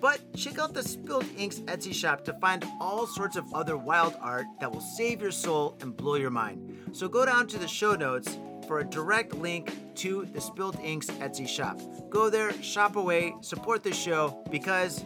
But 0.00 0.20
check 0.34 0.58
out 0.58 0.72
the 0.72 0.82
Spilled 0.82 1.26
Inks 1.36 1.60
Etsy 1.60 1.92
shop 1.92 2.24
to 2.24 2.32
find 2.34 2.64
all 2.80 3.06
sorts 3.06 3.36
of 3.36 3.52
other 3.52 3.76
wild 3.76 4.16
art 4.20 4.46
that 4.60 4.72
will 4.72 4.80
save 4.80 5.20
your 5.20 5.30
soul 5.30 5.76
and 5.80 5.94
blow 5.96 6.14
your 6.14 6.30
mind. 6.30 6.78
So 6.92 7.06
go 7.08 7.26
down 7.26 7.46
to 7.48 7.58
the 7.58 7.68
show 7.68 7.94
notes 7.94 8.38
for 8.66 8.80
a 8.80 8.84
direct 8.84 9.34
link 9.34 9.76
to 9.96 10.26
the 10.32 10.40
Spilled 10.40 10.78
Inks 10.80 11.08
Etsy 11.08 11.46
shop. 11.46 11.80
Go 12.08 12.30
there, 12.30 12.52
shop 12.62 12.96
away, 12.96 13.34
support 13.40 13.82
the 13.82 13.92
show 13.92 14.42
because 14.50 15.04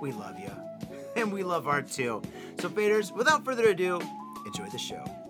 we 0.00 0.12
love 0.12 0.38
you. 0.38 0.50
And 1.16 1.32
we 1.32 1.44
love 1.44 1.68
art 1.68 1.88
too. 1.88 2.20
So, 2.58 2.68
faders, 2.68 3.14
without 3.14 3.44
further 3.44 3.68
ado, 3.68 4.00
enjoy 4.44 4.66
the 4.70 4.78
show. 4.78 5.23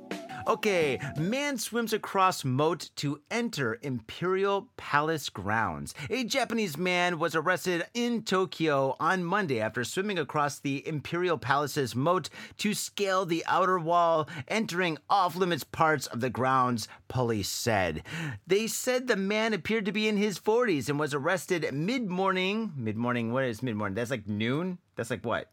Okay, 0.46 0.98
man 1.16 1.56
swims 1.56 1.94
across 1.94 2.44
moat 2.44 2.90
to 2.96 3.18
enter 3.30 3.78
Imperial 3.80 4.68
Palace 4.76 5.30
grounds. 5.30 5.94
A 6.10 6.22
Japanese 6.24 6.76
man 6.76 7.18
was 7.18 7.34
arrested 7.34 7.84
in 7.94 8.22
Tokyo 8.24 8.94
on 9.00 9.24
Monday 9.24 9.58
after 9.60 9.84
swimming 9.84 10.18
across 10.18 10.58
the 10.58 10.86
Imperial 10.86 11.38
Palace's 11.38 11.96
moat 11.96 12.28
to 12.58 12.74
scale 12.74 13.24
the 13.24 13.42
outer 13.46 13.78
wall, 13.78 14.28
entering 14.46 14.98
off 15.08 15.34
limits 15.34 15.64
parts 15.64 16.06
of 16.08 16.20
the 16.20 16.28
grounds, 16.30 16.88
police 17.08 17.48
said. 17.48 18.02
They 18.46 18.66
said 18.66 19.06
the 19.06 19.16
man 19.16 19.54
appeared 19.54 19.86
to 19.86 19.92
be 19.92 20.08
in 20.08 20.18
his 20.18 20.38
40s 20.38 20.90
and 20.90 20.98
was 20.98 21.14
arrested 21.14 21.72
mid 21.72 22.10
morning. 22.10 22.74
Mid 22.76 22.98
morning, 22.98 23.32
what 23.32 23.44
is 23.44 23.62
mid 23.62 23.76
morning? 23.76 23.94
That's 23.94 24.10
like 24.10 24.28
noon? 24.28 24.76
That's 24.94 25.10
like 25.10 25.24
what? 25.24 25.50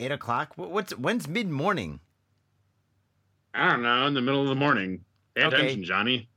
Eight 0.00 0.10
o'clock? 0.10 0.54
What's 0.56 0.96
when's 0.96 1.28
mid 1.28 1.50
morning? 1.50 2.00
I 3.54 3.70
don't 3.70 3.82
know, 3.82 4.06
in 4.06 4.14
the 4.14 4.22
middle 4.22 4.42
of 4.42 4.48
the 4.48 4.54
morning. 4.54 5.04
Pay 5.34 5.44
Okay. 5.44 5.56
attention, 5.56 5.84
Johnny. 5.84 6.28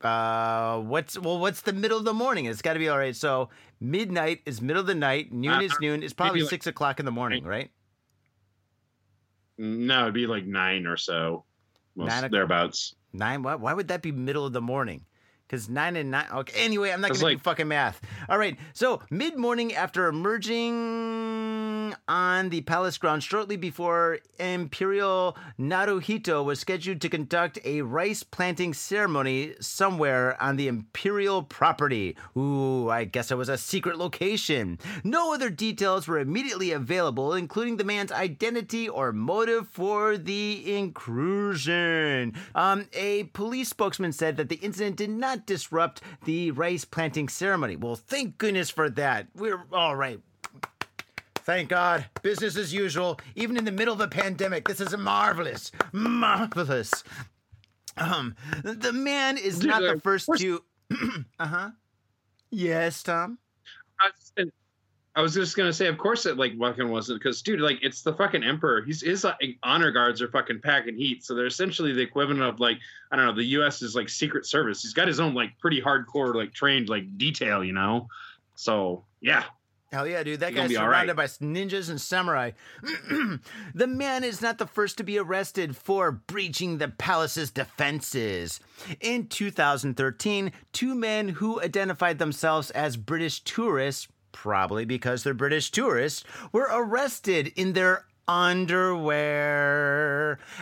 Uh, 0.00 0.80
what's 0.80 1.18
well? 1.18 1.38
What's 1.38 1.62
the 1.62 1.72
middle 1.72 1.96
of 1.98 2.04
the 2.04 2.12
morning? 2.12 2.44
It's 2.46 2.60
got 2.60 2.74
to 2.74 2.78
be 2.78 2.88
all 2.88 2.98
right. 2.98 3.16
So 3.16 3.48
midnight 3.80 4.40
is 4.44 4.60
middle 4.60 4.80
of 4.80 4.86
the 4.86 4.94
night. 4.94 5.32
Noon 5.32 5.54
Uh, 5.54 5.60
is 5.62 5.74
noon. 5.80 6.02
It's 6.02 6.12
probably 6.12 6.42
like- 6.42 6.50
six 6.50 6.66
o'clock 6.66 6.98
in 7.00 7.06
the 7.06 7.12
morning, 7.12 7.44
right? 7.44 7.70
No, 9.56 10.02
it'd 10.02 10.14
be 10.14 10.26
like 10.26 10.44
nine 10.44 10.86
or 10.86 10.96
so. 10.96 11.44
Most 11.94 12.08
Nine 12.08 12.30
thereabouts. 12.30 12.94
Nine. 13.12 13.42
Why? 13.42 13.54
Why 13.54 13.72
would 13.72 13.88
that 13.88 14.02
be 14.02 14.10
middle 14.12 14.44
of 14.44 14.52
the 14.52 14.60
morning? 14.60 15.06
Because 15.54 15.68
nine 15.68 15.94
and 15.94 16.10
nine. 16.10 16.26
Okay. 16.32 16.64
Anyway, 16.64 16.90
I'm 16.90 17.00
not 17.00 17.12
gonna 17.12 17.34
do 17.34 17.38
fucking 17.38 17.68
math. 17.68 18.00
All 18.28 18.38
right. 18.38 18.58
So 18.72 19.00
mid 19.08 19.38
morning 19.38 19.72
after 19.72 20.08
emerging 20.08 21.94
on 22.08 22.48
the 22.48 22.60
palace 22.62 22.98
grounds 22.98 23.22
shortly 23.22 23.56
before 23.56 24.18
Imperial 24.40 25.36
Naruhito 25.58 26.44
was 26.44 26.58
scheduled 26.58 27.00
to 27.02 27.08
conduct 27.08 27.58
a 27.64 27.82
rice 27.82 28.24
planting 28.24 28.74
ceremony 28.74 29.54
somewhere 29.60 30.40
on 30.42 30.56
the 30.56 30.66
imperial 30.66 31.44
property. 31.44 32.16
Ooh, 32.36 32.90
I 32.90 33.04
guess 33.04 33.30
it 33.30 33.38
was 33.38 33.48
a 33.48 33.56
secret 33.56 33.96
location. 33.96 34.78
No 35.04 35.32
other 35.32 35.50
details 35.50 36.08
were 36.08 36.18
immediately 36.18 36.72
available, 36.72 37.32
including 37.34 37.76
the 37.76 37.84
man's 37.84 38.10
identity 38.10 38.88
or 38.88 39.12
motive 39.12 39.68
for 39.68 40.18
the 40.18 40.76
incursion. 40.76 42.34
Um, 42.56 42.88
a 42.92 43.24
police 43.34 43.68
spokesman 43.68 44.12
said 44.12 44.36
that 44.36 44.48
the 44.48 44.56
incident 44.56 44.96
did 44.96 45.10
not 45.10 45.43
disrupt 45.46 46.02
the 46.24 46.50
rice 46.50 46.84
planting 46.84 47.28
ceremony. 47.28 47.76
Well, 47.76 47.96
thank 47.96 48.38
goodness 48.38 48.70
for 48.70 48.90
that. 48.90 49.28
We're 49.34 49.64
all 49.72 49.96
right. 49.96 50.20
Thank 51.36 51.68
God. 51.68 52.06
Business 52.22 52.56
as 52.56 52.72
usual, 52.72 53.20
even 53.34 53.56
in 53.56 53.64
the 53.64 53.72
middle 53.72 53.92
of 53.92 54.00
a 54.00 54.08
pandemic. 54.08 54.66
This 54.66 54.80
is 54.80 54.96
marvelous. 54.96 55.70
Marvelous. 55.92 57.04
Um, 57.96 58.34
the 58.62 58.92
man 58.92 59.36
is 59.36 59.58
Dude, 59.58 59.70
not 59.70 59.82
the 59.82 59.92
uh, 59.92 59.98
first 59.98 60.28
to. 60.38 60.62
uh 61.38 61.46
huh. 61.46 61.70
Yes, 62.50 63.02
Tom. 63.02 63.38
I 64.00 64.10
I 65.16 65.22
was 65.22 65.34
just 65.34 65.56
gonna 65.56 65.72
say, 65.72 65.86
of 65.86 65.96
course, 65.96 66.26
it 66.26 66.36
like 66.36 66.58
fucking 66.58 66.88
wasn't 66.88 67.20
because, 67.20 67.40
dude, 67.40 67.60
like 67.60 67.78
it's 67.82 68.02
the 68.02 68.12
fucking 68.12 68.42
emperor. 68.42 68.82
He's 68.82 69.00
his 69.00 69.22
like, 69.22 69.58
honor 69.62 69.92
guards 69.92 70.20
are 70.20 70.28
fucking 70.28 70.60
packing 70.60 70.96
heat, 70.96 71.24
so 71.24 71.34
they're 71.34 71.46
essentially 71.46 71.92
the 71.92 72.02
equivalent 72.02 72.42
of 72.42 72.58
like 72.58 72.78
I 73.12 73.16
don't 73.16 73.26
know, 73.26 73.34
the 73.34 73.44
U.S. 73.44 73.80
is 73.82 73.94
like 73.94 74.08
Secret 74.08 74.44
Service. 74.44 74.82
He's 74.82 74.94
got 74.94 75.06
his 75.06 75.20
own 75.20 75.34
like 75.34 75.56
pretty 75.60 75.80
hardcore 75.80 76.34
like 76.34 76.52
trained 76.52 76.88
like 76.88 77.16
detail, 77.16 77.62
you 77.62 77.72
know. 77.72 78.08
So 78.56 79.04
yeah, 79.20 79.44
Hell 79.94 80.08
yeah, 80.08 80.24
dude. 80.24 80.40
That 80.40 80.52
You're 80.52 80.66
guy's 80.66 80.74
surrounded 80.74 81.16
right. 81.16 81.30
by 81.38 81.46
ninjas 81.46 81.88
and 81.88 82.00
samurai. 82.00 82.50
the 83.74 83.86
man 83.86 84.24
is 84.24 84.42
not 84.42 84.58
the 84.58 84.66
first 84.66 84.98
to 84.98 85.04
be 85.04 85.20
arrested 85.20 85.76
for 85.76 86.10
breaching 86.10 86.78
the 86.78 86.88
palace's 86.88 87.52
defenses. 87.52 88.58
In 89.00 89.28
2013, 89.28 90.50
two 90.72 90.96
men 90.96 91.28
who 91.28 91.62
identified 91.62 92.18
themselves 92.18 92.72
as 92.72 92.96
British 92.96 93.38
tourists, 93.42 94.08
probably 94.34 94.84
because 94.84 95.22
they're 95.22 95.32
British 95.32 95.70
tourists, 95.70 96.24
were 96.52 96.68
arrested 96.70 97.50
in 97.56 97.72
their 97.72 98.04
underwear 98.28 99.18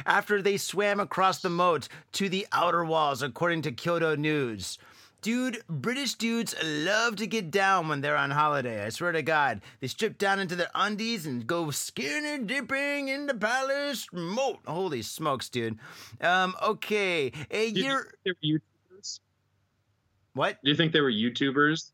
after 0.07 0.41
they 0.41 0.57
swam 0.57 1.01
across 1.01 1.41
the 1.41 1.51
moat 1.51 1.89
to 2.13 2.29
the 2.29 2.47
outer 2.53 2.85
walls, 2.85 3.23
according 3.23 3.63
to 3.63 3.73
Kyodo 3.73 4.15
News. 4.17 4.79
Dude, 5.23 5.63
British 5.69 6.15
dudes 6.17 6.55
love 6.65 7.17
to 7.17 7.27
get 7.29 7.51
down 7.53 7.89
when 7.89 8.01
they're 8.01 8.17
on 8.17 8.33
holiday. 8.33 8.85
I 8.85 8.89
swear 8.89 9.13
to 9.13 9.23
God. 9.23 9.61
They 9.81 9.87
strip 9.87 10.19
down 10.19 10.41
into 10.41 10.57
their 10.57 10.71
undies 10.75 11.27
and 11.27 11.47
go 11.47 11.71
skinny 11.71 12.43
dipping 12.45 13.07
in 13.07 13.27
the 13.27 13.35
palace 13.35 14.09
moat. 14.13 14.59
Holy 14.67 15.03
smokes, 15.03 15.49
dude. 15.49 15.79
Um, 16.21 16.57
okay. 16.61 17.31
A 17.53 17.67
year. 17.67 18.13
think 18.25 18.35
they 18.43 18.51
were 18.51 18.59
YouTubers? 18.99 19.21
What? 20.35 20.59
Do 20.65 20.71
you 20.71 20.77
think 20.77 20.93
they 20.93 21.01
were 21.01 21.13
YouTubers? 21.13 21.93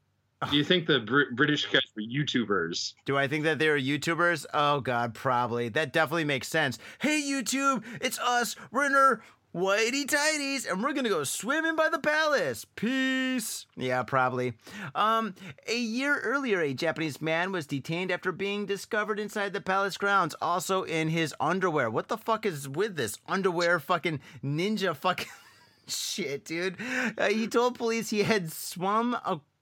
Do 0.50 0.56
you 0.56 0.62
think 0.62 0.86
the 0.86 1.00
Br- 1.00 1.34
British 1.34 1.66
guys 1.66 1.82
were 1.96 2.02
YouTubers? 2.02 2.94
Do 3.06 3.18
I 3.18 3.26
think 3.26 3.44
that 3.44 3.58
they're 3.58 3.78
YouTubers? 3.78 4.46
Oh, 4.54 4.80
God, 4.80 5.12
probably. 5.12 5.68
That 5.68 5.92
definitely 5.92 6.24
makes 6.24 6.46
sense. 6.48 6.78
Hey, 7.00 7.20
YouTube, 7.20 7.82
it's 8.00 8.20
us. 8.20 8.54
We're 8.70 8.84
our 8.94 9.20
whitey 9.54 10.04
tighties, 10.04 10.70
and 10.70 10.82
we're 10.82 10.92
gonna 10.92 11.08
go 11.08 11.24
swimming 11.24 11.74
by 11.74 11.88
the 11.88 11.98
palace. 11.98 12.64
Peace. 12.76 13.66
Yeah, 13.76 14.02
probably. 14.04 14.52
Um, 14.94 15.34
a 15.66 15.76
year 15.78 16.18
earlier, 16.20 16.60
a 16.60 16.74
Japanese 16.74 17.20
man 17.20 17.50
was 17.50 17.66
detained 17.66 18.12
after 18.12 18.30
being 18.30 18.66
discovered 18.66 19.18
inside 19.18 19.52
the 19.52 19.60
palace 19.60 19.96
grounds, 19.96 20.36
also 20.40 20.84
in 20.84 21.08
his 21.08 21.34
underwear. 21.40 21.90
What 21.90 22.08
the 22.08 22.18
fuck 22.18 22.46
is 22.46 22.68
with 22.68 22.96
this 22.96 23.18
underwear? 23.26 23.80
Fucking 23.80 24.20
ninja 24.44 24.94
fucking. 24.94 25.26
Shit, 25.88 26.44
dude. 26.44 26.76
Uh, 27.16 27.28
he 27.28 27.48
told 27.48 27.78
police 27.78 28.10
he 28.10 28.22
had 28.22 28.52
swum 28.52 29.16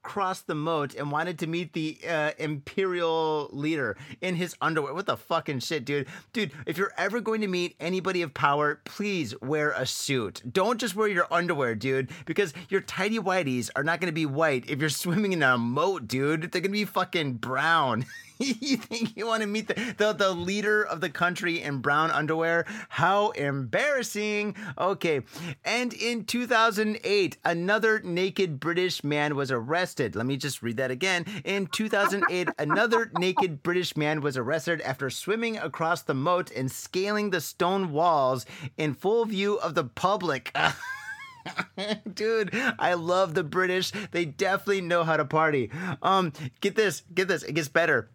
across 0.07 0.39
the 0.43 0.55
moat 0.55 0.95
and 0.95 1.11
wanted 1.11 1.37
to 1.37 1.45
meet 1.47 1.73
the 1.73 1.97
uh, 2.07 2.31
imperial 2.39 3.49
leader 3.51 3.97
in 4.21 4.35
his 4.35 4.55
underwear. 4.61 4.93
What 4.93 5.05
the 5.05 5.17
fucking 5.17 5.59
shit, 5.59 5.83
dude? 5.83 6.07
Dude, 6.31 6.53
if 6.65 6.77
you're 6.77 6.93
ever 6.97 7.19
going 7.19 7.41
to 7.41 7.47
meet 7.49 7.75
anybody 7.81 8.21
of 8.21 8.33
power, 8.33 8.79
please 8.85 9.35
wear 9.41 9.71
a 9.71 9.85
suit. 9.85 10.41
Don't 10.49 10.79
just 10.79 10.95
wear 10.95 11.09
your 11.09 11.27
underwear, 11.29 11.75
dude, 11.75 12.09
because 12.25 12.53
your 12.69 12.79
tidy 12.79 13.19
whities 13.19 13.69
are 13.75 13.83
not 13.83 13.99
going 13.99 14.07
to 14.07 14.15
be 14.15 14.25
white 14.25 14.69
if 14.69 14.79
you're 14.79 14.89
swimming 15.03 15.33
in 15.33 15.43
a 15.43 15.57
moat, 15.57 16.07
dude. 16.07 16.53
They're 16.53 16.61
going 16.61 16.63
to 16.63 16.69
be 16.69 16.85
fucking 16.85 17.33
brown. 17.33 18.05
you 18.59 18.77
think 18.77 19.15
you 19.15 19.25
want 19.25 19.41
to 19.41 19.47
meet 19.47 19.67
the, 19.67 19.95
the, 19.97 20.13
the 20.13 20.31
leader 20.31 20.83
of 20.83 21.01
the 21.01 21.09
country 21.09 21.61
in 21.61 21.79
brown 21.79 22.11
underwear? 22.11 22.65
How 22.89 23.31
embarrassing. 23.31 24.55
Okay. 24.77 25.21
And 25.65 25.93
in 25.93 26.25
2008, 26.25 27.37
another 27.43 27.99
naked 28.03 28.59
British 28.59 29.03
man 29.03 29.35
was 29.35 29.51
arrested. 29.51 30.15
Let 30.15 30.25
me 30.25 30.37
just 30.37 30.61
read 30.61 30.77
that 30.77 30.91
again. 30.91 31.25
In 31.43 31.67
2008, 31.67 32.49
another 32.59 33.11
naked 33.17 33.63
British 33.63 33.97
man 33.97 34.21
was 34.21 34.37
arrested 34.37 34.81
after 34.81 35.09
swimming 35.09 35.57
across 35.57 36.01
the 36.03 36.13
moat 36.13 36.51
and 36.51 36.71
scaling 36.71 37.31
the 37.31 37.41
stone 37.41 37.91
walls 37.91 38.45
in 38.77 38.93
full 38.93 39.25
view 39.25 39.55
of 39.55 39.75
the 39.75 39.83
public. 39.83 40.55
Dude, 42.13 42.49
I 42.77 42.93
love 42.93 43.33
the 43.33 43.43
British. 43.43 43.91
They 44.11 44.25
definitely 44.25 44.81
know 44.81 45.03
how 45.03 45.17
to 45.17 45.25
party. 45.25 45.71
Um, 46.01 46.33
get 46.61 46.75
this, 46.75 47.03
get 47.13 47.27
this. 47.27 47.43
It 47.43 47.53
gets 47.53 47.67
better. 47.67 48.09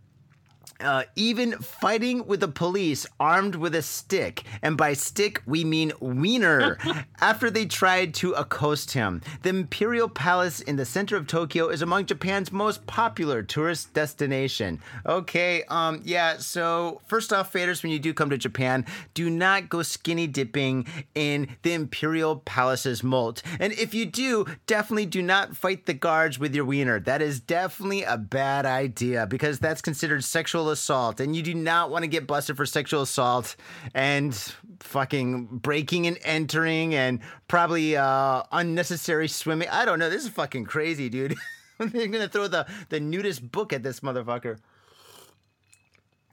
Uh, 0.83 1.05
even 1.17 1.53
fighting 1.53 2.27
with 2.27 2.41
the 2.41 2.49
police 2.49 3.07
armed 3.21 3.55
with 3.55 3.75
a 3.75 3.83
stick, 3.83 4.45
and 4.63 4.77
by 4.77 4.93
stick 4.93 5.43
we 5.47 5.65
mean 5.65 5.93
wiener, 6.01 6.79
after 7.21 7.51
they 7.51 7.65
tried 7.65 8.15
to 8.15 8.33
accost 8.33 8.93
him. 8.93 9.23
The 9.43 9.51
Imperial 9.51 10.09
Palace 10.09 10.61
in 10.61 10.77
the 10.77 10.85
center 10.85 11.17
of 11.17 11.27
Tokyo 11.27 11.69
is 11.69 11.83
among 11.83 12.07
Japan's 12.07 12.53
most 12.53 12.87
popular 12.87 13.43
tourist 13.43 13.95
destination. 13.95 14.81
Okay, 15.07 15.63
um, 15.69 16.01
yeah, 16.05 16.39
so 16.39 17.01
first 17.07 17.33
off, 17.33 17.53
faders, 17.53 17.83
when 17.83 17.93
you 17.93 17.99
do 17.99 18.13
come 18.13 18.31
to 18.31 18.39
Japan, 18.39 18.85
do 19.15 19.31
not 19.31 19.69
go 19.69 19.83
skinny 19.83 20.27
dipping 20.27 20.87
in 21.15 21.57
the 21.63 21.73
Imperial 21.73 22.37
Palace's 22.37 23.03
moat. 23.03 23.43
And 23.61 23.73
if 23.75 23.95
you 23.95 24.07
do, 24.07 24.47
definitely 24.67 25.07
do 25.07 25.23
not 25.23 25.57
fight 25.57 25.87
the 25.87 25.95
guards 25.95 26.39
with 26.39 26.55
your 26.55 26.65
wiener. 26.65 26.99
That 27.01 27.23
is 27.23 27.41
definitely 27.41 28.03
a 28.03 28.17
bad 28.17 28.67
idea 28.67 29.27
because 29.27 29.59
that's 29.59 29.81
considered 29.81 30.25
sexual 30.25 30.71
assault, 30.73 31.21
and 31.21 31.37
you 31.37 31.43
do 31.43 31.55
not 31.55 31.91
want 31.91 32.03
to 32.03 32.09
get 32.09 32.27
busted 32.27 32.57
for 32.57 32.67
sexual 32.67 33.03
assault 33.03 33.55
and 33.95 34.35
fucking 34.81 35.47
breaking 35.47 36.07
and 36.07 36.19
entering 36.25 36.95
and 36.95 37.21
probably 37.49 37.97
uh, 37.97 38.43
unnecessary 38.51 39.29
swimming. 39.29 39.69
I 39.71 39.85
don't 39.85 39.99
know. 39.99 40.11
This 40.11 40.25
is 40.25 40.31
fucking 40.31 40.65
crazy, 40.65 41.09
dude. 41.09 41.37
They're 41.79 42.07
gonna 42.09 42.29
throw 42.29 42.49
the 42.49 42.67
the 42.91 43.01
nudist 43.01 43.51
book 43.51 43.73
at 43.73 43.83
this 43.83 44.01
motherfucker. 44.01 44.59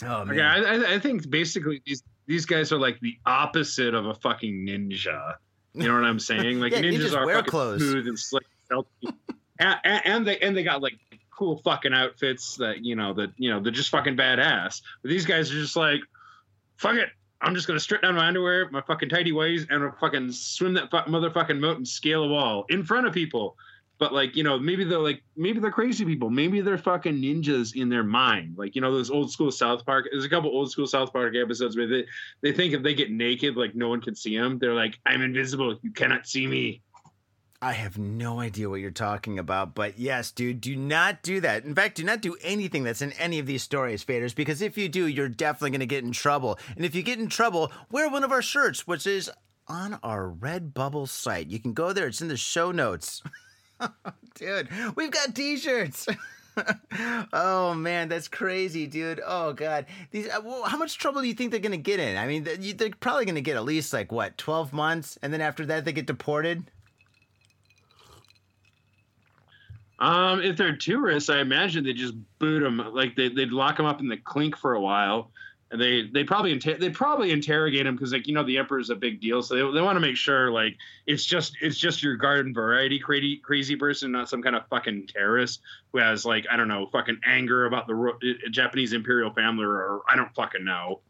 Oh 0.04 0.24
man. 0.26 0.32
Okay, 0.32 0.42
I, 0.42 0.96
I- 0.96 1.00
think 1.00 1.30
basically 1.30 1.82
these 1.86 2.04
these 2.26 2.46
guys 2.46 2.72
are 2.72 2.78
like 2.80 3.00
the 3.02 3.18
opposite 3.26 3.94
of 3.94 4.06
a 4.06 4.14
fucking 4.16 4.66
ninja. 4.68 5.36
You 5.74 5.88
know 5.88 5.96
what 5.96 6.04
I'm 6.06 6.20
saying? 6.20 6.60
Like 6.60 6.72
Yeah, 6.74 6.82
ninjas, 6.82 7.00
ninjas 7.10 7.18
are 7.18 7.26
wear 7.26 7.36
fucking 7.38 7.52
clothes. 7.52 7.82
smooth 7.82 8.08
and 8.08 8.20
slick, 8.20 8.46
and, 9.60 9.78
and 9.84 10.28
they 10.28 10.38
and 10.40 10.56
they 10.56 10.64
got 10.64 10.82
like 10.82 10.98
cool 11.40 11.62
fucking 11.64 11.94
outfits 11.94 12.58
that 12.58 12.84
you 12.84 12.98
know 12.98 13.14
that 13.14 13.32
you 13.38 13.50
know 13.50 13.62
they're 13.62 13.72
just 13.72 13.90
fucking 13.90 14.18
badass. 14.18 14.82
But 15.02 15.10
these 15.10 15.26
guys 15.26 15.50
are 15.50 15.60
just 15.60 15.78
like, 15.78 16.02
fuck 16.76 16.96
it. 16.96 17.10
I'm 17.42 17.56
just 17.56 17.66
gonna 17.66 17.80
strip 17.80 18.02
down 18.02 18.16
my 18.16 18.28
underwear, 18.28 18.70
my 18.72 18.82
fucking 18.82 19.08
tidy 19.08 19.32
ways, 19.32 19.66
and 19.70 19.82
I'll 19.82 19.96
fucking 20.00 20.34
swim 20.34 20.74
that 20.74 20.92
fu- 20.92 21.10
motherfucking 21.10 21.58
moat 21.58 21.78
and 21.78 21.88
scale 21.88 22.24
a 22.24 22.28
wall 22.28 22.66
in 22.68 22.84
front 22.84 23.08
of 23.08 23.14
people. 23.14 23.56
But 24.00 24.14
like, 24.14 24.36
you 24.36 24.44
know, 24.44 24.60
maybe 24.60 24.84
they're 24.84 25.00
like, 25.00 25.24
maybe 25.38 25.60
they're 25.60 25.72
crazy 25.72 26.06
people. 26.06 26.30
Maybe 26.30 26.62
they're 26.62 26.78
fucking 26.78 27.16
ninjas 27.16 27.76
in 27.76 27.90
their 27.90 28.04
mind. 28.04 28.58
Like, 28.58 28.76
you 28.76 28.82
know, 28.82 28.94
those 28.94 29.10
old 29.10 29.32
school 29.32 29.52
South 29.52 29.86
Park. 29.86 30.08
There's 30.12 30.24
a 30.26 30.30
couple 30.30 30.50
old 30.50 30.72
school 30.72 30.88
South 30.88 31.12
Park 31.12 31.36
episodes 31.36 31.78
where 31.78 31.88
they 31.88 32.06
they 32.42 32.52
think 32.52 32.74
if 32.74 32.84
they 32.84 32.94
get 32.94 33.12
naked, 33.12 33.56
like 33.56 33.76
no 33.76 33.88
one 33.88 34.02
can 34.02 34.16
see 34.16 34.38
them. 34.38 34.60
They're 34.60 34.74
like, 34.74 35.00
I'm 35.06 35.22
invisible. 35.22 35.78
You 35.82 35.92
cannot 35.92 36.28
see 36.28 36.48
me. 36.48 36.82
I 37.62 37.74
have 37.74 37.98
no 37.98 38.40
idea 38.40 38.70
what 38.70 38.80
you're 38.80 38.90
talking 38.90 39.38
about, 39.38 39.76
but 39.76 40.00
yes, 40.00 40.32
dude, 40.32 40.62
do 40.62 40.78
not 40.78 41.22
do 41.22 41.42
that. 41.42 41.66
In 41.66 41.76
fact, 41.76 41.98
do 41.98 42.06
not 42.06 42.22
do 42.22 42.38
anything 42.42 42.84
that's 42.84 43.02
in 43.02 43.12
any 43.14 43.38
of 43.38 43.48
these 43.48 43.64
stories, 43.64 44.04
faders, 44.04 44.34
because 44.34 44.62
if 44.62 44.78
you 44.78 44.88
do, 44.88 45.08
you're 45.08 45.28
definitely 45.28 45.72
going 45.72 45.82
to 45.82 45.86
get 45.86 46.06
in 46.06 46.14
trouble. 46.14 46.58
And 46.78 46.86
if 46.86 46.96
you 46.96 47.04
get 47.04 47.20
in 47.20 47.28
trouble, 47.28 47.70
wear 47.92 48.10
one 48.10 48.24
of 48.24 48.32
our 48.32 48.42
shirts, 48.42 48.88
which 48.88 49.06
is 49.06 49.30
on 49.68 50.00
our 50.04 50.30
Redbubble 50.30 51.10
site. 51.10 51.48
You 51.48 51.60
can 51.60 51.74
go 51.74 51.92
there, 51.92 52.08
it's 52.08 52.22
in 52.22 52.30
the 52.30 52.38
show 52.38 52.72
notes. 52.72 53.22
dude, 54.36 54.70
we've 54.96 55.12
got 55.12 55.36
t 55.36 55.58
shirts. 55.58 56.08
oh 57.34 57.74
man, 57.74 58.08
that's 58.08 58.30
crazy, 58.30 58.88
dude. 58.88 59.22
Oh 59.26 59.54
god, 59.54 59.86
these. 60.12 60.28
Uh, 60.28 60.42
well, 60.44 60.64
how 60.64 60.78
much 60.78 60.98
trouble 60.98 61.22
do 61.22 61.28
you 61.28 61.34
think 61.34 61.52
they're 61.52 61.60
gonna 61.60 61.78
get 61.78 62.00
in? 62.00 62.18
I 62.18 62.26
mean, 62.26 62.44
they're 62.44 62.90
probably 63.00 63.26
gonna 63.26 63.42
get 63.42 63.56
at 63.56 63.64
least 63.64 63.94
like 63.94 64.12
what, 64.12 64.38
twelve 64.38 64.74
months, 64.74 65.18
and 65.22 65.32
then 65.32 65.42
after 65.42 65.66
that 65.68 65.86
they 65.86 65.92
get 65.92 66.08
deported. 66.08 66.64
Um, 70.00 70.42
if 70.42 70.56
they're 70.58 70.76
tourists, 70.76 71.30
I 71.30 71.40
imagine 71.40 71.84
they 71.84 71.94
just 71.94 72.14
boot 72.40 72.62
them. 72.62 72.78
Like 72.94 73.16
they 73.16 73.30
they'd 73.30 73.52
lock 73.52 73.78
them 73.78 73.86
up 73.86 74.00
in 74.00 74.08
the 74.08 74.18
clink 74.18 74.56
for 74.58 74.74
a 74.74 74.80
while, 74.82 75.32
and 75.72 75.82
they 75.82 76.04
they 76.14 76.24
probably 76.24 76.54
inter- 76.54 76.78
they 76.78 76.90
probably 76.90 77.32
interrogate 77.32 77.84
them 77.84 77.96
because 77.96 78.14
like 78.14 78.26
you 78.26 78.34
know 78.34 78.44
the 78.44 78.58
emperor's 78.58 78.90
a 78.90 78.96
big 78.96 79.20
deal, 79.20 79.42
so 79.42 79.56
they, 79.56 79.78
they 79.78 79.82
want 79.84 79.98
to 79.98 80.00
make 80.00 80.16
sure 80.16 80.52
like 80.52 80.78
it's 81.06 81.26
just 81.26 81.58
it's 81.62 81.78
just 81.78 82.02
your 82.02 82.16
garden 82.16 82.54
variety 82.54 82.98
crazy 82.98 83.38
crazy 83.38 83.76
person, 83.76 84.12
not 84.14 84.30
some 84.30 84.42
kind 84.42 84.56
of 84.56 84.66
fucking 84.70 85.08
terrorist 85.08 85.60
who 85.92 86.00
has 86.00 86.24
like 86.26 86.46
I 86.50 86.56
don't 86.56 86.70
know 86.70 86.88
fucking 86.94 87.20
anger 87.26 87.66
about 87.66 87.86
the 87.86 87.96
ro- 87.96 88.18
uh, 88.24 88.50
Japanese 88.52 88.94
imperial 88.94 89.34
family 89.34 89.66
or 89.66 90.00
I 90.10 90.16
don't 90.16 90.34
fucking 90.34 90.64
know. 90.64 91.02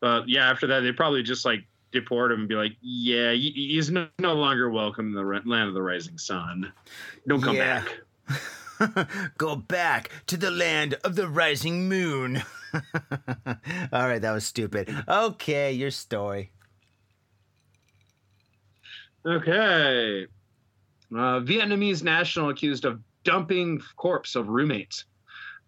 But 0.00 0.28
yeah, 0.28 0.50
after 0.50 0.66
that 0.66 0.80
they 0.80 0.92
probably 0.92 1.22
just 1.22 1.46
like 1.46 1.64
deport 1.92 2.30
him 2.32 2.40
and 2.40 2.48
be 2.48 2.56
like, 2.56 2.72
yeah, 2.82 3.32
he's 3.32 3.90
no, 3.90 4.08
no 4.18 4.34
longer 4.34 4.68
welcome 4.68 5.06
in 5.06 5.12
the 5.14 5.22
land 5.48 5.68
of 5.68 5.74
the 5.74 5.80
rising 5.80 6.18
sun. 6.18 6.72
Don't 7.26 7.40
come 7.40 7.54
Yeah. 7.56 7.80
back. 7.80 8.00
Go 9.38 9.56
back 9.56 10.10
to 10.26 10.36
the 10.36 10.50
land 10.50 10.94
of 11.04 11.16
the 11.16 11.28
rising 11.28 11.88
moon. 11.88 12.42
All 12.74 14.08
right, 14.08 14.20
that 14.20 14.32
was 14.32 14.44
stupid. 14.44 14.94
Okay, 15.08 15.72
your 15.72 15.90
story. 15.90 16.50
Okay. 19.26 20.26
Uh, 21.12 21.40
Vietnamese 21.40 22.02
national 22.02 22.50
accused 22.50 22.84
of 22.84 23.00
dumping 23.22 23.80
corpse 23.96 24.34
of 24.34 24.48
roommates. 24.48 25.04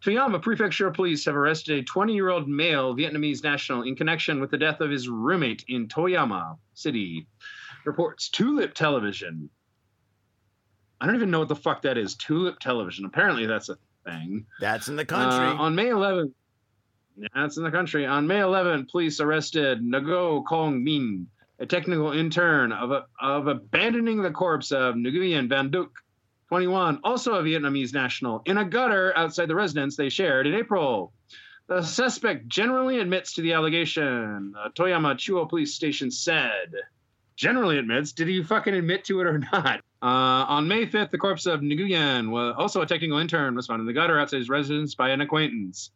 Toyama 0.05 0.43
Prefecture 0.43 0.91
police 0.91 1.25
have 1.25 1.37
arrested 1.37 1.79
a 1.79 1.83
20 1.83 2.15
year 2.15 2.29
old 2.29 2.49
male 2.49 2.95
Vietnamese 2.95 3.43
national 3.43 3.83
in 3.83 3.97
connection 3.97 4.41
with 4.41 4.51
the 4.51 4.59
death 4.59 4.81
of 4.81 4.91
his 4.91 5.09
roommate 5.09 5.65
in 5.69 5.89
Toyama 5.89 6.59
City. 6.75 7.27
Reports 7.85 8.29
Tulip 8.29 8.75
Television. 8.75 9.49
I 11.01 11.07
don't 11.07 11.17
even 11.17 11.31
know 11.31 11.41
what 11.41 11.49
the 11.49 11.57
fuck 11.57 11.83
that 11.83 11.99
is. 11.99 12.15
Tulip 12.15 12.59
Television. 12.59 13.05
Apparently, 13.05 13.47
that's 13.47 13.69
a 13.69 13.77
thing. 14.05 14.47
That's 14.61 14.89
in 14.89 14.97
the 14.97 15.05
country. 15.05 15.47
Uh, 15.47 15.55
on 15.55 15.75
May 15.75 15.87
11th, 15.87 16.33
that's 17.35 17.57
in 17.57 17.65
the 17.65 17.71
country. 17.71 18.07
On 18.07 18.27
May 18.27 18.39
11th, 18.39 18.91
police 18.91 19.21
arrested 19.21 19.83
Ngo 19.83 20.45
Kong 20.45 20.83
Min, 20.83 21.27
a 21.59 21.67
technical 21.67 22.13
intern 22.13 22.73
of, 22.73 22.91
a, 22.93 23.07
of 23.21 23.47
abandoning 23.47 24.23
the 24.23 24.31
corpse 24.31 24.73
of 24.73 24.95
Nguyen 24.95 25.49
Van 25.49 25.71
Duc, 25.71 25.91
21, 26.49 27.01
also 27.03 27.35
a 27.35 27.43
Vietnamese 27.43 27.93
national, 27.93 28.43
in 28.47 28.57
a 28.57 28.65
gutter 28.65 29.13
outside 29.17 29.49
the 29.49 29.55
residence 29.55 29.97
they 29.97 30.09
shared 30.09 30.47
in 30.47 30.55
April. 30.55 31.13
The 31.67 31.83
suspect 31.83 32.47
generally 32.47 33.01
admits 33.01 33.35
to 33.35 33.43
the 33.43 33.55
allegation, 33.55 34.53
the 34.53 34.71
Toyama 34.75 35.17
Chuo 35.17 35.49
police 35.49 35.75
station 35.75 36.11
said. 36.11 36.73
Generally 37.35 37.79
admits. 37.79 38.13
Did 38.13 38.29
he 38.29 38.43
fucking 38.43 38.73
admit 38.73 39.05
to 39.07 39.21
it 39.21 39.27
or 39.27 39.39
not? 39.53 39.81
Uh, 40.03 40.45
on 40.49 40.69
May 40.69 40.87
5th, 40.87 41.11
the 41.11 41.19
corpse 41.19 41.47
of 41.47 41.61
Nguyen, 41.61 42.31
was 42.31 42.55
also 42.59 42.83
a 42.83 42.87
technical 42.87 43.19
intern, 43.19 43.55
was 43.55 43.67
found 43.67 43.81
in 43.81 43.87
the 43.87 43.93
gutter 43.93 44.19
outside 44.19 44.39
his 44.39 44.49
residence 44.49 44.95
by 44.95 45.11
an 45.11 45.21
acquaintance. 45.21 45.91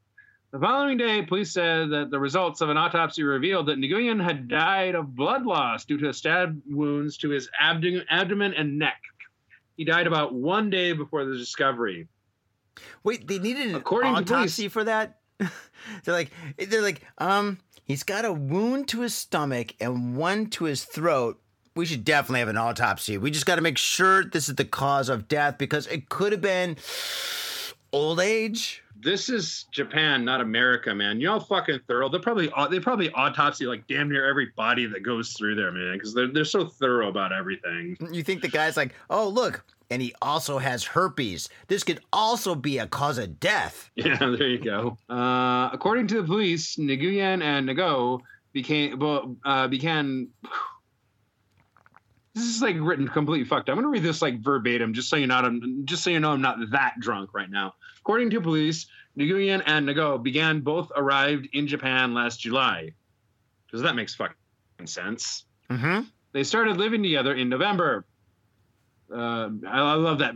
The 0.53 0.59
following 0.59 0.97
day, 0.97 1.23
police 1.23 1.53
said 1.53 1.91
that 1.91 2.11
the 2.11 2.19
results 2.19 2.61
of 2.61 2.71
an 2.71 2.77
autopsy 2.77 3.23
revealed 3.23 3.67
that 3.67 3.79
Nguyen 3.79 4.23
had 4.23 4.49
died 4.49 4.97
of 4.97 5.15
blood 5.15 5.47
loss 5.47 5.85
due 5.85 5.99
to 5.99 6.13
stab 6.13 6.61
wounds 6.67 7.19
to 7.19 7.29
his 7.29 7.49
abdomen, 7.61 8.05
abdomen 8.11 8.55
and 8.55 8.79
neck. 8.79 9.01
He 9.77 9.85
died 9.85 10.07
about 10.09 10.35
one 10.35 10.69
day 10.69 10.93
before 10.93 11.25
the 11.25 11.37
discovery. 11.37 12.09
Wait, 13.05 13.29
they 13.29 13.39
needed 13.39 13.69
an 13.69 13.75
According 13.77 14.15
autopsy 14.15 14.63
police- 14.63 14.73
for 14.73 14.85
that? 14.85 15.19
they're 15.39 16.15
like, 16.15 16.31
they're 16.59 16.83
like, 16.83 17.03
um, 17.19 17.59
he's 17.85 18.03
got 18.03 18.25
a 18.25 18.33
wound 18.33 18.89
to 18.89 19.03
his 19.03 19.15
stomach 19.15 19.75
and 19.81 20.17
one 20.17 20.47
to 20.47 20.65
his 20.65 20.85
throat. 20.85 21.41
We 21.81 21.87
should 21.87 22.05
definitely 22.05 22.41
have 22.41 22.49
an 22.49 22.59
autopsy. 22.59 23.17
We 23.19 23.31
just 23.31 23.47
got 23.47 23.57
to 23.57 23.63
make 23.63 23.79
sure 23.79 24.25
this 24.25 24.49
is 24.49 24.55
the 24.55 24.65
cause 24.65 25.09
of 25.09 25.29
death 25.29 25.57
because 25.59 25.87
it 25.87 26.09
could 26.09 26.33
have 26.33 26.43
been 26.43 26.77
old 27.93 28.21
age, 28.21 28.83
this 29.03 29.29
is 29.29 29.65
Japan, 29.71 30.25
not 30.25 30.41
America, 30.41 30.95
man. 30.95 31.21
How 31.23 31.39
fucking 31.41 31.81
thorough. 31.89 32.09
They're 32.09 32.21
probably 32.21 32.53
they 32.71 32.81
probably 32.81 33.11
autopsy 33.13 33.67
like 33.67 33.87
damn 33.87 34.11
near 34.11 34.29
every 34.29 34.51
body 34.57 34.87
that 34.87 35.03
goes 35.03 35.33
through 35.33 35.55
there, 35.55 35.73
man, 35.73 35.95
because 35.95 36.15
they're 36.15 36.29
they're 36.29 36.45
so 36.45 36.67
thorough 36.67 37.09
about 37.09 37.33
everything. 37.33 37.97
You 38.13 38.23
think 38.23 38.43
the 38.43 38.49
guy's 38.49 38.77
like, 38.77 38.95
oh, 39.09 39.29
look, 39.29 39.65
and 39.91 40.03
he 40.03 40.15
also 40.21 40.59
has 40.59 40.85
herpes. 40.85 41.49
This 41.69 41.83
could 41.83 42.01
also 42.13 42.55
be 42.55 42.79
a 42.79 42.87
cause 42.87 43.19
of 43.19 43.41
death. 43.41 43.91
Yeah, 44.01 44.17
there 44.19 44.49
you 44.49 44.59
go. 44.59 44.97
Uh, 45.09 45.69
according 45.73 46.07
to 46.09 46.23
the 46.23 46.27
police, 46.27 46.77
Nguyen 46.77 47.43
and 47.43 47.69
Nago 47.69 48.21
became 48.53 48.99
well, 48.99 49.37
uh, 49.45 49.69
began. 49.69 50.29
This 52.41 52.57
is 52.57 52.63
like 52.63 52.77
written 52.79 53.07
completely 53.07 53.45
fucked. 53.45 53.69
up. 53.69 53.75
I'm 53.75 53.79
gonna 53.79 53.89
read 53.89 54.03
this 54.03 54.23
like 54.23 54.41
verbatim, 54.41 54.95
just 54.95 55.11
so 55.11 55.17
you 55.17 55.27
not, 55.27 55.45
I'm 55.45 55.85
just 55.85 56.03
so 56.03 56.11
you 56.11 56.21
know 56.21 56.33
I'm 56.33 56.41
not 56.41 56.59
that 56.71 56.95
drunk 56.99 57.35
right 57.35 57.51
now. 57.51 57.75
According 58.01 58.31
to 58.31 58.41
police, 58.41 58.87
Nguyen 59.19 59.63
and 59.67 59.87
Nago 59.87 60.23
began 60.23 60.61
both 60.61 60.91
arrived 60.97 61.49
in 61.53 61.67
Japan 61.67 62.15
last 62.15 62.41
July. 62.41 62.93
Because 63.67 63.83
that 63.83 63.95
makes 63.95 64.15
fucking 64.15 64.37
sense. 64.87 65.45
Mm-hmm. 65.69 66.05
They 66.33 66.45
started 66.45 66.79
living 66.79 67.03
together 67.03 67.35
in 67.35 67.51
November. 67.51 68.07
Uh, 69.13 69.51
I, 69.69 69.79
I 69.79 69.95
love 69.95 70.21
that. 70.21 70.35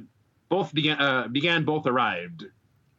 Both 0.50 0.74
began 0.74 1.00
uh, 1.00 1.28
began 1.28 1.64
both 1.64 1.86
arrived. 1.86 2.44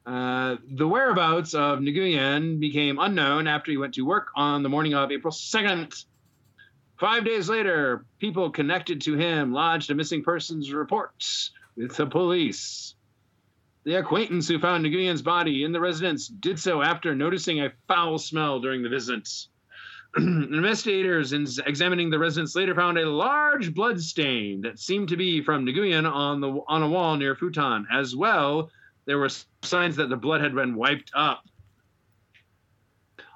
Uh, 0.06 0.58
the 0.68 0.88
whereabouts 0.88 1.54
of 1.54 1.80
Nguyen 1.80 2.60
became 2.60 3.00
unknown 3.00 3.48
after 3.48 3.72
he 3.72 3.78
went 3.78 3.94
to 3.96 4.02
work 4.02 4.30
on 4.36 4.64
the 4.64 4.70
morning 4.70 4.94
of 4.94 5.12
April 5.12 5.32
2nd. 5.32 6.06
Five 6.98 7.26
days 7.26 7.50
later, 7.50 8.06
people 8.20 8.50
connected 8.50 9.02
to 9.02 9.16
him 9.16 9.52
lodged 9.52 9.92
a 9.92 9.96
missing 9.96 10.24
persons 10.24 10.72
report 10.72 11.12
with 11.76 11.96
the 11.96 12.06
police. 12.06 12.96
The 13.84 13.96
acquaintance 13.96 14.48
who 14.48 14.60
found 14.60 14.86
Nguyen's 14.86 15.22
body 15.22 15.64
in 15.64 15.72
the 15.72 15.80
residence 15.80 16.28
did 16.28 16.58
so 16.58 16.82
after 16.82 17.14
noticing 17.14 17.60
a 17.60 17.74
foul 17.88 18.18
smell 18.18 18.60
during 18.60 18.82
the 18.82 18.90
visit. 18.90 19.30
Investigators 20.18 21.34
in 21.34 21.46
examining 21.68 22.10
the 22.10 22.18
residence 22.18 22.56
later 22.56 22.74
found 22.74 22.98
a 22.98 23.10
large 23.10 23.74
blood 23.74 24.00
stain 24.00 24.62
that 24.62 24.80
seemed 24.80 25.10
to 25.10 25.18
be 25.18 25.42
from 25.42 25.66
Nguyen 25.66 26.10
on 26.10 26.40
the 26.40 26.62
on 26.68 26.82
a 26.82 26.90
wall 26.90 27.18
near 27.18 27.36
futon. 27.36 27.86
As 27.92 28.16
well, 28.16 28.72
there 29.06 29.20
were 29.20 29.30
signs 29.62 29.98
that 29.98 30.10
the 30.10 30.16
blood 30.16 30.40
had 30.40 30.56
been 30.56 30.76
wiped 30.76 31.12
up. 31.14 31.44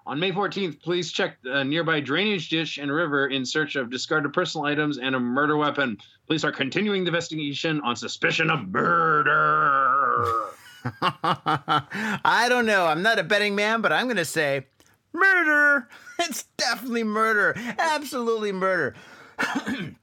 On 0.06 0.20
May 0.20 0.32
14th, 0.32 0.82
police 0.82 1.12
checked 1.12 1.45
a 1.45 1.64
nearby 1.64 2.00
drainage 2.00 2.50
ditch 2.50 2.78
and 2.78 2.91
river 2.91 3.28
in 3.28 3.45
search 3.45 3.76
of 3.76 3.89
discarded 3.89 4.34
personal 4.34 4.66
items 4.66 4.97
and 4.97 5.16
a 5.16 5.20
murder 5.20 5.58
weapon. 5.58 5.97
Police 6.28 6.43
are 6.43 6.52
continuing 6.52 7.04
the 7.04 7.10
investigation 7.10 7.82
on 7.82 7.95
suspicion 7.95 8.50
of 8.50 8.68
murder. 8.70 10.26
I 11.02 12.47
don't 12.50 12.66
know. 12.66 12.86
I'm 12.86 13.02
not 13.02 13.20
a 13.20 13.24
betting 13.24 13.56
man, 13.56 13.82
but 13.82 13.91
I'm 13.91 14.06
going 14.06 14.18
to 14.18 14.26
say 14.26 14.66
murder. 15.14 15.88
It's 16.22 16.43
definitely 16.58 17.06
murder. 17.06 17.56
Absolutely 17.78 18.52
murder. 18.52 18.93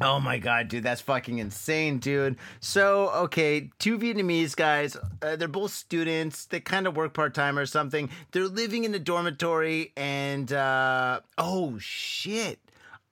oh 0.00 0.20
my 0.20 0.38
god, 0.38 0.68
dude, 0.68 0.84
that's 0.84 1.00
fucking 1.00 1.38
insane, 1.38 1.98
dude. 1.98 2.36
So, 2.60 3.10
okay, 3.10 3.70
two 3.78 3.98
Vietnamese 3.98 4.54
guys, 4.56 4.96
uh, 5.22 5.36
they're 5.36 5.48
both 5.48 5.72
students. 5.72 6.46
They 6.46 6.60
kind 6.60 6.86
of 6.86 6.96
work 6.96 7.14
part 7.14 7.34
time 7.34 7.58
or 7.58 7.66
something. 7.66 8.10
They're 8.32 8.48
living 8.48 8.84
in 8.84 8.94
a 8.94 8.98
dormitory, 8.98 9.92
and 9.96 10.52
uh, 10.52 11.20
oh 11.36 11.78
shit. 11.78 12.60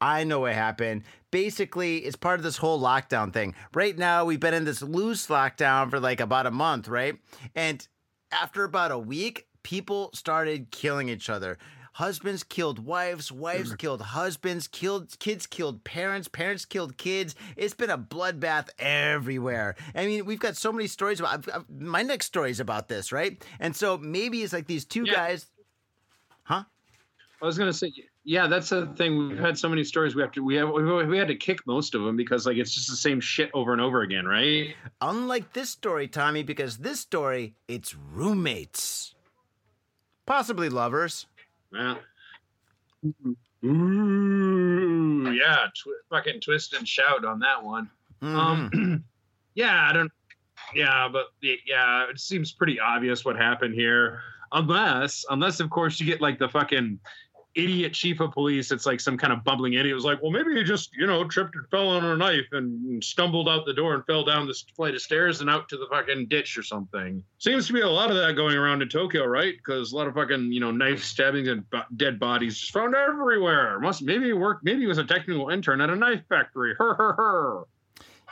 I 0.01 0.25
know 0.25 0.41
what 0.41 0.53
happened. 0.53 1.05
Basically, 1.31 1.99
it's 1.99 2.17
part 2.17 2.39
of 2.39 2.45
this 2.45 2.59
whole 2.59 2.81
lockdown 2.81 3.33
thing. 3.33 3.55
Right 3.75 3.97
now, 3.97 4.25
we've 4.27 4.41
been 4.41 4.55
in 4.55 4.65
this 4.65 4.83
loose 4.83 5.27
lockdown 5.29 5.91
for 5.91 5.99
like 5.99 6.21
about 6.21 6.47
a 6.47 6.51
month, 6.51 6.87
right? 6.87 7.19
And 7.55 7.87
after 8.31 8.65
about 8.65 8.93
a 8.93 8.99
week, 8.99 9.47
people 9.63 10.11
started 10.15 10.71
killing 10.71 11.09
each 11.09 11.29
other. 11.31 11.59
Husbands 11.97 12.43
killed 12.45 12.85
wives, 12.85 13.33
wives 13.33 13.75
killed 13.75 14.03
husbands, 14.03 14.69
killed 14.69 15.19
kids 15.19 15.47
killed 15.47 15.83
parents, 15.83 16.29
parents 16.29 16.67
killed 16.67 16.99
kids. 16.99 17.35
It's 17.57 17.73
been 17.73 17.89
a 17.89 17.97
bloodbath 17.97 18.69
everywhere. 18.79 19.77
I 19.95 20.05
mean, 20.05 20.27
we've 20.27 20.39
got 20.39 20.59
so 20.59 20.71
many 20.73 20.89
stories 20.89 21.21
about. 21.21 21.33
I've, 21.33 21.49
I've, 21.55 21.71
my 21.71 22.03
next 22.03 22.27
story 22.27 22.51
is 22.51 22.61
about 22.61 22.89
this, 22.89 23.13
right? 23.13 23.43
And 23.61 23.75
so 23.75 23.97
maybe 23.97 24.43
it's 24.43 24.53
like 24.53 24.67
these 24.67 24.85
two 24.85 25.05
Yeah. 25.07 25.15
guys, 25.15 25.47
huh? 26.43 26.65
I 27.41 27.47
was 27.47 27.57
gonna 27.57 27.73
say, 27.73 27.95
yeah, 28.25 28.47
that's 28.47 28.69
the 28.69 28.89
thing. 28.89 29.31
We've 29.31 29.39
had 29.39 29.57
so 29.57 29.71
many 29.71 29.83
stories. 29.83 30.15
We 30.15 30.21
have 30.21 30.33
to, 30.33 30.45
we 30.45 30.57
have, 30.57 30.69
we 30.69 30.83
we 31.07 31.17
had 31.17 31.29
to 31.29 31.35
kick 31.35 31.67
most 31.67 31.95
of 31.95 32.03
them 32.03 32.15
because 32.15 32.45
like 32.45 32.59
it's 32.59 32.75
just 32.75 32.91
the 32.91 32.97
same 32.97 33.21
shit 33.23 33.51
over 33.55 33.73
and 33.73 33.81
over 33.81 34.03
again, 34.03 34.27
right? 34.27 34.75
Unlike 35.01 35.55
this 35.55 35.71
story, 35.71 36.09
Tommy, 36.09 36.43
because 36.43 36.77
this 36.77 37.01
story, 37.01 37.55
it's 37.69 37.95
roommates. 37.95 39.15
Possibly 40.27 40.69
lovers. 40.69 41.25
Well, 41.73 41.99
ooh, 43.65 45.33
yeah, 45.33 45.67
tw- 45.75 46.09
fucking 46.11 46.41
twist 46.41 46.75
and 46.75 46.87
shout 46.87 47.25
on 47.25 47.39
that 47.41 47.63
one. 47.63 47.91
Mhm. 48.23 48.35
Um, 48.35 49.05
yeah, 49.55 49.89
I 49.89 49.93
don't. 49.93 50.13
Yeah, 50.75 51.09
but 51.11 51.27
yeah, 51.41 52.09
it 52.11 52.19
seems 52.19 52.53
pretty 52.53 52.81
obvious 52.81 53.25
what 53.25 53.37
happened 53.37 53.75
here. 53.75 54.21
Unless, 54.53 55.25
unless 55.31 55.61
of 55.61 55.71
course 55.71 56.01
you 56.01 56.07
get 56.07 56.21
like 56.21 56.39
the 56.39 56.49
fucking 56.49 56.99
idiot 57.57 57.93
chief 57.93 58.21
of 58.21 58.33
police. 58.33 58.71
It's 58.71 58.87
like 58.87 59.01
some 59.01 59.17
kind 59.17 59.33
of 59.33 59.43
bumbling 59.43 59.75
idiot. 59.75 59.95
Was 59.95 60.05
like, 60.05 60.23
well, 60.23 60.31
maybe 60.31 60.55
he 60.55 60.63
just 60.63 60.95
you 60.97 61.07
know 61.07 61.25
tripped 61.25 61.55
and 61.55 61.69
fell 61.71 61.89
on 61.89 62.05
a 62.05 62.17
knife 62.17 62.47
and 62.53 63.03
stumbled 63.03 63.49
out 63.49 63.67
the 63.67 63.75
door 63.75 63.95
and 63.95 64.05
fell 64.07 64.25
down 64.25 64.47
this 64.47 64.65
flight 64.77 64.95
of 64.95 65.03
stairs 65.03 65.41
and 65.41 65.51
out 65.51 65.69
to 65.71 65.77
the 65.77 65.87
fucking 65.91 66.27
ditch 66.29 66.57
or 66.57 66.63
something. 66.63 67.23
Seems 67.39 67.67
to 67.67 67.73
be 67.73 67.81
a 67.81 67.89
lot 67.89 68.11
of 68.11 68.17
that 68.17 68.37
going 68.37 68.57
around 68.57 68.83
in 68.83 68.89
Tokyo, 68.89 69.25
right? 69.25 69.55
Because 69.57 69.93
a 69.93 69.97
lot 69.97 70.07
of 70.07 70.15
fucking 70.15 70.53
you 70.53 70.61
know 70.61 70.71
knife 70.71 71.03
stabbings 71.03 71.49
and 71.49 71.69
bo- 71.71 71.83
dead 71.97 72.19
bodies 72.19 72.59
just 72.59 72.73
found 72.73 72.95
everywhere. 72.95 73.81
Must 73.81 74.03
maybe 74.03 74.27
he 74.27 74.33
worked. 74.33 74.65
Maybe 74.65 74.81
he 74.81 74.87
was 74.87 74.99
a 74.99 75.05
technical 75.05 75.49
intern 75.49 75.81
at 75.81 75.91
a 75.91 75.97
knife 75.97 76.23
factory. 76.29 76.75
Her 76.79 76.95
her 76.95 77.13
her. 77.15 77.63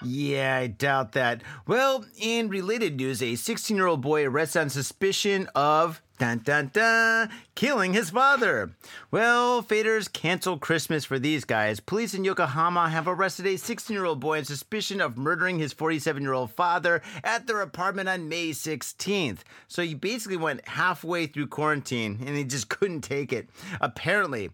Yeah, 0.03 0.57
I 0.57 0.67
doubt 0.67 1.13
that. 1.13 1.43
Well, 1.67 2.05
in 2.19 2.49
related 2.49 2.97
news, 2.97 3.23
a 3.23 3.37
16 3.37 3.77
year 3.77 3.87
old 3.87 4.01
boy 4.01 4.27
arrested 4.27 4.61
on 4.61 4.71
suspicion 4.71 5.49
of. 5.55 6.01
Dun 6.17 6.39
dun 6.39 6.71
dun! 6.73 7.29
Killing 7.57 7.93
his 7.93 8.11
father. 8.11 8.71
Well, 9.11 9.65
faders 9.65 10.13
cancel 10.13 10.59
Christmas 10.59 11.05
for 11.05 11.19
these 11.19 11.45
guys. 11.45 11.81
Police 11.81 12.15
in 12.15 12.23
Yokohama 12.23 12.89
have 12.89 13.09
arrested 13.09 13.47
a 13.47 13.57
16 13.57 13.93
year 13.93 14.05
old 14.05 14.21
boy 14.21 14.39
on 14.39 14.45
suspicion 14.45 15.01
of 15.01 15.19
murdering 15.19 15.59
his 15.59 15.73
47 15.73 16.23
year 16.23 16.33
old 16.33 16.53
father 16.53 17.03
at 17.25 17.49
their 17.49 17.61
apartment 17.61 18.09
on 18.09 18.29
May 18.29 18.51
16th. 18.51 19.41
So 19.67 19.83
he 19.83 19.95
basically 19.95 20.37
went 20.37 20.69
halfway 20.69 21.27
through 21.27 21.49
quarantine 21.49 22.21
and 22.25 22.37
he 22.37 22.45
just 22.45 22.69
couldn't 22.79 23.01
take 23.01 23.33
it. 23.33 23.49
Apparently. 23.81 24.51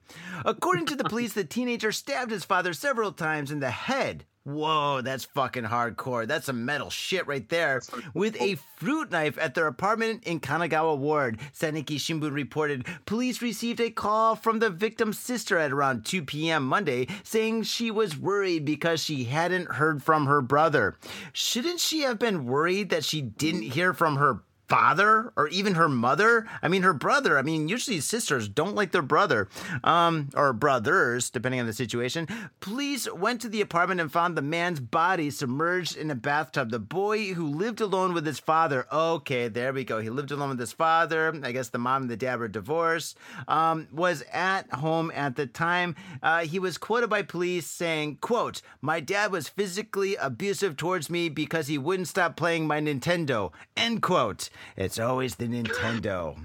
According 0.47 0.87
to 0.87 0.97
the 0.97 1.05
police, 1.05 1.35
the 1.35 1.45
teenager 1.45 1.93
stabbed 1.93 2.31
his 2.31 2.45
father 2.45 2.73
several 2.73 3.13
times 3.13 3.51
in 3.51 3.61
the 3.61 3.71
head. 3.71 4.25
Whoa, 4.45 5.03
that's 5.03 5.27
fucking 5.27 5.65
hardcore. 5.65 6.27
That's 6.27 6.47
some 6.47 6.65
metal 6.65 6.89
shit 6.89 7.27
right 7.27 7.47
there. 7.51 7.83
With 8.15 8.41
a 8.41 8.55
fruit 8.77 9.11
knife 9.11 9.37
at 9.37 9.55
their 9.55 9.67
apartment 9.67 10.25
in 10.25 10.41
Kanagawa 10.41 10.97
Ward, 10.97 11.39
Sankei 11.53 11.97
Shimbun 11.97 12.33
reported 12.33 12.87
police 13.05 13.43
received 13.43 13.81
a 13.81 13.91
call 13.91 14.37
from 14.37 14.59
the 14.59 14.71
victim's 14.71 15.19
sister 15.19 15.59
at 15.59 15.73
around 15.73 16.07
2 16.07 16.23
p.m. 16.23 16.67
Monday 16.67 17.07
saying 17.23 17.65
she 17.65 17.91
was 17.91 18.17
worried 18.17 18.65
because 18.65 19.05
she 19.05 19.25
hadn't 19.25 19.73
heard 19.73 20.03
from 20.03 20.25
her 20.25 20.41
brother. 20.41 20.97
Shouldn't 21.35 21.81
she 21.81 22.01
have 22.01 22.19
been 22.19 22.47
worried 22.47 22.89
that 22.89 23.05
she 23.05 23.21
didn't 23.21 23.65
mm. 23.65 23.73
hear 23.73 23.93
from 23.93 24.17
her 24.17 24.43
father 24.71 25.33
or 25.37 25.49
even 25.49 25.75
her 25.75 25.89
mother. 25.89 26.47
I 26.63 26.69
mean, 26.69 26.83
her 26.83 26.95
brother. 26.95 27.37
I 27.37 27.43
mean, 27.43 27.69
usually 27.69 28.01
sisters 28.01 28.49
don't 28.49 28.77
like 28.77 28.93
their 28.93 29.03
brother, 29.03 29.49
um, 29.83 30.31
or 30.35 30.53
brothers, 30.53 31.29
depending 31.29 31.61
on 31.61 31.67
the 31.67 31.73
situation. 31.73 32.29
Police 32.61 33.13
went 33.13 33.41
to 33.41 33.49
the 33.49 33.61
apartment 33.61 34.01
and 34.01 34.13
found 34.13 34.37
the 34.37 34.43
man's 34.43 34.79
body 34.79 35.29
submerged 35.31 35.97
in 35.97 36.11
a 36.11 36.15
bathtub. 36.15 36.71
The 36.71 36.79
boy 36.79 37.35
who 37.35 37.49
lived 37.49 37.81
alone 37.81 38.15
with 38.15 38.25
his 38.25 38.39
father. 38.39 38.87
Okay, 38.93 39.49
there 39.49 39.73
we 39.73 39.85
go. 39.85 39.99
He 40.01 40.09
lived 40.09 40.31
alone 40.31 40.51
with 40.51 40.61
his 40.61 40.73
father. 40.73 41.35
I 41.43 41.51
guess 41.51 41.71
the 41.71 41.79
mom 41.79 42.03
and 42.03 42.11
the 42.11 42.17
dad 42.17 42.39
were 42.39 42.49
divorced. 42.49 43.19
Um, 43.49 43.89
was 43.93 44.23
at 44.33 44.73
home 44.73 45.11
at 45.15 45.35
the 45.35 45.47
time. 45.47 45.97
Uh, 46.23 46.41
he 46.41 46.61
was 46.61 46.79
quoted 46.79 47.11
by 47.11 47.23
police 47.23 47.67
saying, 47.67 48.19
"quote 48.21 48.63
My 48.81 49.01
dad 49.01 49.33
was 49.33 49.49
physically 49.49 50.15
abusive 50.15 50.77
towards 50.77 51.11
me 51.11 51.29
because 51.29 51.67
he 51.67 51.77
wouldn't 51.77 52.07
stop 52.07 52.37
playing 52.37 52.69
my 52.69 52.81
Nintendo." 52.81 53.53
End 53.77 54.01
quote. 54.01 54.49
It's 54.77 54.99
always 54.99 55.37
the 55.37 55.47
Nintendo. 55.47 56.37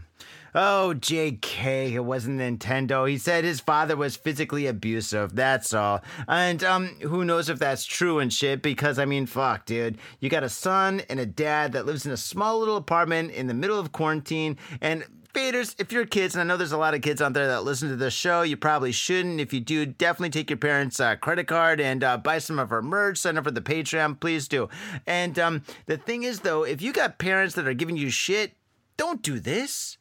Oh, 0.58 0.94
JK, 0.98 1.92
it 1.92 2.00
wasn't 2.00 2.40
Nintendo. 2.40 3.10
He 3.10 3.18
said 3.18 3.44
his 3.44 3.60
father 3.60 3.98
was 3.98 4.16
physically 4.16 4.68
abusive. 4.68 5.36
That's 5.36 5.74
all. 5.74 6.02
And 6.30 6.64
um, 6.64 6.88
who 7.02 7.26
knows 7.26 7.50
if 7.50 7.60
that's 7.60 7.86
true 7.86 8.20
and 8.20 8.32
shit, 8.32 8.62
because 8.62 8.98
I 8.98 9.04
mean, 9.04 9.26
fuck, 9.26 9.66
dude. 9.66 9.98
You 10.22 10.30
got 10.30 10.44
a 10.44 10.50
son 10.50 11.02
and 11.10 11.20
a 11.20 11.26
dad 11.26 11.74
that 11.74 11.86
lives 11.86 12.06
in 12.06 12.14
a 12.14 12.18
small 12.18 12.58
little 12.58 12.78
apartment 12.78 13.32
in 13.32 13.48
the 13.48 13.54
middle 13.54 13.78
of 13.78 13.92
quarantine, 13.92 14.58
and 14.80 15.04
Faders, 15.36 15.76
if 15.80 15.92
you're 15.92 16.06
kids, 16.06 16.34
and 16.34 16.42
I 16.42 16.46
know 16.46 16.56
there's 16.56 16.72
a 16.72 16.78
lot 16.78 16.94
of 16.94 17.02
kids 17.02 17.22
out 17.22 17.34
there 17.34 17.48
that 17.48 17.66
listen 17.66 17.90
to 17.90 17.98
this 17.98 18.14
show, 18.14 18.44
you 18.44 18.56
probably 18.56 18.94
shouldn't. 18.94 19.42
If 19.42 19.52
you 19.52 19.60
do, 19.60 19.86
definitely 19.86 20.30
take 20.30 20.50
your 20.50 20.56
parents' 20.56 20.98
uh, 20.98 21.18
credit 21.18 21.46
card 21.46 21.82
and 21.82 22.06
uh, 22.06 22.18
buy 22.18 22.38
some 22.38 22.58
of 22.58 22.72
our 22.72 22.82
merch. 22.82 23.18
Sign 23.18 23.38
up 23.38 23.44
for 23.44 23.52
the 23.52 23.60
Patreon, 23.60 24.18
please 24.22 24.48
do. 24.48 24.70
And 25.06 25.38
um, 25.38 25.64
the 25.88 25.98
thing 25.98 26.24
is, 26.24 26.40
though, 26.40 26.64
if 26.64 26.82
you 26.82 26.94
got 26.94 27.18
parents 27.18 27.54
that 27.56 27.68
are 27.68 27.74
giving 27.74 27.98
you 27.98 28.10
shit, 28.10 28.54
Don't 28.98 29.22
do 29.22 29.40
this. 29.40 29.98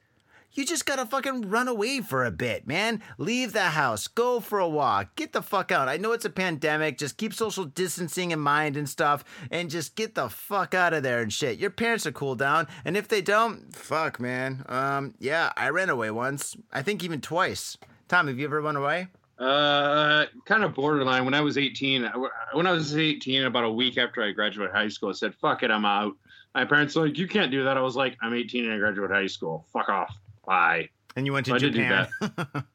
You 0.57 0.65
just 0.65 0.87
gotta 0.87 1.05
fucking 1.05 1.51
run 1.51 1.67
away 1.67 2.01
for 2.01 2.25
a 2.25 2.31
bit, 2.31 2.65
man. 2.65 3.03
Leave 3.19 3.53
the 3.53 3.71
house, 3.71 4.07
go 4.07 4.39
for 4.39 4.61
a 4.61 4.69
walk, 4.69 5.17
get 5.17 5.33
the 5.33 5.43
fuck 5.43 5.73
out. 5.73 5.89
I 5.89 5.97
know 5.97 6.13
it's 6.13 6.25
a 6.25 6.31
pandemic, 6.31 6.97
just 6.97 7.17
keep 7.17 7.35
social 7.35 7.65
distancing 7.65 8.31
in 8.31 8.39
mind 8.39 8.77
and 8.77 8.89
stuff, 8.89 9.25
and 9.51 9.69
just 9.69 9.97
get 9.97 10.15
the 10.15 10.29
fuck 10.29 10.73
out 10.73 10.95
of 10.95 11.03
there 11.03 11.23
and 11.23 11.33
shit. 11.33 11.59
Your 11.59 11.71
parents 11.71 12.07
are 12.07 12.13
cool 12.13 12.37
down, 12.37 12.69
and 12.85 12.97
if 12.97 13.09
they 13.09 13.21
don't, 13.21 13.75
fuck, 13.75 14.21
man. 14.21 14.65
Um, 14.69 15.15
yeah, 15.19 15.53
I 15.57 15.71
ran 15.71 15.91
away 15.91 16.13
once. 16.13 16.57
I 16.73 16.83
think 16.83 17.03
even 17.03 17.21
twice. 17.21 17.77
Tom, 18.07 18.29
have 18.29 18.39
you 18.39 18.45
ever 18.45 18.61
run 18.61 18.77
away? 18.77 19.09
Uh, 19.41 20.27
kind 20.45 20.63
of 20.63 20.73
borderline. 20.73 21.25
When 21.25 21.35
I 21.35 21.41
was 21.41 21.59
18, 21.59 22.09
when 22.53 22.69
I 22.69 22.71
was 22.71 22.97
18, 22.97 23.47
about 23.47 23.65
a 23.65 23.71
week 23.71 23.99
after 23.99 24.23
I 24.23 24.31
graduated 24.31 24.73
high 24.73 24.87
school, 24.87 25.09
I 25.09 25.15
said, 25.15 25.35
"Fuck 25.35 25.65
it, 25.65 25.73
I'm 25.73 25.85
out." 25.85 26.15
My 26.55 26.65
parents 26.65 26.95
were 26.95 27.07
like, 27.07 27.19
"You 27.19 27.27
can't 27.27 27.51
do 27.51 27.65
that." 27.65 27.77
I 27.77 27.81
was 27.81 27.97
like, 27.97 28.17
"I'm 28.23 28.33
18 28.33 28.67
and 28.67 28.75
I 28.75 28.79
graduated 28.79 29.17
high 29.17 29.27
school. 29.27 29.67
Fuck 29.73 29.89
off. 29.89 30.17
Bye." 30.47 30.89
And 31.17 31.27
you 31.27 31.33
went 31.33 31.47
to 31.47 31.51
So 31.51 31.57
I 31.57 31.59
did 31.59 31.73
do 31.73 31.83
Japan. 31.83 32.65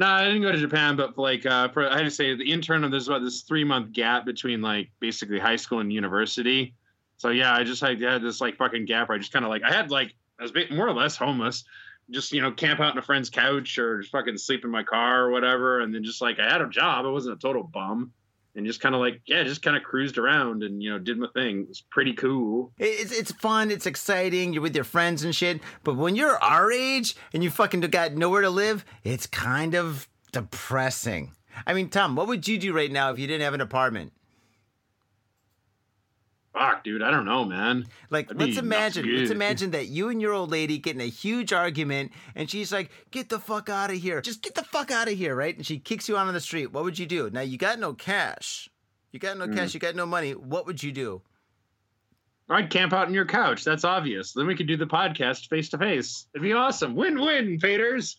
No, 0.00 0.06
I 0.06 0.24
didn't 0.24 0.40
go 0.40 0.50
to 0.50 0.56
Japan, 0.56 0.96
but 0.96 1.18
like, 1.18 1.44
uh, 1.44 1.68
for, 1.68 1.86
I 1.86 1.98
had 1.98 2.04
to 2.04 2.10
say 2.10 2.34
the 2.34 2.50
intern 2.50 2.84
of 2.84 2.90
this 2.90 3.06
what 3.06 3.18
this 3.18 3.42
three 3.42 3.64
month 3.64 3.92
gap 3.92 4.24
between 4.24 4.62
like 4.62 4.88
basically 4.98 5.38
high 5.38 5.56
school 5.56 5.80
and 5.80 5.92
university. 5.92 6.74
So 7.18 7.28
yeah, 7.28 7.52
I 7.54 7.64
just 7.64 7.82
had, 7.82 8.00
had 8.00 8.22
this 8.22 8.40
like 8.40 8.56
fucking 8.56 8.86
gap 8.86 9.10
where 9.10 9.16
I 9.16 9.18
just 9.18 9.30
kind 9.30 9.44
of 9.44 9.50
like 9.50 9.62
I 9.62 9.70
had 9.70 9.90
like 9.90 10.14
I 10.38 10.44
was 10.44 10.54
more 10.70 10.88
or 10.88 10.94
less 10.94 11.16
homeless, 11.16 11.64
just 12.08 12.32
you 12.32 12.40
know 12.40 12.50
camp 12.50 12.80
out 12.80 12.92
on 12.92 12.96
a 12.96 13.02
friend's 13.02 13.28
couch 13.28 13.76
or 13.76 14.00
just 14.00 14.10
fucking 14.10 14.38
sleep 14.38 14.64
in 14.64 14.70
my 14.70 14.82
car 14.82 15.24
or 15.24 15.30
whatever, 15.32 15.80
and 15.80 15.94
then 15.94 16.02
just 16.02 16.22
like 16.22 16.38
I 16.38 16.50
had 16.50 16.62
a 16.62 16.68
job, 16.70 17.04
I 17.04 17.10
wasn't 17.10 17.36
a 17.36 17.38
total 17.38 17.62
bum, 17.62 18.10
and 18.54 18.66
just 18.66 18.80
kind 18.80 18.94
of 18.94 19.00
like 19.00 19.20
yeah, 19.26 19.42
just 19.42 19.62
kind 19.62 19.76
of 19.76 19.82
cruised 19.82 20.18
around 20.18 20.62
and 20.62 20.82
you 20.82 20.90
know 20.90 20.98
did 20.98 21.18
my 21.18 21.28
thing. 21.34 21.62
It 21.62 21.68
was 21.68 21.82
pretty 21.90 22.12
cool. 22.14 22.72
It's 22.78 23.12
it's 23.12 23.32
fun, 23.32 23.70
it's 23.70 23.86
exciting, 23.86 24.52
you're 24.52 24.62
with 24.62 24.74
your 24.74 24.84
friends 24.84 25.22
and 25.22 25.34
shit. 25.34 25.60
But 25.84 25.96
when 25.96 26.16
you're 26.16 26.42
our 26.42 26.70
age 26.72 27.16
and 27.32 27.42
you 27.42 27.50
fucking 27.50 27.80
got 27.80 28.14
nowhere 28.14 28.42
to 28.42 28.50
live, 28.50 28.84
it's 29.04 29.26
kind 29.26 29.74
of 29.74 30.08
depressing. 30.32 31.32
I 31.66 31.74
mean, 31.74 31.88
Tom, 31.88 32.16
what 32.16 32.28
would 32.28 32.46
you 32.46 32.58
do 32.58 32.72
right 32.72 32.90
now 32.90 33.10
if 33.10 33.18
you 33.18 33.26
didn't 33.26 33.42
have 33.42 33.54
an 33.54 33.60
apartment? 33.60 34.12
Fuck, 36.52 36.82
dude, 36.82 37.00
I 37.02 37.10
don't 37.12 37.24
know, 37.26 37.44
man. 37.44 37.86
Like, 38.10 38.26
That'd 38.28 38.42
let's 38.42 38.58
imagine, 38.58 39.06
let's 39.16 39.30
imagine 39.30 39.70
that 39.70 39.86
you 39.86 40.08
and 40.08 40.20
your 40.20 40.32
old 40.32 40.50
lady 40.50 40.78
get 40.78 40.96
in 40.96 41.00
a 41.00 41.08
huge 41.08 41.52
argument, 41.52 42.10
and 42.34 42.50
she's 42.50 42.72
like, 42.72 42.90
"Get 43.12 43.28
the 43.28 43.38
fuck 43.38 43.68
out 43.68 43.90
of 43.90 43.96
here! 43.96 44.20
Just 44.20 44.42
get 44.42 44.56
the 44.56 44.64
fuck 44.64 44.90
out 44.90 45.06
of 45.08 45.14
here!" 45.16 45.36
Right? 45.36 45.56
And 45.56 45.64
she 45.64 45.78
kicks 45.78 46.08
you 46.08 46.16
out 46.16 46.26
on 46.26 46.34
the 46.34 46.40
street. 46.40 46.72
What 46.72 46.82
would 46.82 46.98
you 46.98 47.06
do? 47.06 47.30
Now 47.30 47.42
you 47.42 47.56
got 47.56 47.78
no 47.78 47.94
cash. 47.94 48.68
You 49.12 49.20
got 49.20 49.38
no 49.38 49.46
Hmm. 49.46 49.54
cash. 49.54 49.74
You 49.74 49.80
got 49.80 49.94
no 49.94 50.06
money. 50.06 50.32
What 50.32 50.66
would 50.66 50.82
you 50.82 50.90
do? 50.90 51.22
I'd 52.48 52.68
camp 52.68 52.92
out 52.92 53.06
on 53.06 53.14
your 53.14 53.26
couch. 53.26 53.62
That's 53.62 53.84
obvious. 53.84 54.32
Then 54.32 54.48
we 54.48 54.56
could 54.56 54.66
do 54.66 54.76
the 54.76 54.86
podcast 54.86 55.48
face 55.48 55.68
to 55.68 55.78
face. 55.78 56.26
It'd 56.34 56.42
be 56.42 56.52
awesome. 56.52 56.96
Win 56.96 57.20
win, 57.20 57.60
faders. 57.60 58.16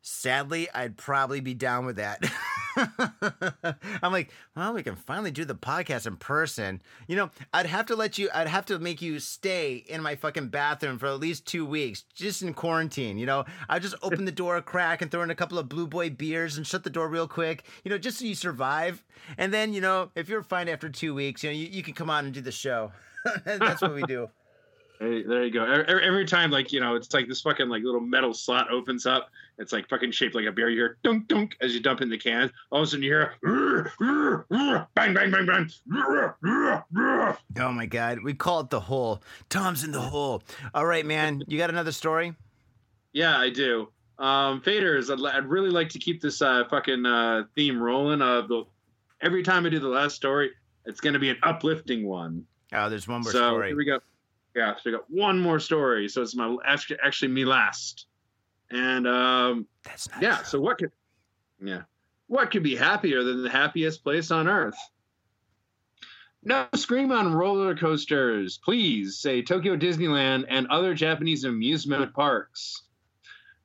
Sadly, 0.00 0.68
I'd 0.72 0.96
probably 0.96 1.40
be 1.40 1.54
down 1.54 1.86
with 1.86 1.96
that. 1.96 2.22
I'm 4.02 4.12
like, 4.12 4.30
well, 4.56 4.74
we 4.74 4.82
can 4.82 4.96
finally 4.96 5.30
do 5.30 5.44
the 5.44 5.54
podcast 5.54 6.06
in 6.06 6.16
person. 6.16 6.82
You 7.06 7.16
know, 7.16 7.30
I'd 7.52 7.66
have 7.66 7.86
to 7.86 7.96
let 7.96 8.18
you, 8.18 8.28
I'd 8.34 8.48
have 8.48 8.66
to 8.66 8.78
make 8.78 9.00
you 9.02 9.20
stay 9.20 9.84
in 9.88 10.02
my 10.02 10.16
fucking 10.16 10.48
bathroom 10.48 10.98
for 10.98 11.06
at 11.06 11.20
least 11.20 11.46
two 11.46 11.64
weeks, 11.64 12.02
just 12.14 12.42
in 12.42 12.54
quarantine. 12.54 13.18
You 13.18 13.26
know, 13.26 13.44
I 13.68 13.78
just 13.78 13.94
open 14.02 14.24
the 14.24 14.32
door 14.32 14.56
a 14.56 14.62
crack 14.62 15.02
and 15.02 15.10
throw 15.10 15.22
in 15.22 15.30
a 15.30 15.34
couple 15.34 15.58
of 15.58 15.68
Blue 15.68 15.86
Boy 15.86 16.10
beers 16.10 16.56
and 16.56 16.66
shut 16.66 16.84
the 16.84 16.90
door 16.90 17.08
real 17.08 17.28
quick, 17.28 17.64
you 17.84 17.90
know, 17.90 17.98
just 17.98 18.18
so 18.18 18.24
you 18.24 18.34
survive. 18.34 19.04
And 19.38 19.52
then, 19.52 19.72
you 19.72 19.80
know, 19.80 20.10
if 20.14 20.28
you're 20.28 20.42
fine 20.42 20.68
after 20.68 20.88
two 20.88 21.14
weeks, 21.14 21.42
you 21.42 21.50
know, 21.50 21.54
you, 21.56 21.66
you 21.66 21.82
can 21.82 21.94
come 21.94 22.10
on 22.10 22.24
and 22.24 22.34
do 22.34 22.40
the 22.40 22.52
show. 22.52 22.92
That's 23.44 23.80
what 23.80 23.94
we 23.94 24.02
do. 24.02 24.28
Hey, 25.00 25.22
there 25.22 25.44
you 25.44 25.50
go. 25.50 25.64
Every, 25.64 26.04
every 26.04 26.24
time, 26.24 26.50
like 26.50 26.72
you 26.72 26.80
know, 26.80 26.94
it's 26.94 27.12
like 27.12 27.26
this 27.26 27.40
fucking 27.40 27.68
like 27.68 27.82
little 27.82 28.00
metal 28.00 28.32
slot 28.32 28.70
opens 28.70 29.06
up. 29.06 29.28
It's 29.58 29.72
like 29.72 29.88
fucking 29.88 30.10
shaped 30.10 30.34
like 30.34 30.46
a 30.46 30.52
beer. 30.52 30.68
You 30.68 30.76
hear 30.76 30.98
dunk 31.04 31.28
dunk 31.28 31.56
as 31.60 31.74
you 31.74 31.80
dump 31.80 32.00
in 32.00 32.10
the 32.10 32.18
can. 32.18 32.50
All 32.70 32.80
of 32.80 32.88
a 32.88 32.90
sudden, 32.90 33.04
you 33.04 33.10
hear 33.10 33.34
"Rrr, 33.44 33.90
rrr, 34.00 34.44
rrr," 34.50 34.86
bang 34.94 35.14
bang 35.14 35.30
bang 35.30 35.46
bang. 35.46 35.70
Oh 37.58 37.72
my 37.72 37.86
God. 37.86 38.18
We 38.24 38.34
call 38.34 38.60
it 38.60 38.70
the 38.70 38.80
hole. 38.80 39.22
Tom's 39.48 39.84
in 39.84 39.92
the 39.92 40.00
hole. 40.00 40.42
All 40.74 40.86
right, 40.86 41.06
man. 41.06 41.42
You 41.46 41.56
got 41.56 41.70
another 41.70 41.92
story? 41.92 42.34
Yeah, 43.12 43.38
I 43.38 43.50
do. 43.50 43.88
Um, 44.18 44.60
faders, 44.60 45.12
I'd, 45.12 45.36
I'd 45.36 45.46
really 45.46 45.70
like 45.70 45.88
to 45.90 45.98
keep 45.98 46.20
this 46.20 46.42
uh, 46.42 46.64
fucking 46.68 47.06
uh, 47.06 47.44
theme 47.54 47.80
rolling. 47.80 48.22
Of 48.22 48.48
the 48.48 48.64
every 49.20 49.42
time 49.42 49.66
I 49.66 49.68
do 49.68 49.78
the 49.78 49.88
last 49.88 50.16
story, 50.16 50.50
it's 50.84 51.00
going 51.00 51.14
to 51.14 51.20
be 51.20 51.30
an 51.30 51.38
uplifting 51.42 52.06
one. 52.06 52.44
Oh, 52.72 52.88
there's 52.88 53.06
one 53.06 53.22
more 53.22 53.32
so 53.32 53.38
story. 53.38 53.68
here 53.68 53.76
we 53.76 53.84
go. 53.84 54.00
Yeah, 54.54 54.74
so 54.74 54.82
we 54.86 54.92
got 54.92 55.10
one 55.10 55.38
more 55.40 55.58
story. 55.58 56.08
So 56.08 56.22
it's 56.22 56.34
my 56.34 56.56
actually 56.66 56.98
actually 57.04 57.28
me 57.28 57.44
last. 57.44 58.06
And 58.70 59.06
um, 59.06 59.66
That's 59.84 60.08
not 60.10 60.22
yeah, 60.22 60.36
true. 60.36 60.44
so 60.44 60.60
what 60.60 60.78
could 60.78 60.90
yeah. 61.62 61.82
What 62.26 62.50
could 62.50 62.62
be 62.62 62.74
happier 62.74 63.22
than 63.22 63.42
the 63.42 63.50
happiest 63.50 64.02
place 64.02 64.30
on 64.30 64.48
earth? 64.48 64.76
No 66.42 66.66
scream 66.74 67.10
on 67.12 67.32
roller 67.34 67.74
coasters, 67.74 68.58
please, 68.58 69.18
say 69.18 69.40
Tokyo 69.42 69.76
Disneyland 69.76 70.44
and 70.48 70.66
other 70.66 70.94
Japanese 70.94 71.44
amusement 71.44 72.12
parks. 72.12 72.82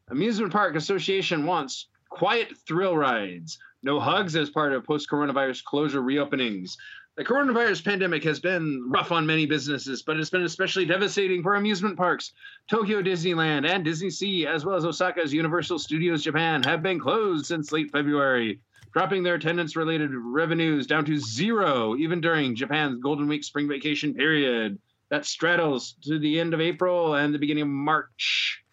Amusement 0.10 0.52
Park 0.52 0.76
Association 0.76 1.46
wants 1.46 1.88
quiet 2.10 2.56
thrill 2.68 2.96
rides, 2.98 3.60
no 3.84 4.00
hugs 4.00 4.36
as 4.36 4.50
part 4.50 4.74
of 4.74 4.84
post 4.84 5.10
coronavirus 5.10 5.64
closure 5.64 6.02
reopenings. 6.02 6.78
The 7.20 7.26
coronavirus 7.26 7.84
pandemic 7.84 8.24
has 8.24 8.40
been 8.40 8.86
rough 8.88 9.12
on 9.12 9.26
many 9.26 9.46
businesses, 9.46 10.02
but 10.02 10.16
it's 10.16 10.30
been 10.30 10.44
especially 10.44 10.86
devastating 10.86 11.44
for 11.44 11.56
amusement 11.56 11.98
parks. 11.98 12.32
Tokyo 12.70 13.02
Disneyland 13.02 13.68
and 13.68 13.84
Disney 13.84 14.10
Sea, 14.10 14.48
as 14.48 14.64
well 14.64 14.78
as 14.78 14.86
Osaka's 14.86 15.34
Universal 15.34 15.80
Studios 15.80 16.24
Japan, 16.24 16.64
have 16.64 16.82
been 16.82 16.98
closed 16.98 17.46
since 17.46 17.74
late 17.74 17.92
February, 17.92 18.62
dropping 18.94 19.22
their 19.22 19.36
attendance 19.36 19.76
related 19.76 20.12
revenues 20.14 20.88
down 20.88 21.04
to 21.04 21.20
zero, 21.20 21.98
even 21.98 22.22
during 22.22 22.56
Japan's 22.56 23.02
Golden 23.02 23.28
Week 23.28 23.44
spring 23.44 23.68
vacation 23.68 24.14
period. 24.14 24.80
That 25.10 25.26
straddles 25.26 25.96
to 26.04 26.20
the 26.20 26.40
end 26.40 26.54
of 26.54 26.62
April 26.62 27.16
and 27.16 27.34
the 27.34 27.40
beginning 27.40 27.64
of 27.64 27.68
March. 27.68 28.64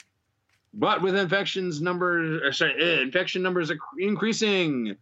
But 0.72 1.02
with 1.02 1.16
infections 1.16 1.80
numbers, 1.80 2.58
sorry, 2.58 2.80
eh, 2.80 3.00
infection 3.00 3.42
numbers 3.42 3.72
increasing, 3.98 4.96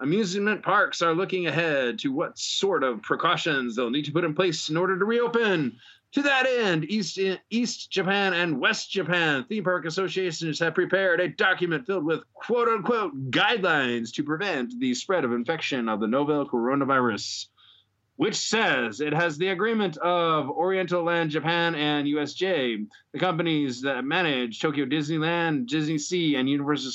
amusement 0.00 0.62
parks 0.62 1.02
are 1.02 1.14
looking 1.14 1.46
ahead 1.46 1.98
to 2.00 2.12
what 2.12 2.38
sort 2.38 2.82
of 2.84 3.02
precautions 3.02 3.76
they'll 3.76 3.90
need 3.90 4.04
to 4.04 4.12
put 4.12 4.24
in 4.24 4.34
place 4.34 4.68
in 4.68 4.76
order 4.76 4.98
to 4.98 5.04
reopen. 5.04 5.78
To 6.12 6.22
that 6.22 6.46
end, 6.46 6.84
East, 6.84 7.18
East 7.50 7.90
Japan 7.90 8.32
and 8.32 8.60
West 8.60 8.90
Japan 8.90 9.44
theme 9.44 9.64
park 9.64 9.84
associations 9.84 10.58
have 10.60 10.74
prepared 10.74 11.20
a 11.20 11.28
document 11.28 11.86
filled 11.86 12.04
with 12.04 12.22
quote 12.32 12.68
unquote 12.68 13.30
guidelines 13.30 14.12
to 14.14 14.22
prevent 14.22 14.78
the 14.78 14.94
spread 14.94 15.24
of 15.24 15.32
infection 15.32 15.88
of 15.88 16.00
the 16.00 16.06
novel 16.06 16.48
coronavirus, 16.48 17.48
which 18.16 18.36
says 18.36 19.00
it 19.00 19.12
has 19.12 19.36
the 19.36 19.48
agreement 19.48 19.98
of 19.98 20.48
Oriental 20.48 21.02
Land 21.02 21.30
Japan 21.30 21.74
and 21.74 22.06
USJ, 22.06 22.86
the 23.12 23.18
companies 23.18 23.82
that 23.82 24.04
manage 24.04 24.60
Tokyo 24.60 24.86
Disneyland, 24.86 25.66
Disney 25.66 25.98
Sea, 25.98 26.36
and 26.36 26.48
Universal 26.48 26.92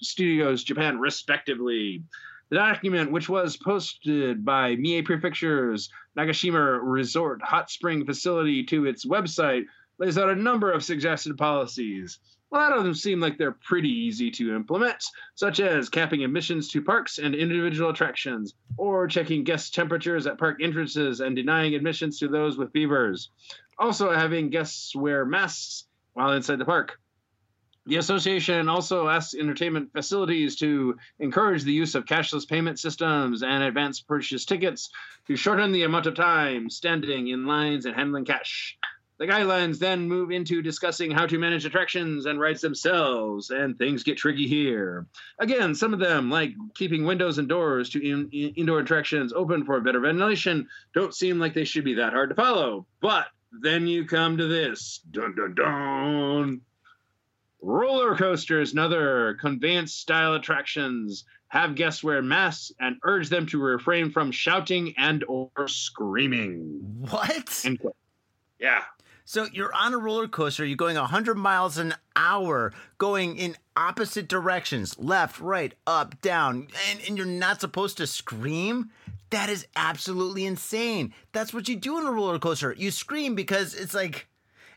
Studios 0.00 0.64
Japan, 0.64 0.98
respectively. 0.98 2.02
The 2.50 2.56
document, 2.56 3.10
which 3.10 3.28
was 3.28 3.56
posted 3.56 4.44
by 4.44 4.76
Mie 4.76 5.02
Prefecture's 5.02 5.90
Nagashima 6.16 6.78
Resort 6.82 7.42
Hot 7.42 7.70
Spring 7.70 8.04
Facility 8.04 8.62
to 8.64 8.86
its 8.86 9.06
website, 9.06 9.64
lays 9.98 10.18
out 10.18 10.30
a 10.30 10.36
number 10.36 10.70
of 10.70 10.84
suggested 10.84 11.38
policies. 11.38 12.18
A 12.52 12.56
lot 12.56 12.76
of 12.76 12.84
them 12.84 12.94
seem 12.94 13.18
like 13.18 13.38
they're 13.38 13.52
pretty 13.52 13.88
easy 13.88 14.30
to 14.32 14.54
implement, 14.54 15.02
such 15.34 15.58
as 15.58 15.88
capping 15.88 16.22
admissions 16.22 16.68
to 16.70 16.82
parks 16.82 17.18
and 17.18 17.34
individual 17.34 17.90
attractions, 17.90 18.54
or 18.76 19.08
checking 19.08 19.42
guest 19.42 19.74
temperatures 19.74 20.26
at 20.26 20.38
park 20.38 20.60
entrances 20.62 21.20
and 21.20 21.34
denying 21.34 21.74
admissions 21.74 22.18
to 22.18 22.28
those 22.28 22.56
with 22.56 22.72
fevers. 22.72 23.30
Also, 23.78 24.12
having 24.12 24.50
guests 24.50 24.94
wear 24.94 25.24
masks 25.24 25.86
while 26.12 26.32
inside 26.32 26.58
the 26.58 26.64
park. 26.64 27.00
The 27.86 27.96
association 27.96 28.70
also 28.70 29.08
asks 29.08 29.34
entertainment 29.34 29.92
facilities 29.92 30.56
to 30.56 30.96
encourage 31.18 31.64
the 31.64 31.72
use 31.72 31.94
of 31.94 32.06
cashless 32.06 32.48
payment 32.48 32.78
systems 32.78 33.42
and 33.42 33.62
advance 33.62 34.00
purchase 34.00 34.46
tickets 34.46 34.88
to 35.26 35.36
shorten 35.36 35.70
the 35.70 35.82
amount 35.82 36.06
of 36.06 36.14
time 36.14 36.70
standing 36.70 37.28
in 37.28 37.46
lines 37.46 37.84
and 37.84 37.94
handling 37.94 38.24
cash. 38.24 38.78
The 39.18 39.26
guidelines 39.26 39.78
then 39.78 40.08
move 40.08 40.30
into 40.32 40.60
discussing 40.60 41.10
how 41.10 41.26
to 41.26 41.38
manage 41.38 41.66
attractions 41.66 42.26
and 42.26 42.40
rides 42.40 42.62
themselves, 42.62 43.50
and 43.50 43.78
things 43.78 44.02
get 44.02 44.16
tricky 44.16 44.48
here. 44.48 45.06
Again, 45.38 45.74
some 45.74 45.94
of 45.94 46.00
them, 46.00 46.30
like 46.30 46.52
keeping 46.74 47.04
windows 47.04 47.38
and 47.38 47.48
doors 47.48 47.90
to 47.90 48.04
in, 48.04 48.28
in- 48.32 48.54
indoor 48.54 48.80
attractions 48.80 49.32
open 49.32 49.64
for 49.64 49.80
better 49.80 50.00
ventilation, 50.00 50.68
don't 50.94 51.14
seem 51.14 51.38
like 51.38 51.54
they 51.54 51.64
should 51.64 51.84
be 51.84 51.94
that 51.94 52.12
hard 52.12 52.30
to 52.30 52.34
follow. 52.34 52.86
But 53.00 53.26
then 53.52 53.86
you 53.86 54.04
come 54.04 54.38
to 54.38 54.48
this. 54.48 55.00
Dun 55.10 55.36
dun 55.36 55.54
dun. 55.54 56.60
Roller 57.64 58.14
coasters 58.14 58.72
and 58.72 58.80
other 58.80 59.38
conveyance 59.40 59.94
style 59.94 60.34
attractions 60.34 61.24
have 61.48 61.74
guests 61.74 62.04
wear 62.04 62.20
masks 62.20 62.72
and 62.78 62.96
urge 63.04 63.30
them 63.30 63.46
to 63.46 63.58
refrain 63.58 64.10
from 64.10 64.30
shouting 64.30 64.92
and 64.98 65.24
or 65.28 65.48
screaming. 65.66 66.80
What? 67.08 67.64
Yeah. 68.58 68.82
So 69.24 69.46
you're 69.50 69.74
on 69.74 69.94
a 69.94 69.98
roller 69.98 70.28
coaster, 70.28 70.66
you're 70.66 70.76
going 70.76 70.96
100 70.96 71.36
miles 71.36 71.78
an 71.78 71.94
hour, 72.14 72.74
going 72.98 73.38
in 73.38 73.56
opposite 73.74 74.28
directions, 74.28 74.98
left, 74.98 75.40
right, 75.40 75.72
up, 75.86 76.20
down, 76.20 76.68
and, 76.90 77.00
and 77.08 77.16
you're 77.16 77.26
not 77.26 77.62
supposed 77.62 77.96
to 77.96 78.06
scream? 78.06 78.90
That 79.30 79.48
is 79.48 79.66
absolutely 79.74 80.44
insane. 80.44 81.14
That's 81.32 81.54
what 81.54 81.68
you 81.68 81.76
do 81.76 81.96
on 81.96 82.04
a 82.04 82.12
roller 82.12 82.38
coaster. 82.38 82.74
You 82.76 82.90
scream 82.90 83.34
because 83.34 83.74
it's 83.74 83.94
like, 83.94 84.26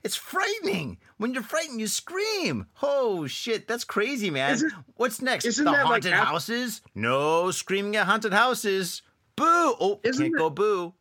it's 0.04 0.16
frightening. 0.16 0.98
When 1.18 1.34
you're 1.34 1.44
frightened, 1.44 1.80
you 1.80 1.88
scream. 1.88 2.68
Oh 2.82 3.28
shit, 3.28 3.68
that's 3.68 3.84
crazy, 3.84 4.30
man. 4.30 4.54
Isn't- 4.54 4.74
What's 4.96 5.22
next? 5.22 5.46
isn't 5.46 5.66
the 5.66 5.72
that 5.72 5.78
like 5.84 5.88
haunted 5.88 6.14
half- 6.14 6.28
houses? 6.28 6.82
No 6.96 7.52
screaming 7.52 7.96
at 7.96 8.06
haunted 8.08 8.34
houses. 8.34 9.02
Boo! 9.36 9.46
Oh, 9.46 10.00
Isn't 10.04 10.24
can't 10.24 10.34
that- 10.34 10.40
go 10.40 10.50
boo. 10.50 10.94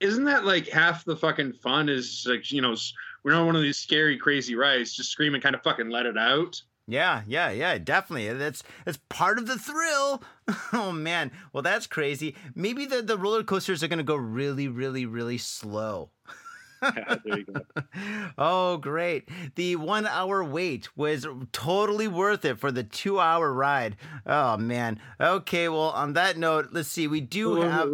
Isn't 0.00 0.24
that 0.24 0.44
like 0.44 0.68
half 0.68 1.04
the 1.04 1.16
fucking 1.16 1.54
fun? 1.54 1.88
Is 1.88 2.26
like 2.28 2.52
you 2.52 2.60
know 2.60 2.74
we're 3.24 3.34
on 3.34 3.46
one 3.46 3.56
of 3.56 3.62
these 3.62 3.78
scary, 3.78 4.18
crazy 4.18 4.54
rides. 4.54 4.94
Just 4.94 5.10
scream 5.10 5.34
and 5.34 5.42
kind 5.42 5.54
of 5.54 5.62
fucking 5.62 5.88
let 5.88 6.06
it 6.06 6.18
out. 6.18 6.60
Yeah, 6.88 7.22
yeah, 7.26 7.50
yeah, 7.50 7.78
definitely. 7.78 8.32
That's 8.34 8.62
that's 8.84 8.98
part 9.08 9.38
of 9.38 9.46
the 9.46 9.58
thrill. 9.58 10.22
Oh 10.72 10.92
man. 10.92 11.32
Well, 11.52 11.62
that's 11.62 11.86
crazy. 11.88 12.36
Maybe 12.54 12.86
the, 12.86 13.02
the 13.02 13.18
roller 13.18 13.42
coasters 13.42 13.82
are 13.82 13.88
gonna 13.88 14.02
go 14.04 14.14
really, 14.16 14.68
really, 14.68 15.04
really 15.06 15.38
slow. 15.38 16.10
There 17.24 17.38
you 17.38 17.44
go. 17.44 17.60
Oh, 18.38 18.76
great. 18.76 19.28
The 19.54 19.76
one 19.76 20.06
hour 20.06 20.44
wait 20.44 20.88
was 20.96 21.26
totally 21.52 22.08
worth 22.08 22.44
it 22.44 22.58
for 22.58 22.70
the 22.70 22.82
two 22.84 23.18
hour 23.18 23.52
ride. 23.52 23.96
Oh 24.26 24.56
man. 24.56 25.00
Okay, 25.20 25.68
well, 25.68 25.90
on 25.90 26.12
that 26.14 26.36
note, 26.36 26.68
let's 26.72 26.88
see. 26.88 27.06
We 27.06 27.20
do 27.20 27.56
have 27.56 27.90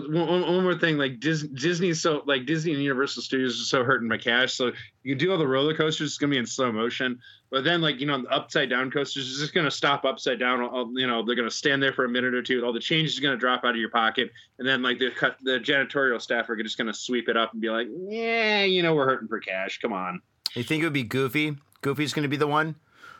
one, 0.00 0.42
one 0.42 0.62
more 0.62 0.78
thing, 0.78 0.96
like 0.98 1.20
Dis- 1.20 1.42
Disney's 1.42 2.00
so 2.00 2.22
like 2.26 2.46
Disney 2.46 2.72
and 2.72 2.82
Universal 2.82 3.22
Studios 3.22 3.60
are 3.60 3.64
so 3.64 3.84
hurting 3.84 4.08
my 4.08 4.16
cash. 4.18 4.54
So 4.54 4.72
you 5.02 5.14
do 5.14 5.30
all 5.32 5.38
the 5.38 5.46
roller 5.46 5.74
coasters, 5.74 6.08
it's 6.10 6.18
gonna 6.18 6.30
be 6.32 6.38
in 6.38 6.46
slow 6.46 6.72
motion. 6.72 7.18
But 7.50 7.64
then, 7.64 7.80
like 7.80 8.00
you 8.00 8.06
know, 8.06 8.22
the 8.22 8.28
upside 8.28 8.70
down 8.70 8.90
coasters 8.90 9.28
is 9.28 9.38
just 9.38 9.54
gonna 9.54 9.70
stop 9.70 10.04
upside 10.04 10.38
down. 10.38 10.60
All- 10.62 10.92
You 10.98 11.06
know, 11.06 11.22
they're 11.24 11.36
gonna 11.36 11.50
stand 11.50 11.82
there 11.82 11.92
for 11.92 12.04
a 12.04 12.08
minute 12.08 12.34
or 12.34 12.42
two. 12.42 12.64
All 12.64 12.72
the 12.72 12.80
change 12.80 13.08
is 13.08 13.20
gonna 13.20 13.36
drop 13.36 13.64
out 13.64 13.70
of 13.70 13.76
your 13.76 13.90
pocket, 13.90 14.30
and 14.58 14.66
then 14.68 14.82
like 14.82 14.98
the 14.98 15.10
cut, 15.10 15.36
the 15.42 15.60
janitorial 15.60 16.20
staff 16.20 16.48
are 16.48 16.56
just 16.56 16.78
gonna 16.78 16.94
sweep 16.94 17.28
it 17.28 17.36
up 17.36 17.52
and 17.52 17.60
be 17.60 17.70
like, 17.70 17.88
"Yeah, 18.08 18.64
you 18.64 18.82
know, 18.82 18.94
we're 18.94 19.06
hurting 19.06 19.28
for 19.28 19.40
cash. 19.40 19.78
Come 19.80 19.92
on." 19.92 20.20
you 20.54 20.62
think 20.62 20.82
it 20.82 20.86
would 20.86 20.92
be 20.92 21.02
Goofy? 21.02 21.56
Goofy's 21.82 22.12
gonna 22.12 22.28
be 22.28 22.36
the 22.36 22.46
one? 22.46 22.76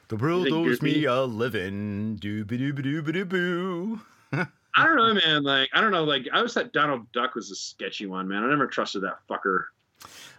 The 0.09 0.17
world 0.17 0.47
owes 0.49 0.83
me 0.83 1.05
a 1.05 1.23
living. 1.23 2.19
Dooby 2.21 2.47
dooby 2.61 2.81
dooby 2.85 3.13
doo 3.13 3.25
boo. 3.25 4.01
I 4.77 4.85
don't 4.85 4.97
know, 4.97 5.15
man. 5.15 5.43
Like 5.43 5.71
I 5.73 5.81
don't 5.81 5.91
know. 5.93 6.05
Like 6.05 6.29
I 6.33 6.39
always 6.39 6.53
thought 6.53 6.73
Donald 6.73 7.11
Duck 7.13 7.35
was 7.35 7.51
a 7.51 7.55
sketchy 7.55 8.07
one, 8.07 8.29
man. 8.29 8.43
I 8.43 8.49
never 8.49 8.67
trusted 8.67 9.03
that 9.03 9.19
fucker. 9.29 9.65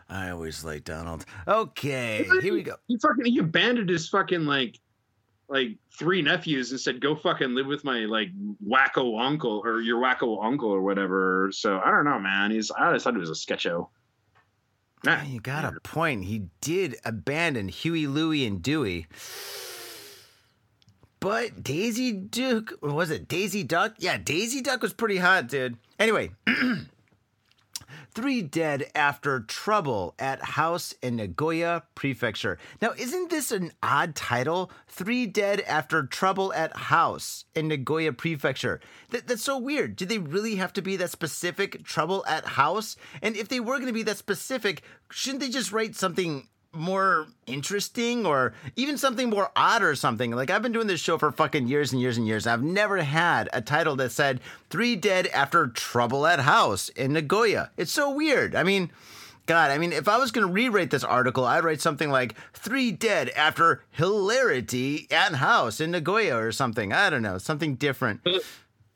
I 0.10 0.30
always 0.30 0.64
like 0.64 0.84
Donald. 0.84 1.26
Okay, 1.48 2.28
here 2.42 2.54
we 2.54 2.64
go. 2.64 2.76
He 2.88 2.98
fucking 2.98 3.26
he 3.26 3.40
abandoned 3.40 3.90
his 3.90 4.08
fucking 4.10 4.46
like 4.46 4.80
like 5.48 5.78
three 5.98 6.22
nephews 6.22 6.72
and 6.72 6.80
said, 6.80 7.00
"Go 7.00 7.16
fucking 7.16 7.56
live 7.56 7.66
with 7.66 7.84
my 7.84 8.00
like 8.00 8.30
wacko 8.66 9.20
uncle 9.20 9.62
or 9.64 9.82
your 9.82 10.02
wacko 10.02 10.44
uncle 10.44 10.70
or 10.70 10.82
whatever." 10.82 11.50
So 11.52 11.80
I 11.84 11.92
don't 11.92 12.06
know, 12.06 12.20
man. 12.20 12.52
He's 12.52 12.72
I 12.72 12.88
always 12.88 13.04
thought 13.04 13.14
he 13.14 13.20
was 13.20 13.30
a 13.30 13.34
sketcho. 13.34 13.90
Nah, 15.04 15.22
You 15.24 15.40
got 15.40 15.66
a 15.66 15.80
point. 15.82 16.26
He 16.26 16.48
did 16.62 16.96
abandon 17.06 17.68
Huey, 17.68 18.08
Louie, 18.08 18.46
and 18.46 18.62
Dewey. 18.62 19.06
But 21.26 21.64
Daisy 21.64 22.12
Duke, 22.12 22.78
was 22.84 23.10
it 23.10 23.28
Daisy 23.28 23.64
Duck? 23.64 23.96
Yeah, 23.98 24.18
Daisy 24.18 24.62
Duck 24.62 24.84
was 24.84 24.94
pretty 24.94 25.18
hot, 25.18 25.48
dude. 25.48 25.76
Anyway, 25.98 26.30
three 28.14 28.44
dead 28.44 28.92
after 28.94 29.40
trouble 29.40 30.14
at 30.20 30.40
house 30.44 30.94
in 31.02 31.16
Nagoya 31.16 31.82
Prefecture. 31.96 32.60
Now, 32.80 32.92
isn't 32.96 33.32
this 33.32 33.52
an 33.52 33.72
odd 33.82 34.14
title? 34.14 34.70
Three 34.88 35.26
dead 35.26 35.62
after 35.62 36.04
trouble 36.04 36.54
at 36.54 36.78
house 36.78 37.46
in 37.56 37.70
Nagoya 37.70 38.14
Prefecture. 38.14 38.80
That, 39.10 39.26
that's 39.26 39.42
so 39.42 39.58
weird. 39.58 39.96
Did 39.96 40.10
they 40.10 40.20
really 40.20 40.58
have 40.58 40.74
to 40.74 40.84
be 40.84 40.96
that 40.98 41.10
specific? 41.10 41.84
Trouble 41.84 42.24
at 42.28 42.46
house? 42.46 42.98
And 43.24 43.36
if 43.36 43.48
they 43.48 43.60
were 43.60 43.78
going 43.78 43.88
to 43.88 43.94
be 43.94 44.04
that 44.04 44.18
specific, 44.18 44.84
shouldn't 45.10 45.42
they 45.42 45.50
just 45.50 45.72
write 45.72 45.96
something 45.96 46.50
more 46.76 47.28
interesting 47.48 48.26
or 48.26 48.54
even 48.76 48.98
something 48.98 49.30
more 49.30 49.52
odd 49.56 49.82
or 49.82 49.96
something. 49.96 50.32
Like 50.32 50.50
I've 50.50 50.62
been 50.62 50.72
doing 50.72 50.88
this 50.88 51.00
show 51.00 51.18
for 51.18 51.32
fucking 51.32 51.68
years 51.68 51.92
and 51.92 52.02
years 52.02 52.18
and 52.18 52.28
years. 52.28 52.46
And 52.46 52.54
I've 52.54 52.64
never 52.64 52.98
had 52.98 53.50
a 53.54 53.62
title 53.62 53.96
that 53.98 54.12
said 54.12 54.40
three 54.70 54.96
dead 54.96 55.28
after 55.28 55.68
trouble 55.68 56.28
at 56.28 56.40
house 56.42 56.90
in 56.90 57.14
Nagoya. 57.14 57.72
It's 57.78 57.92
so 57.92 58.10
weird. 58.10 58.56
I 58.56 58.64
mean, 58.64 58.92
God, 59.46 59.70
I 59.70 59.78
mean, 59.78 59.94
if 59.94 60.08
I 60.08 60.18
was 60.18 60.32
going 60.32 60.48
to 60.48 60.52
rewrite 60.52 60.90
this 60.90 61.04
article, 61.04 61.46
I'd 61.46 61.64
write 61.64 61.80
something 61.80 62.10
like 62.10 62.36
three 62.54 62.92
dead 62.92 63.30
after 63.30 63.84
hilarity 63.92 65.08
at 65.12 65.36
house 65.36 65.80
in 65.80 65.92
Nagoya 65.92 66.36
or 66.36 66.52
something. 66.52 66.92
I 66.92 67.12
don't 67.12 67.22
know, 67.22 67.38
something 67.38 67.76
different. 67.76 68.22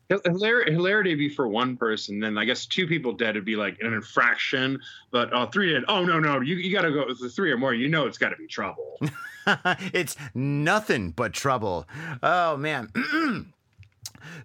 Hilar- 0.10 0.68
hilarity 0.68 1.12
would 1.12 1.20
be 1.20 1.30
for 1.30 1.48
one 1.48 1.78
person, 1.78 2.20
then 2.20 2.38
I 2.38 2.46
guess 2.46 2.66
two 2.66 2.88
people 2.88 3.14
dead 3.14 3.36
would 3.36 3.46
be 3.46 3.56
like 3.56 3.78
an 3.82 3.94
infraction. 3.94 4.80
But 5.12 5.32
uh, 5.34 5.46
three 5.48 5.72
dead, 5.74 5.84
oh 5.88 6.04
no 6.04 6.20
no, 6.20 6.42
you 6.42 6.56
you 6.56 6.74
got 6.74 6.82
to 6.82 6.92
go 6.92 7.06
with 7.08 7.20
the 7.20 7.30
three 7.30 7.52
or 7.52 7.58
more. 7.58 7.74
You 7.74 7.88
know 7.88 8.08
it's 8.08 8.18
got 8.18 8.30
to 8.30 8.36
be 8.36 8.48
trouble. 8.48 9.00
it's 9.94 10.16
nothing 10.34 11.12
but 11.12 11.34
trouble. 11.34 11.88
Oh 12.24 12.58
man. 12.58 12.90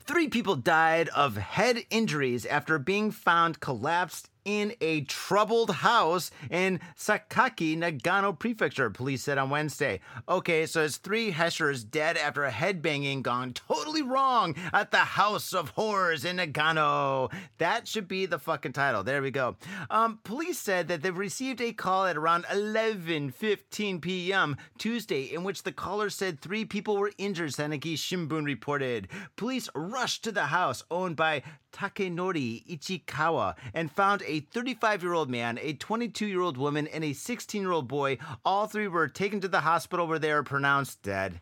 Three 0.01 0.29
people 0.29 0.57
died 0.57 1.09
of 1.11 1.37
head 1.37 1.85
injuries 1.91 2.47
after 2.47 2.79
being 2.79 3.11
found 3.11 3.61
collapsed 3.61 4.29
in 4.45 4.75
a 4.81 5.03
troubled 5.03 5.71
house 5.71 6.31
in 6.51 6.81
Sakaki, 6.97 7.77
Nagano 7.77 8.39
Prefecture, 8.39 8.91
police 8.91 9.23
said 9.23 9.39
on 9.39 9.51
Wednesday. 9.51 10.01
Okay, 10.29 10.67
so 10.67 10.83
it's 10.83 10.97
three 10.97 11.31
Heshers 11.31 11.85
dead 11.85 12.17
after 12.17 12.45
a 12.45 12.51
headbanging 12.51 13.23
gone 13.23 13.53
totally 13.53 14.03
wrong 14.03 14.55
at 14.73 14.91
the 14.91 14.99
House 14.99 15.53
of 15.53 15.71
Horrors 15.71 16.25
in 16.25 16.37
Nagano. 16.37 17.33
That 17.59 17.89
should 17.89 18.09
be 18.09 18.27
the 18.27 18.39
fucking 18.39 18.73
title. 18.73 19.03
There 19.03 19.23
we 19.23 19.31
go. 19.31 19.57
Um, 19.91 20.21
police 20.25 20.59
said 20.59 20.89
that 20.89 21.03
they've 21.03 21.17
received 21.17 21.61
a 21.61 21.73
call 21.73 22.07
at 22.07 22.17
around 22.17 22.45
11:15 22.45 24.01
p.m. 24.01 24.57
Tuesday 24.79 25.23
in 25.23 25.45
which 25.45 25.63
the 25.63 25.73
caller 25.73 26.11
said 26.11 26.41
three 26.41 26.65
people 26.65 26.97
were 26.97 27.13
injured, 27.19 27.51
Sankei 27.51 27.95
Shimbun 27.95 28.45
reported. 28.45 29.09
Police 29.37 29.69
rushed 29.75 30.25
to 30.25 30.33
the 30.33 30.47
house 30.47 30.85
owned 30.91 31.17
by 31.17 31.43
Takenori 31.75 32.65
Ichikawa 32.67 33.57
and 33.75 33.91
found 33.91 34.23
a 34.27 34.41
35 34.41 35.03
year 35.03 35.13
old 35.13 35.29
man, 35.29 35.59
a 35.61 35.75
22 35.75 36.27
year 36.27 36.41
old 36.41 36.57
woman, 36.57 36.87
and 36.87 37.05
a 37.05 37.13
16 37.13 37.61
year 37.61 37.73
old 37.73 37.89
boy. 37.89 38.17
All 38.45 38.67
three 38.67 38.89
were 38.89 39.09
taken 39.09 39.41
to 39.41 39.49
the 39.49 39.61
hospital 39.61 40.07
where 40.07 40.19
they 40.19 40.33
were 40.33 40.43
pronounced 40.43 41.03
dead. 41.03 41.41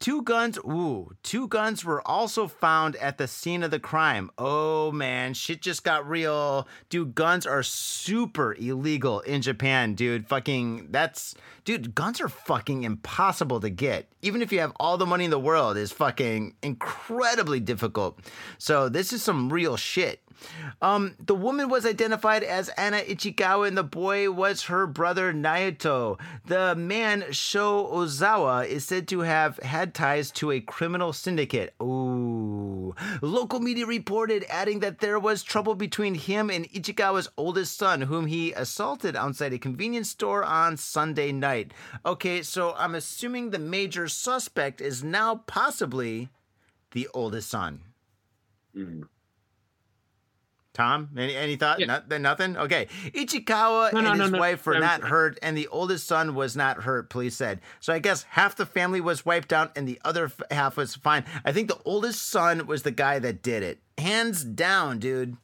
Two 0.00 0.22
guns, 0.22 0.58
ooh, 0.58 1.14
two 1.22 1.48
guns 1.48 1.84
were 1.84 2.06
also 2.06 2.48
found 2.48 2.96
at 2.96 3.18
the 3.18 3.28
scene 3.28 3.62
of 3.62 3.70
the 3.70 3.78
crime. 3.78 4.30
Oh 4.36 4.92
man, 4.92 5.34
shit 5.34 5.62
just 5.62 5.84
got 5.84 6.08
real. 6.08 6.66
Dude, 6.88 7.14
guns 7.14 7.46
are 7.46 7.62
super 7.62 8.54
illegal 8.54 9.20
in 9.20 9.42
Japan, 9.42 9.94
dude. 9.94 10.28
Fucking, 10.28 10.88
that's, 10.90 11.34
dude, 11.64 11.94
guns 11.94 12.20
are 12.20 12.28
fucking 12.28 12.84
impossible 12.84 13.60
to 13.60 13.70
get. 13.70 14.08
Even 14.22 14.42
if 14.42 14.52
you 14.52 14.60
have 14.60 14.72
all 14.80 14.96
the 14.96 15.06
money 15.06 15.24
in 15.24 15.30
the 15.30 15.38
world, 15.38 15.76
is 15.76 15.92
fucking 15.92 16.54
incredibly 16.62 17.60
difficult. 17.60 18.18
So 18.58 18.88
this 18.88 19.12
is 19.12 19.22
some 19.22 19.52
real 19.52 19.76
shit. 19.76 20.20
Um, 20.82 21.16
the 21.18 21.34
woman 21.34 21.68
was 21.68 21.86
identified 21.86 22.42
as 22.42 22.68
Anna 22.70 22.98
Ichikawa, 22.98 23.68
and 23.68 23.76
the 23.76 23.82
boy 23.82 24.30
was 24.30 24.64
her 24.64 24.86
brother 24.86 25.32
Naoto. 25.32 26.18
The 26.46 26.74
man 26.74 27.24
Sho 27.30 27.86
Ozawa 27.92 28.66
is 28.66 28.84
said 28.84 29.08
to 29.08 29.20
have 29.20 29.58
had 29.58 29.94
ties 29.94 30.30
to 30.32 30.50
a 30.50 30.60
criminal 30.60 31.12
syndicate. 31.12 31.74
Ooh. 31.82 32.94
Local 33.22 33.60
media 33.60 33.86
reported, 33.86 34.44
adding 34.48 34.80
that 34.80 34.98
there 35.00 35.18
was 35.18 35.42
trouble 35.42 35.74
between 35.74 36.14
him 36.14 36.50
and 36.50 36.68
Ichikawa's 36.70 37.28
oldest 37.36 37.76
son, 37.76 38.02
whom 38.02 38.26
he 38.26 38.52
assaulted 38.52 39.16
outside 39.16 39.52
a 39.52 39.58
convenience 39.58 40.10
store 40.10 40.44
on 40.44 40.76
Sunday 40.76 41.32
night. 41.32 41.72
Okay, 42.04 42.42
so 42.42 42.74
I'm 42.76 42.94
assuming 42.94 43.50
the 43.50 43.58
major 43.58 44.08
suspect 44.08 44.80
is 44.80 45.02
now 45.02 45.36
possibly 45.46 46.28
the 46.92 47.08
oldest 47.14 47.50
son. 47.50 47.80
Mhm. 48.76 49.08
Tom, 50.74 51.10
any 51.16 51.36
any 51.36 51.54
thought? 51.54 51.78
Yeah. 51.78 51.86
Not, 51.86 52.20
nothing. 52.20 52.56
Okay. 52.56 52.88
Ichikawa 53.14 53.92
No, 53.92 53.98
and 53.98 54.04
no, 54.04 54.10
his 54.10 54.18
no, 54.18 54.26
no. 54.26 54.38
wife 54.40 54.66
were 54.66 54.80
not 54.80 55.02
hurt, 55.02 55.38
and 55.40 55.56
the 55.56 55.68
oldest 55.68 56.06
son 56.06 56.34
was 56.34 56.56
not 56.56 56.82
hurt. 56.82 57.08
Police 57.08 57.36
said. 57.36 57.60
So 57.78 57.92
I 57.92 58.00
guess 58.00 58.24
half 58.30 58.56
the 58.56 58.66
family 58.66 59.00
was 59.00 59.24
wiped 59.24 59.52
out, 59.52 59.70
and 59.78 59.86
the 59.86 60.00
other 60.04 60.24
f- 60.26 60.40
half 60.50 60.76
was 60.76 60.96
fine. 60.96 61.24
I 61.44 61.52
think 61.52 61.68
the 61.68 61.78
oldest 61.84 62.28
son 62.28 62.66
was 62.66 62.82
the 62.82 62.90
guy 62.90 63.20
that 63.20 63.40
did 63.40 63.62
it, 63.62 63.78
hands 63.98 64.42
down, 64.44 64.98
dude. 64.98 65.36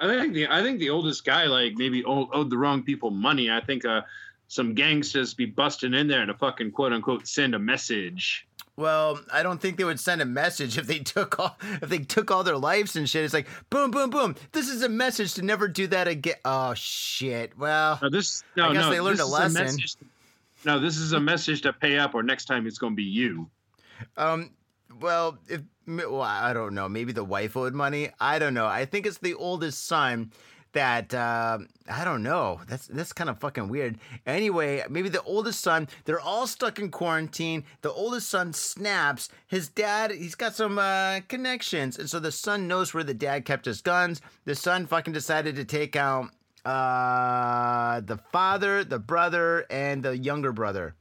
I 0.00 0.06
think 0.06 0.34
the 0.34 0.46
I 0.46 0.62
think 0.62 0.78
the 0.78 0.90
oldest 0.90 1.24
guy 1.24 1.46
like 1.46 1.72
maybe 1.76 2.04
owed, 2.04 2.28
owed 2.32 2.48
the 2.50 2.56
wrong 2.56 2.84
people 2.84 3.10
money. 3.10 3.50
I 3.50 3.60
think 3.60 3.84
uh, 3.84 4.02
some 4.46 4.74
gangsters 4.74 5.34
be 5.34 5.46
busting 5.46 5.94
in 5.94 6.06
there 6.06 6.24
to 6.24 6.34
fucking 6.34 6.70
quote 6.70 6.92
unquote 6.92 7.26
send 7.26 7.56
a 7.56 7.58
message. 7.58 8.46
Well, 8.78 9.18
I 9.32 9.42
don't 9.42 9.60
think 9.60 9.76
they 9.76 9.82
would 9.82 9.98
send 9.98 10.22
a 10.22 10.24
message 10.24 10.78
if 10.78 10.86
they 10.86 11.00
took 11.00 11.36
all 11.40 11.58
if 11.82 11.88
they 11.88 11.98
took 11.98 12.30
all 12.30 12.44
their 12.44 12.56
lives 12.56 12.94
and 12.94 13.08
shit. 13.10 13.24
It's 13.24 13.34
like 13.34 13.48
boom, 13.70 13.90
boom, 13.90 14.08
boom. 14.10 14.36
This 14.52 14.68
is 14.68 14.84
a 14.84 14.88
message 14.88 15.34
to 15.34 15.42
never 15.42 15.66
do 15.66 15.88
that 15.88 16.06
again. 16.06 16.36
Oh 16.44 16.74
shit. 16.74 17.58
Well, 17.58 17.98
No, 18.00 18.08
this 18.08 18.44
no 18.56 18.68
I 18.68 18.72
guess 18.74 18.84
no. 18.84 18.90
they 18.90 19.00
learned 19.00 19.18
a 19.18 19.26
lesson. 19.26 19.64
message- 19.64 19.96
no, 20.64 20.78
this 20.78 20.96
is 20.96 21.12
a 21.12 21.18
message 21.20 21.62
to 21.62 21.72
pay 21.72 21.98
up, 21.98 22.14
or 22.14 22.22
next 22.22 22.44
time 22.44 22.66
it's 22.68 22.78
going 22.78 22.92
to 22.92 22.96
be 22.96 23.02
you. 23.02 23.48
um, 24.16 24.50
well, 25.00 25.38
if 25.48 25.60
well, 25.88 26.20
I 26.22 26.52
don't 26.52 26.74
know. 26.74 26.88
Maybe 26.88 27.12
the 27.12 27.24
wife 27.24 27.56
owed 27.56 27.74
money. 27.74 28.10
I 28.20 28.38
don't 28.38 28.54
know. 28.54 28.66
I 28.66 28.84
think 28.84 29.06
it's 29.06 29.18
the 29.18 29.34
oldest 29.34 29.86
son 29.86 30.30
that 30.72 31.12
uh, 31.14 31.58
I 31.90 32.04
don't 32.04 32.22
know. 32.22 32.60
That's 32.68 32.86
that's 32.86 33.12
kind 33.12 33.30
of 33.30 33.38
fucking 33.38 33.68
weird. 33.68 33.98
Anyway, 34.26 34.84
maybe 34.88 35.08
the 35.08 35.22
oldest 35.22 35.60
son. 35.60 35.88
They're 36.04 36.20
all 36.20 36.46
stuck 36.46 36.78
in 36.78 36.90
quarantine. 36.90 37.64
The 37.82 37.92
oldest 37.92 38.28
son 38.28 38.52
snaps. 38.52 39.28
His 39.46 39.68
dad. 39.68 40.10
He's 40.10 40.34
got 40.34 40.54
some 40.54 40.78
uh, 40.78 41.20
connections, 41.28 41.98
and 41.98 42.08
so 42.08 42.20
the 42.20 42.32
son 42.32 42.68
knows 42.68 42.92
where 42.92 43.04
the 43.04 43.14
dad 43.14 43.44
kept 43.44 43.64
his 43.64 43.80
guns. 43.80 44.20
The 44.44 44.54
son 44.54 44.86
fucking 44.86 45.12
decided 45.12 45.56
to 45.56 45.64
take 45.64 45.96
out 45.96 46.30
uh, 46.64 48.00
the 48.00 48.18
father, 48.30 48.84
the 48.84 48.98
brother, 48.98 49.66
and 49.70 50.02
the 50.02 50.16
younger 50.16 50.52
brother. 50.52 50.94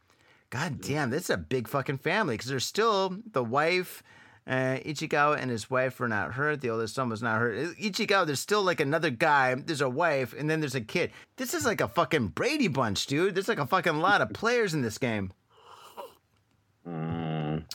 God 0.49 0.79
damn, 0.79 1.09
this 1.09 1.23
is 1.23 1.29
a 1.29 1.37
big 1.37 1.67
fucking 1.67 1.97
family 1.97 2.35
because 2.35 2.49
there's 2.49 2.65
still 2.65 3.17
the 3.31 3.43
wife. 3.43 4.01
Uh, 4.47 4.79
Ichigawa 4.85 5.37
and 5.41 5.51
his 5.51 5.69
wife 5.69 5.99
were 5.99 6.07
not 6.07 6.33
hurt. 6.33 6.61
The 6.61 6.69
oldest 6.69 6.95
son 6.95 7.09
was 7.09 7.21
not 7.21 7.39
hurt. 7.39 7.57
Uh, 7.57 7.69
Ichigawa, 7.73 8.25
there's 8.25 8.39
still 8.39 8.63
like 8.63 8.79
another 8.79 9.09
guy. 9.09 9.53
There's 9.55 9.81
a 9.81 9.89
wife, 9.89 10.33
and 10.37 10.49
then 10.49 10.61
there's 10.61 10.75
a 10.75 10.81
kid. 10.81 11.11
This 11.35 11.53
is 11.53 11.65
like 11.65 11.81
a 11.81 11.87
fucking 11.87 12.29
Brady 12.29 12.69
bunch, 12.69 13.07
dude. 13.07 13.35
There's 13.35 13.49
like 13.49 13.59
a 13.59 13.67
fucking 13.67 13.99
lot 13.99 14.21
of 14.21 14.31
players 14.33 14.73
in 14.73 14.81
this 14.81 14.97
game. 14.97 15.31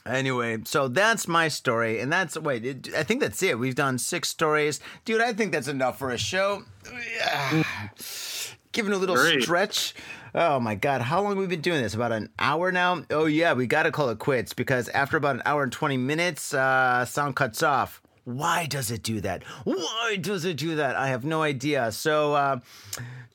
Anyway, 0.07 0.59
so 0.65 0.89
that's 0.89 1.29
my 1.29 1.49
story, 1.49 2.01
and 2.01 2.11
that's 2.11 2.39
wait. 2.39 2.65
It, 2.65 2.89
I 2.97 3.03
think 3.03 3.21
that's 3.21 3.43
it. 3.43 3.59
We've 3.59 3.75
done 3.75 3.99
six 3.99 4.29
stories, 4.29 4.81
dude. 5.05 5.21
I 5.21 5.35
think 5.35 5.53
that's 5.53 5.69
enough 5.69 5.99
for 5.99 6.11
a 6.11 6.19
show. 6.19 6.63
Giving 8.73 8.93
a 8.93 8.97
little 8.97 9.17
Great. 9.17 9.43
stretch. 9.43 9.95
Oh 10.35 10.59
my 10.59 10.75
god, 10.75 11.03
how 11.03 11.21
long 11.21 11.33
have 11.33 11.39
we 11.39 11.47
been 11.47 11.61
doing 11.61 11.83
this? 11.83 11.95
About 11.95 12.11
an 12.13 12.31
hour 12.39 12.73
now. 12.73 13.05
Oh 13.11 13.27
yeah, 13.27 13.53
we 13.53 13.67
got 13.67 13.83
to 13.83 13.93
call 13.93 14.09
it 14.09 14.19
quits 14.19 14.55
because 14.55 14.89
after 14.89 15.17
about 15.19 15.37
an 15.37 15.43
hour 15.45 15.63
and 15.63 15.71
twenty 15.71 15.99
minutes, 15.99 16.55
uh, 16.55 17.05
sound 17.05 17.37
cuts 17.37 17.63
off. 17.63 18.01
Why 18.25 18.67
does 18.67 18.91
it 18.91 19.03
do 19.03 19.21
that? 19.23 19.43
Why 19.65 20.17
does 20.21 20.45
it 20.45 20.57
do 20.57 20.77
that? 20.77 20.95
I 20.95 21.09
have 21.09 21.25
no 21.25 21.43
idea. 21.43 21.91
So, 21.91 22.35
uh, 22.35 22.61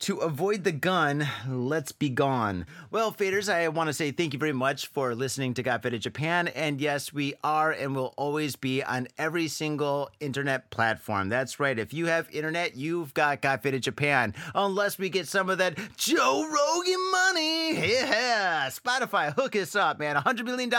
to 0.00 0.18
avoid 0.18 0.62
the 0.62 0.72
gun, 0.72 1.26
let's 1.48 1.90
be 1.90 2.08
gone. 2.08 2.66
Well, 2.90 3.12
faders, 3.12 3.52
I 3.52 3.66
want 3.68 3.88
to 3.88 3.92
say 3.92 4.12
thank 4.12 4.32
you 4.32 4.38
very 4.38 4.52
much 4.52 4.86
for 4.86 5.14
listening 5.14 5.54
to 5.54 5.62
Got 5.62 5.82
Faded 5.82 6.02
Japan. 6.02 6.48
And 6.48 6.80
yes, 6.80 7.12
we 7.12 7.34
are 7.42 7.72
and 7.72 7.96
will 7.96 8.14
always 8.16 8.54
be 8.54 8.82
on 8.82 9.08
every 9.18 9.48
single 9.48 10.08
internet 10.20 10.70
platform. 10.70 11.28
That's 11.28 11.58
right. 11.58 11.76
If 11.78 11.92
you 11.92 12.06
have 12.06 12.30
internet, 12.30 12.76
you've 12.76 13.12
got 13.12 13.42
Got 13.42 13.62
Faded 13.62 13.82
Japan. 13.82 14.34
Unless 14.54 14.98
we 14.98 15.08
get 15.08 15.26
some 15.26 15.50
of 15.50 15.58
that 15.58 15.76
Joe 15.96 16.44
Rogan 16.44 17.10
money. 17.10 17.88
Yeah. 17.90 18.68
Spotify, 18.70 19.34
hook 19.34 19.56
us 19.56 19.74
up, 19.74 19.98
man. 19.98 20.14
$100 20.14 20.44
million. 20.44 20.70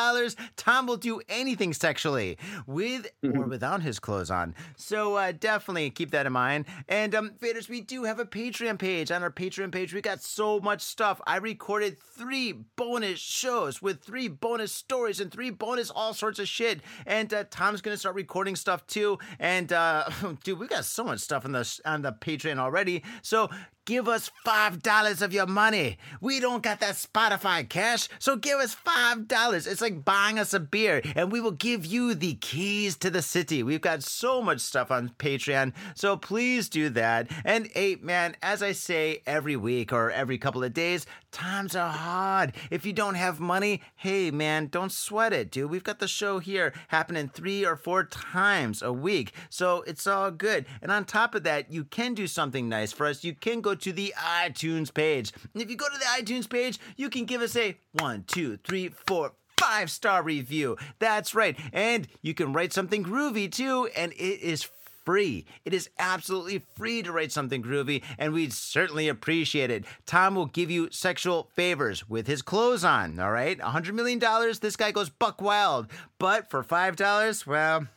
Tom 0.55 0.88
will 0.88 0.97
do 0.97 1.22
anything 1.28 1.74
sexually 1.74 2.38
with 2.66 3.07
or 3.24 3.41
without 3.47 3.82
his 3.82 3.99
clothes 4.00 4.32
on. 4.32 4.56
So 4.76 5.16
uh, 5.16 5.34
definitely 5.38 5.89
keep 5.89 6.12
that 6.12 6.26
in 6.26 6.34
mind. 6.34 6.66
And 6.88 7.14
um, 7.16 7.32
faders, 7.41 7.70
we 7.70 7.82
do 7.82 8.04
have 8.04 8.20
a 8.20 8.26
Patreon 8.26 8.80
page. 8.80 9.12
On 9.12 9.24
our 9.24 9.32
Patreon 9.32 9.72
page, 9.72 9.93
we 9.93 10.02
got 10.02 10.22
so 10.22 10.60
much 10.60 10.82
stuff. 10.82 11.22
I 11.26 11.38
recorded 11.38 11.97
three 12.02 12.54
bonus 12.76 13.20
shows 13.20 13.82
with 13.82 14.02
three 14.02 14.28
bonus 14.28 14.72
stories 14.72 15.20
and 15.20 15.32
three 15.32 15.50
bonus 15.50 15.89
all 15.89 16.14
sorts 16.14 16.39
of 16.39 16.47
shit. 16.47 16.82
And 17.06 17.34
uh, 17.34 17.45
Tom's 17.50 17.82
gonna 17.82 17.97
start 17.97 18.16
recording 18.16 18.56
stuff 18.56 18.86
too. 18.88 19.20
And 19.39 19.72
uh, 19.74 20.10
dude, 20.43 20.60
we 20.60 20.68
got 20.68 20.86
so 20.86 21.04
much 21.04 21.20
stuff 21.20 21.45
on 21.45 21.52
the 21.52 21.80
on 21.86 22.02
the 22.02 22.14
Patreon 22.14 22.58
already. 22.58 23.04
So 23.22 23.50
give 23.86 24.08
us 24.08 24.32
five 24.46 24.82
dollars 24.84 25.22
of 25.22 25.34
your 25.34 25.48
money. 25.48 25.98
We 26.22 26.40
don't 26.40 26.64
got 26.64 26.80
that 26.82 26.96
Spotify 26.96 27.68
cash, 27.68 28.08
so 28.20 28.36
give 28.36 28.60
us 28.60 28.74
five 28.74 29.28
dollars. 29.28 29.68
It's 29.68 29.82
like 29.82 30.06
buying 30.06 30.40
us 30.40 30.54
a 30.54 30.60
beer, 30.60 31.02
and 31.16 31.32
we 31.32 31.42
will 31.42 31.52
give 31.52 31.86
you 31.86 32.14
the 32.14 32.36
keys 32.36 32.96
to 32.98 33.10
the 33.10 33.22
city. 33.22 33.64
We've 33.64 33.82
got 33.82 34.04
so 34.04 34.42
much 34.42 34.62
stuff 34.62 34.92
on 34.92 35.10
Patreon, 35.18 35.74
so 35.96 36.18
please 36.18 36.70
do 36.70 36.90
that. 36.90 37.32
And 37.44 37.68
hey, 37.74 37.98
man, 38.02 38.36
as 38.42 38.62
I 38.62 38.74
say 38.74 39.22
every 39.26 39.56
week 39.56 39.92
or 39.92 40.12
every 40.12 40.38
couple 40.38 40.64
of 40.64 40.74
days, 40.74 41.06
times 41.32 41.76
are 41.76 41.92
hard. 41.92 42.54
If 42.72 42.86
you 42.86 42.94
don't 42.94 43.16
have 43.16 43.40
money, 43.40 43.82
hey, 43.96 44.32
man, 44.32 44.68
don't 44.68 44.92
sweat 44.92 45.34
it, 45.34 45.52
dude. 45.52 45.70
We've 45.70 45.84
got 45.84 46.00
the 46.00 46.08
show 46.08 46.40
here 46.40 46.74
happening 46.90 47.30
three 47.30 47.66
or 47.66 47.76
four 47.76 48.04
times 48.04 48.82
a 48.82 48.94
week, 48.94 49.34
so 49.50 49.84
it's 49.88 50.08
all 50.08 50.32
good. 50.32 50.66
And 50.82 50.92
on 50.92 51.06
top 51.06 51.36
of 51.36 51.44
that, 51.44 51.72
you 51.72 51.84
can 51.84 52.14
do 52.14 52.28
something 52.28 52.70
nice 52.70 52.92
for 52.92 53.06
us. 53.06 53.24
You 53.24 53.34
can 53.34 53.62
go 53.62 53.68
to 53.76 53.91
the 53.91 54.13
iTunes 54.17 54.93
page. 54.93 55.32
And 55.53 55.61
if 55.61 55.70
you 55.70 55.76
go 55.76 55.88
to 55.88 55.97
the 55.97 56.05
iTunes 56.05 56.49
page, 56.49 56.80
you 56.97 57.09
can 57.09 57.26
give 57.26 57.41
us 57.41 57.55
a 57.55 57.78
one, 57.93 58.24
two, 58.28 58.57
three, 58.57 58.89
four, 58.89 59.34
five 59.57 59.91
star 59.91 60.24
review. 60.24 60.78
That's 60.99 61.36
right. 61.36 61.57
And 61.74 62.07
you 62.22 62.34
can 62.34 62.53
write 62.53 62.74
something 62.74 63.03
groovy 63.03 63.51
too, 63.51 63.89
and 63.95 64.13
it 64.13 64.41
is 64.41 64.67
free. 65.05 65.45
It 65.65 65.74
is 65.74 65.89
absolutely 65.97 66.59
free 66.78 67.01
to 67.01 67.11
write 67.11 67.32
something 67.32 67.63
groovy, 67.63 68.03
and 68.17 68.32
we'd 68.32 68.53
certainly 68.53 69.07
appreciate 69.07 69.72
it. 69.72 69.86
Tom 70.05 70.36
will 70.36 70.45
give 70.45 70.70
you 70.70 70.89
sexual 70.91 71.49
favors 71.55 72.07
with 72.07 72.28
his 72.28 72.41
clothes 72.41 72.84
on, 72.84 73.20
all 73.20 73.32
right? 73.32 73.57
$100 73.57 73.93
million, 73.93 74.20
this 74.61 74.76
guy 74.76 74.91
goes 74.91 75.09
buck 75.09 75.41
wild. 75.41 75.88
But 76.20 76.49
for 76.49 76.63
$5, 76.63 77.47
well, 77.47 77.88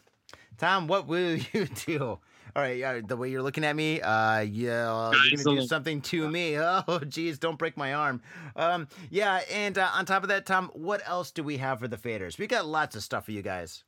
Tom, 0.56 0.86
what 0.86 1.06
will 1.06 1.36
you 1.52 1.66
do? 1.66 2.18
All 2.54 2.62
right, 2.62 2.76
yeah, 2.76 3.00
the 3.06 3.16
way 3.16 3.30
you're 3.30 3.42
looking 3.42 3.64
at 3.64 3.74
me, 3.74 4.00
uh, 4.02 4.40
yeah, 4.40 5.10
you're 5.24 5.42
gonna 5.42 5.60
do 5.60 5.66
something 5.66 6.00
to 6.02 6.28
me. 6.28 6.58
Oh, 6.62 6.98
geez, 7.06 7.38
don't 7.38 7.58
break 7.58 7.76
my 7.76 7.94
arm. 7.94 8.20
Um, 8.56 8.88
yeah, 9.10 9.40
and 9.50 9.78
uh, 9.78 9.88
on 9.94 10.04
top 10.04 10.22
of 10.22 10.28
that, 10.28 10.46
Tom, 10.46 10.70
what 10.74 11.00
else 11.06 11.30
do 11.30 11.42
we 11.42 11.58
have 11.58 11.80
for 11.80 11.88
the 11.88 11.96
faders? 11.96 12.38
We 12.38 12.46
got 12.46 12.66
lots 12.66 12.96
of 12.96 13.02
stuff 13.02 13.26
for 13.26 13.32
you 13.32 13.42
guys. 13.42 13.84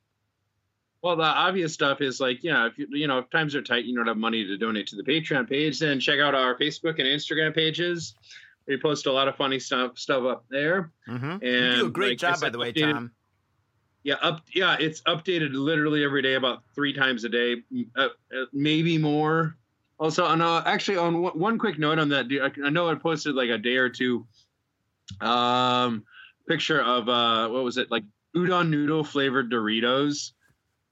Well, 1.02 1.16
the 1.16 1.22
obvious 1.24 1.74
stuff 1.74 2.00
is 2.00 2.20
like, 2.20 2.42
you 2.42 2.50
know, 2.50 2.66
if 2.66 2.78
you, 2.78 2.86
you 2.90 3.06
know, 3.06 3.18
if 3.18 3.30
times 3.30 3.54
are 3.54 3.62
tight, 3.62 3.84
you 3.84 3.94
don't 3.94 4.06
have 4.06 4.16
money 4.16 4.44
to 4.46 4.56
donate 4.56 4.86
to 4.88 4.96
the 4.96 5.02
Patreon 5.02 5.48
page, 5.48 5.78
then 5.78 6.00
check 6.00 6.18
out 6.18 6.34
our 6.34 6.56
Facebook 6.56 6.98
and 6.98 7.06
Instagram 7.06 7.54
pages. 7.54 8.14
We 8.66 8.78
post 8.78 9.04
a 9.06 9.12
lot 9.12 9.28
of 9.28 9.36
funny 9.36 9.58
stuff 9.58 9.98
stuff 9.98 10.24
up 10.24 10.46
there. 10.48 10.92
Mm-hmm. 11.06 11.24
And 11.24 11.42
you 11.42 11.76
do 11.76 11.86
a 11.86 11.90
great 11.90 12.22
like 12.22 12.32
job, 12.32 12.40
by 12.40 12.48
the 12.48 12.58
way, 12.58 12.72
Tom. 12.72 13.12
Yeah, 14.04 14.16
up. 14.20 14.42
Yeah, 14.54 14.76
it's 14.78 15.00
updated 15.02 15.54
literally 15.54 16.04
every 16.04 16.20
day, 16.20 16.34
about 16.34 16.62
three 16.74 16.92
times 16.92 17.24
a 17.24 17.28
day, 17.30 17.62
uh, 17.96 18.08
uh, 18.30 18.44
maybe 18.52 18.98
more. 18.98 19.56
Also, 19.98 20.24
on 20.26 20.42
uh, 20.42 20.62
actually 20.66 20.98
on 20.98 21.22
one, 21.22 21.38
one 21.38 21.58
quick 21.58 21.78
note 21.78 21.98
on 21.98 22.10
that, 22.10 22.26
I 22.30 22.66
I 22.66 22.70
know 22.70 22.88
I 22.88 22.94
posted 22.96 23.34
like 23.34 23.48
a 23.48 23.56
day 23.56 23.76
or 23.76 23.88
two. 23.88 24.26
Um, 25.22 26.04
picture 26.46 26.82
of 26.82 27.08
uh, 27.08 27.48
what 27.48 27.64
was 27.64 27.78
it 27.78 27.90
like 27.90 28.04
udon 28.36 28.68
noodle 28.68 29.04
flavored 29.04 29.50
Doritos, 29.50 30.32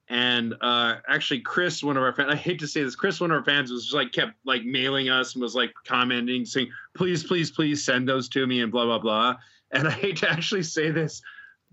and 0.09 0.55
uh, 0.63 0.97
actually 1.07 1.41
Chris, 1.41 1.83
one 1.83 1.99
of 1.99 2.03
our 2.03 2.15
fans, 2.15 2.33
I 2.33 2.37
hate 2.37 2.61
to 2.61 2.67
say 2.67 2.83
this, 2.83 2.97
Chris, 2.97 3.21
one 3.21 3.31
of 3.31 3.37
our 3.37 3.45
fans 3.45 3.71
was 3.71 3.85
just 3.85 3.95
like 3.95 4.13
kept 4.13 4.33
like 4.47 4.65
mailing 4.65 5.11
us 5.11 5.35
and 5.35 5.43
was 5.43 5.55
like 5.55 5.75
commenting, 5.87 6.47
saying, 6.47 6.71
"Please, 6.95 7.23
please, 7.23 7.51
please 7.51 7.85
send 7.85 8.09
those 8.09 8.27
to 8.31 8.47
me," 8.47 8.63
and 8.63 8.73
blah 8.73 8.87
blah 8.87 8.99
blah. 8.99 9.37
And 9.71 9.87
I 9.87 9.91
hate 9.91 10.17
to 10.19 10.31
actually 10.31 10.63
say 10.63 10.91
this 10.91 11.21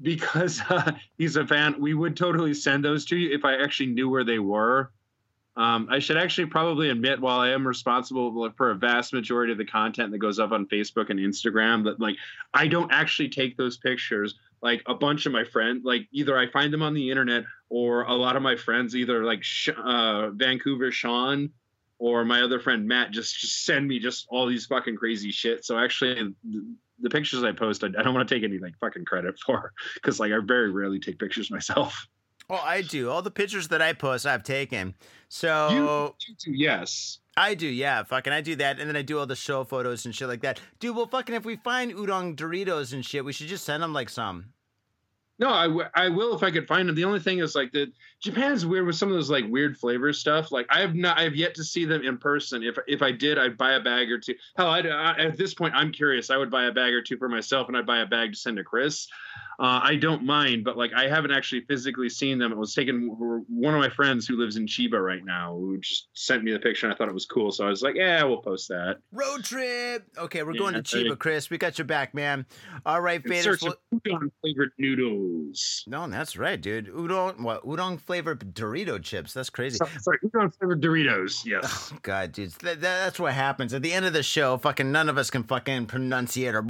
because 0.02 0.62
uh, 0.70 0.91
he's 1.18 1.36
a 1.36 1.45
fan, 1.45 1.76
we 1.80 1.93
would 1.93 2.16
totally 2.16 2.54
send 2.54 2.84
those 2.84 3.06
to 3.06 3.18
you 3.18 3.36
if 3.36 3.45
I 3.45 3.56
actually 3.62 3.88
knew 3.88 4.10
where 4.10 4.24
they 4.24 4.39
were. 4.39 4.91
Um, 5.56 5.89
I 5.91 6.00
should 6.00 6.16
actually 6.16 6.47
probably 6.47 6.89
admit, 6.89 7.20
while 7.20 7.39
I 7.39 7.50
am 7.50 7.68
responsible 7.68 8.50
for 8.56 8.72
a 8.72 8.76
vast 8.76 9.12
majority 9.12 9.52
of 9.52 9.58
the 9.58 9.66
content 9.66 10.12
that 10.12 10.20
goes 10.20 10.39
up 10.39 10.54
on 10.54 10.68
Facebook 10.68 11.10
and 11.10 11.20
Instagram, 11.20 11.84
that 11.84 12.00
like 12.00 12.16
I 12.54 12.68
don't 12.68 12.91
actually 12.93 13.30
take 13.30 13.58
those 13.58 13.78
pictures. 13.78 14.36
Like 14.62 14.84
a 14.88 14.93
bunch 14.93 15.26
of 15.26 15.32
my 15.32 15.43
friends, 15.45 15.84
like 15.86 16.08
either 16.12 16.38
I 16.38 16.50
find 16.52 16.72
them 16.72 16.82
on 16.82 16.93
the 16.93 17.10
internet 17.10 17.45
or 17.70 18.04
a 18.04 18.14
lot 18.14 18.36
of 18.36 18.41
my 18.41 18.58
friends, 18.58 18.95
either 18.95 19.24
like 19.24 19.43
uh, 19.78 20.30
Vancouver 20.32 20.91
Sean 20.91 21.50
or 21.97 22.26
my 22.26 22.41
other 22.41 22.60
friend 22.60 22.88
Matt, 22.88 23.12
just, 23.12 23.39
just 23.39 23.66
send 23.66 23.88
me 23.88 24.00
just 24.00 24.28
all 24.30 24.47
these 24.47 24.66
fucking 24.66 24.95
crazy 24.95 25.32
shit. 25.32 25.64
So 25.66 25.78
actually, 25.78 26.36
the, 27.02 27.10
pictures 27.10 27.43
I 27.43 27.52
post, 27.52 27.84
I, 27.84 27.88
I 27.88 28.04
don't 28.04 28.14
want 28.14 28.28
to 28.28 28.36
take 28.36 28.43
any 28.43 28.58
like 28.58 28.74
fucking 28.80 29.06
credit 29.06 29.39
for 29.45 29.74
because 29.95 30.20
like 30.20 30.32
I 30.32 30.39
very 30.43 30.72
rarely 30.72 31.00
take 31.00 31.20
pictures 31.20 31.52
myself. 31.52 32.08
Oh, 32.52 32.56
I 32.56 32.82
do. 32.82 33.12
All 33.12 33.22
the 33.22 33.30
pictures 33.30 33.68
that 33.68 33.82
I 33.82 33.93
post, 33.93 34.26
I've 34.26 34.43
taken. 34.43 34.95
So 35.28 35.70
You 36.28 36.36
too, 36.39 36.52
yes. 36.52 37.20
I 37.38 37.54
do, 37.54 37.68
yeah. 37.68 38.04
Fucking, 38.04 38.34
I 38.34 38.41
do 38.41 38.56
that, 38.56 38.80
and 38.80 38.89
then 38.89 38.95
I 38.95 39.04
do 39.04 39.20
all 39.20 39.28
the 39.28 39.36
show 39.36 39.64
photos 39.64 40.06
and 40.06 40.16
shit 40.16 40.28
like 40.28 40.41
that. 40.41 40.60
Dude, 40.80 40.95
well, 40.95 41.06
fucking, 41.06 41.36
if 41.36 41.45
we 41.45 41.58
find 41.58 41.93
udon 41.93 42.36
Doritos 42.36 42.91
and 42.91 43.06
shit, 43.06 43.24
we 43.24 43.34
should 43.34 43.47
just 43.47 43.66
send 43.66 43.84
them 43.84 43.93
like 43.93 44.10
some. 44.10 44.45
No, 45.40 45.50
I, 45.50 45.68
w- 45.68 45.88
I 45.96 46.10
will 46.10 46.36
if 46.36 46.44
I 46.44 46.52
could 46.52 46.68
find 46.68 46.88
them. 46.88 46.96
The 46.96 47.06
only 47.06 47.22
thing 47.22 47.40
is 47.40 47.56
like 47.56 47.72
the 47.72 47.92
Japan's 48.22 48.66
weird 48.66 48.86
with 48.86 48.98
some 48.98 49.08
of 49.08 49.16
those 49.16 49.30
like 49.30 49.46
weird 49.48 49.78
flavor 49.78 50.12
stuff. 50.12 50.52
Like 50.52 50.68
I 50.70 50.82
have 50.82 50.96
not, 50.96 51.18
I 51.18 51.24
have 51.24 51.36
yet 51.36 51.56
to 51.56 51.64
see 51.64 51.86
them 51.86 52.04
in 52.04 52.18
person. 52.18 52.62
If 52.62 52.78
if 52.88 53.02
I 53.02 53.14
did, 53.14 53.38
I'd 53.38 53.58
buy 53.58 53.74
a 53.74 53.80
bag 53.80 54.12
or 54.12 54.20
two. 54.20 54.36
Hell, 54.58 54.68
I'd, 54.68 54.86
I, 54.86 55.14
at 55.14 55.38
this 55.38 55.54
point, 55.54 55.74
I'm 55.76 55.94
curious. 55.94 56.30
I 56.30 56.36
would 56.36 56.52
buy 56.52 56.66
a 56.66 56.72
bag 56.74 56.94
or 56.94 57.02
two 57.02 57.18
for 57.18 57.30
myself, 57.30 57.70
and 57.70 57.78
I'd 57.78 57.86
buy 57.86 58.00
a 58.00 58.06
bag 58.06 58.34
to 58.34 58.38
send 58.38 58.58
to 58.58 58.64
Chris. 58.66 59.08
Uh, 59.60 59.82
I 59.84 59.95
don't 59.97 60.24
mind, 60.26 60.64
but 60.64 60.78
like 60.78 60.91
I 60.95 61.10
haven't 61.10 61.32
actually 61.32 61.62
physically 61.68 62.07
seen 62.07 62.38
them. 62.39 62.51
It 62.53 62.57
was 62.57 62.74
taken 62.74 63.07
one 63.49 63.74
of 63.74 63.80
my 63.82 63.89
friends 63.89 64.26
who 64.26 64.38
lives 64.38 64.55
in 64.55 64.66
Chiba 64.66 65.03
right 65.03 65.24
now, 65.26 65.53
who 65.53 65.78
just 65.80 66.07
sent 66.14 66.43
me 66.45 66.53
the 66.53 66.60
picture. 66.60 66.86
and 66.86 66.93
I 66.93 66.97
thought 66.97 67.10
it 67.10 67.14
was 67.14 67.26
cool, 67.26 67.51
so 67.51 67.66
I 67.66 67.70
was 67.70 67.82
like, 67.82 67.95
yeah, 67.95 68.24
we'll 68.24 68.41
post 68.41 68.70
that. 68.70 68.99
Road 69.12 69.43
trip. 69.43 70.07
Okay, 70.18 70.43
we're 70.43 70.53
Yeah, 70.53 70.60
going 70.60 70.74
to 70.76 70.82
Chiba, 70.82 71.20
Chris. 71.20 71.49
We 71.49 71.57
got 71.57 71.78
your 71.78 71.86
back, 71.86 72.14
man. 72.14 72.45
All 72.86 73.01
right, 73.01 73.22
In 73.26 73.32
faders. 73.32 73.60
search 73.60 73.74
udon 73.93 74.32
flavored 74.41 74.72
noodles. 74.78 75.84
no, 75.88 76.07
that's 76.07 76.38
right, 76.38 76.60
dude. 76.62 76.88
Udon, 76.88 77.41
what? 77.41 77.66
Udon 77.66 77.99
flavored 77.99 78.39
Dorito 78.55 79.01
chips. 79.03 79.34
That's 79.34 79.49
crazy. 79.49 79.78
So- 79.78 79.88
Sorry, 79.99 80.20
udon 80.26 80.53
flavored 80.57 80.82
Doritos. 80.82 81.45
Yes. 81.45 81.91
God, 82.01 82.32
dude, 82.32 82.51
that, 82.64 82.80
that- 82.82 82.99
that's 83.03 83.20
what 83.20 83.34
happens 83.34 83.74
at 83.74 83.82
the 83.82 83.91
end 83.91 84.05
of 84.05 84.14
the 84.14 84.24
show. 84.24 84.57
Fucking 84.57 84.91
none 84.91 85.10
of 85.10 85.18
us 85.18 85.30
can 85.30 85.43
fucking 85.43 85.88
pronunciate 85.88 86.53
our 86.53 86.62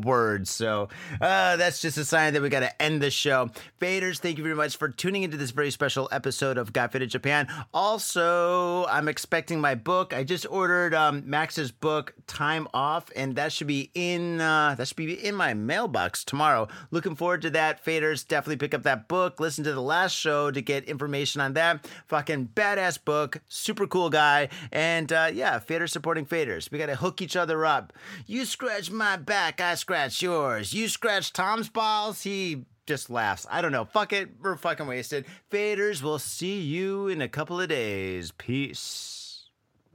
words, 0.00 0.50
so 0.50 0.88
uh, 1.20 1.56
that's 1.56 1.80
just 1.82 1.98
a 1.98 2.04
sign 2.04 2.29
that 2.30 2.42
we 2.42 2.48
got 2.48 2.60
to 2.60 2.82
end 2.82 3.02
the 3.02 3.10
show. 3.10 3.50
Faders, 3.80 4.18
thank 4.18 4.38
you 4.38 4.44
very 4.44 4.56
much 4.56 4.76
for 4.76 4.88
tuning 4.88 5.22
into 5.22 5.36
this 5.36 5.50
very 5.50 5.70
special 5.70 6.08
episode 6.12 6.58
of 6.58 6.72
Got 6.72 6.92
Faded 6.92 7.10
Japan. 7.10 7.48
Also, 7.74 8.86
I'm 8.86 9.08
expecting 9.08 9.60
my 9.60 9.74
book. 9.74 10.14
I 10.14 10.24
just 10.24 10.46
ordered 10.50 10.94
um, 10.94 11.22
Max's 11.26 11.70
book, 11.70 12.14
Time 12.26 12.68
Off, 12.72 13.10
and 13.14 13.36
that 13.36 13.52
should 13.52 13.66
be 13.66 13.90
in 13.94 14.40
uh, 14.40 14.74
that 14.76 14.88
should 14.88 14.96
be 14.96 15.12
in 15.12 15.34
my 15.34 15.54
mailbox 15.54 16.24
tomorrow. 16.24 16.68
Looking 16.90 17.14
forward 17.14 17.42
to 17.42 17.50
that. 17.50 17.84
Faders, 17.84 18.26
definitely 18.26 18.56
pick 18.56 18.74
up 18.74 18.82
that 18.84 19.08
book. 19.08 19.40
Listen 19.40 19.64
to 19.64 19.72
the 19.72 19.80
last 19.80 20.14
show 20.14 20.50
to 20.50 20.60
get 20.60 20.84
information 20.84 21.40
on 21.40 21.54
that. 21.54 21.86
Fucking 22.06 22.50
badass 22.54 23.02
book. 23.04 23.40
Super 23.48 23.86
cool 23.86 24.10
guy. 24.10 24.48
And 24.72 25.12
uh, 25.12 25.30
yeah, 25.32 25.58
faders 25.58 25.90
supporting 25.90 26.26
faders. 26.26 26.70
We 26.70 26.78
got 26.78 26.86
to 26.86 26.96
hook 26.96 27.20
each 27.20 27.36
other 27.36 27.64
up. 27.66 27.92
You 28.26 28.44
scratch 28.44 28.90
my 28.90 29.16
back, 29.16 29.60
I 29.60 29.74
scratch 29.74 30.22
yours. 30.22 30.72
You 30.72 30.88
scratch 30.88 31.32
Tom's 31.32 31.68
balls, 31.68 32.19
he 32.22 32.64
just 32.86 33.10
laughs. 33.10 33.46
I 33.50 33.62
don't 33.62 33.72
know. 33.72 33.84
Fuck 33.84 34.12
it. 34.12 34.30
We're 34.40 34.56
fucking 34.56 34.86
wasted. 34.86 35.26
Faders, 35.50 36.02
we'll 36.02 36.18
see 36.18 36.60
you 36.60 37.08
in 37.08 37.20
a 37.20 37.28
couple 37.28 37.60
of 37.60 37.68
days. 37.68 38.32
Peace. 38.32 39.20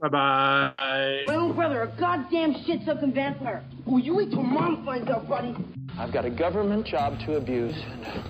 Bye 0.00 0.08
bye. 0.08 1.22
My 1.26 1.34
own 1.34 1.54
brother, 1.54 1.82
a 1.82 1.86
goddamn 1.98 2.54
shit 2.64 2.80
sucking 2.84 3.12
vampire. 3.12 3.64
Will 3.86 3.98
you 3.98 4.14
wait 4.14 4.30
till 4.30 4.42
mom 4.42 4.84
finds 4.84 5.10
out, 5.10 5.28
buddy? 5.28 5.56
I've 5.98 6.12
got 6.12 6.26
a 6.26 6.30
government 6.30 6.86
job 6.86 7.18
to 7.20 7.36
abuse 7.36 7.74
and 7.74 8.04
a 8.04 8.24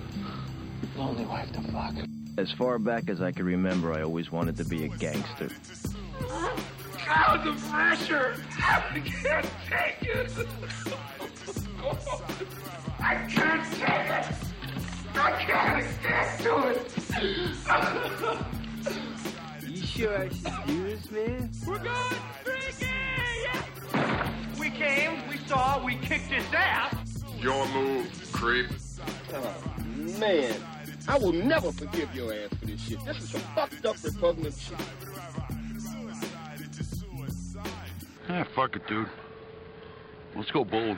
lonely 0.97 1.25
wife 1.25 1.51
to 1.53 1.61
fuck. 1.73 1.93
As 2.37 2.51
far 2.53 2.79
back 2.79 3.09
as 3.09 3.21
I 3.21 3.31
can 3.31 3.45
remember, 3.45 3.91
I 3.93 4.01
always 4.03 4.31
wanted 4.31 4.55
to 4.57 4.63
be 4.63 4.85
a 4.85 4.87
gangster. 4.87 5.49
God, 7.07 7.45
the 7.45 7.53
pressure! 7.69 8.35
I 8.59 9.01
can't 9.23 9.49
take 9.69 10.09
it! 10.09 10.31
I 12.99 13.15
can't 13.29 13.73
stand 13.73 14.25
it! 14.25 14.35
I 15.15 15.31
can't 15.43 15.85
stand 15.99 16.39
to 16.41 16.53
it! 16.69 16.77
You 19.67 19.81
sure 19.81 20.17
I 20.17 20.29
should 20.29 20.67
do 20.67 20.83
this, 20.83 21.11
man? 21.11 21.51
We're 21.65 21.79
going 21.79 22.21
freaky! 22.43 22.87
We 24.59 24.69
came, 24.71 25.27
we 25.29 25.37
saw, 25.47 25.83
we 25.83 25.95
kicked 25.95 26.31
his 26.31 26.45
ass! 26.53 27.23
Your 27.39 27.67
move, 27.69 28.29
creep. 28.31 28.67
Oh, 29.33 29.53
Man, 30.19 30.55
I 31.07 31.17
will 31.17 31.33
never 31.33 31.71
forgive 31.71 32.13
your 32.15 32.33
ass 32.33 32.49
for 32.59 32.65
this 32.65 32.81
shit. 32.81 33.03
This 33.05 33.17
is 33.17 33.29
some 33.29 33.41
fucked 33.55 33.85
up 33.85 33.95
repugnant 34.03 34.55
shit. 34.55 34.77
Ah, 38.29 38.45
fuck 38.55 38.75
it, 38.75 38.87
dude. 38.87 39.07
Let's 40.35 40.51
go 40.51 40.65
bold. 40.65 40.97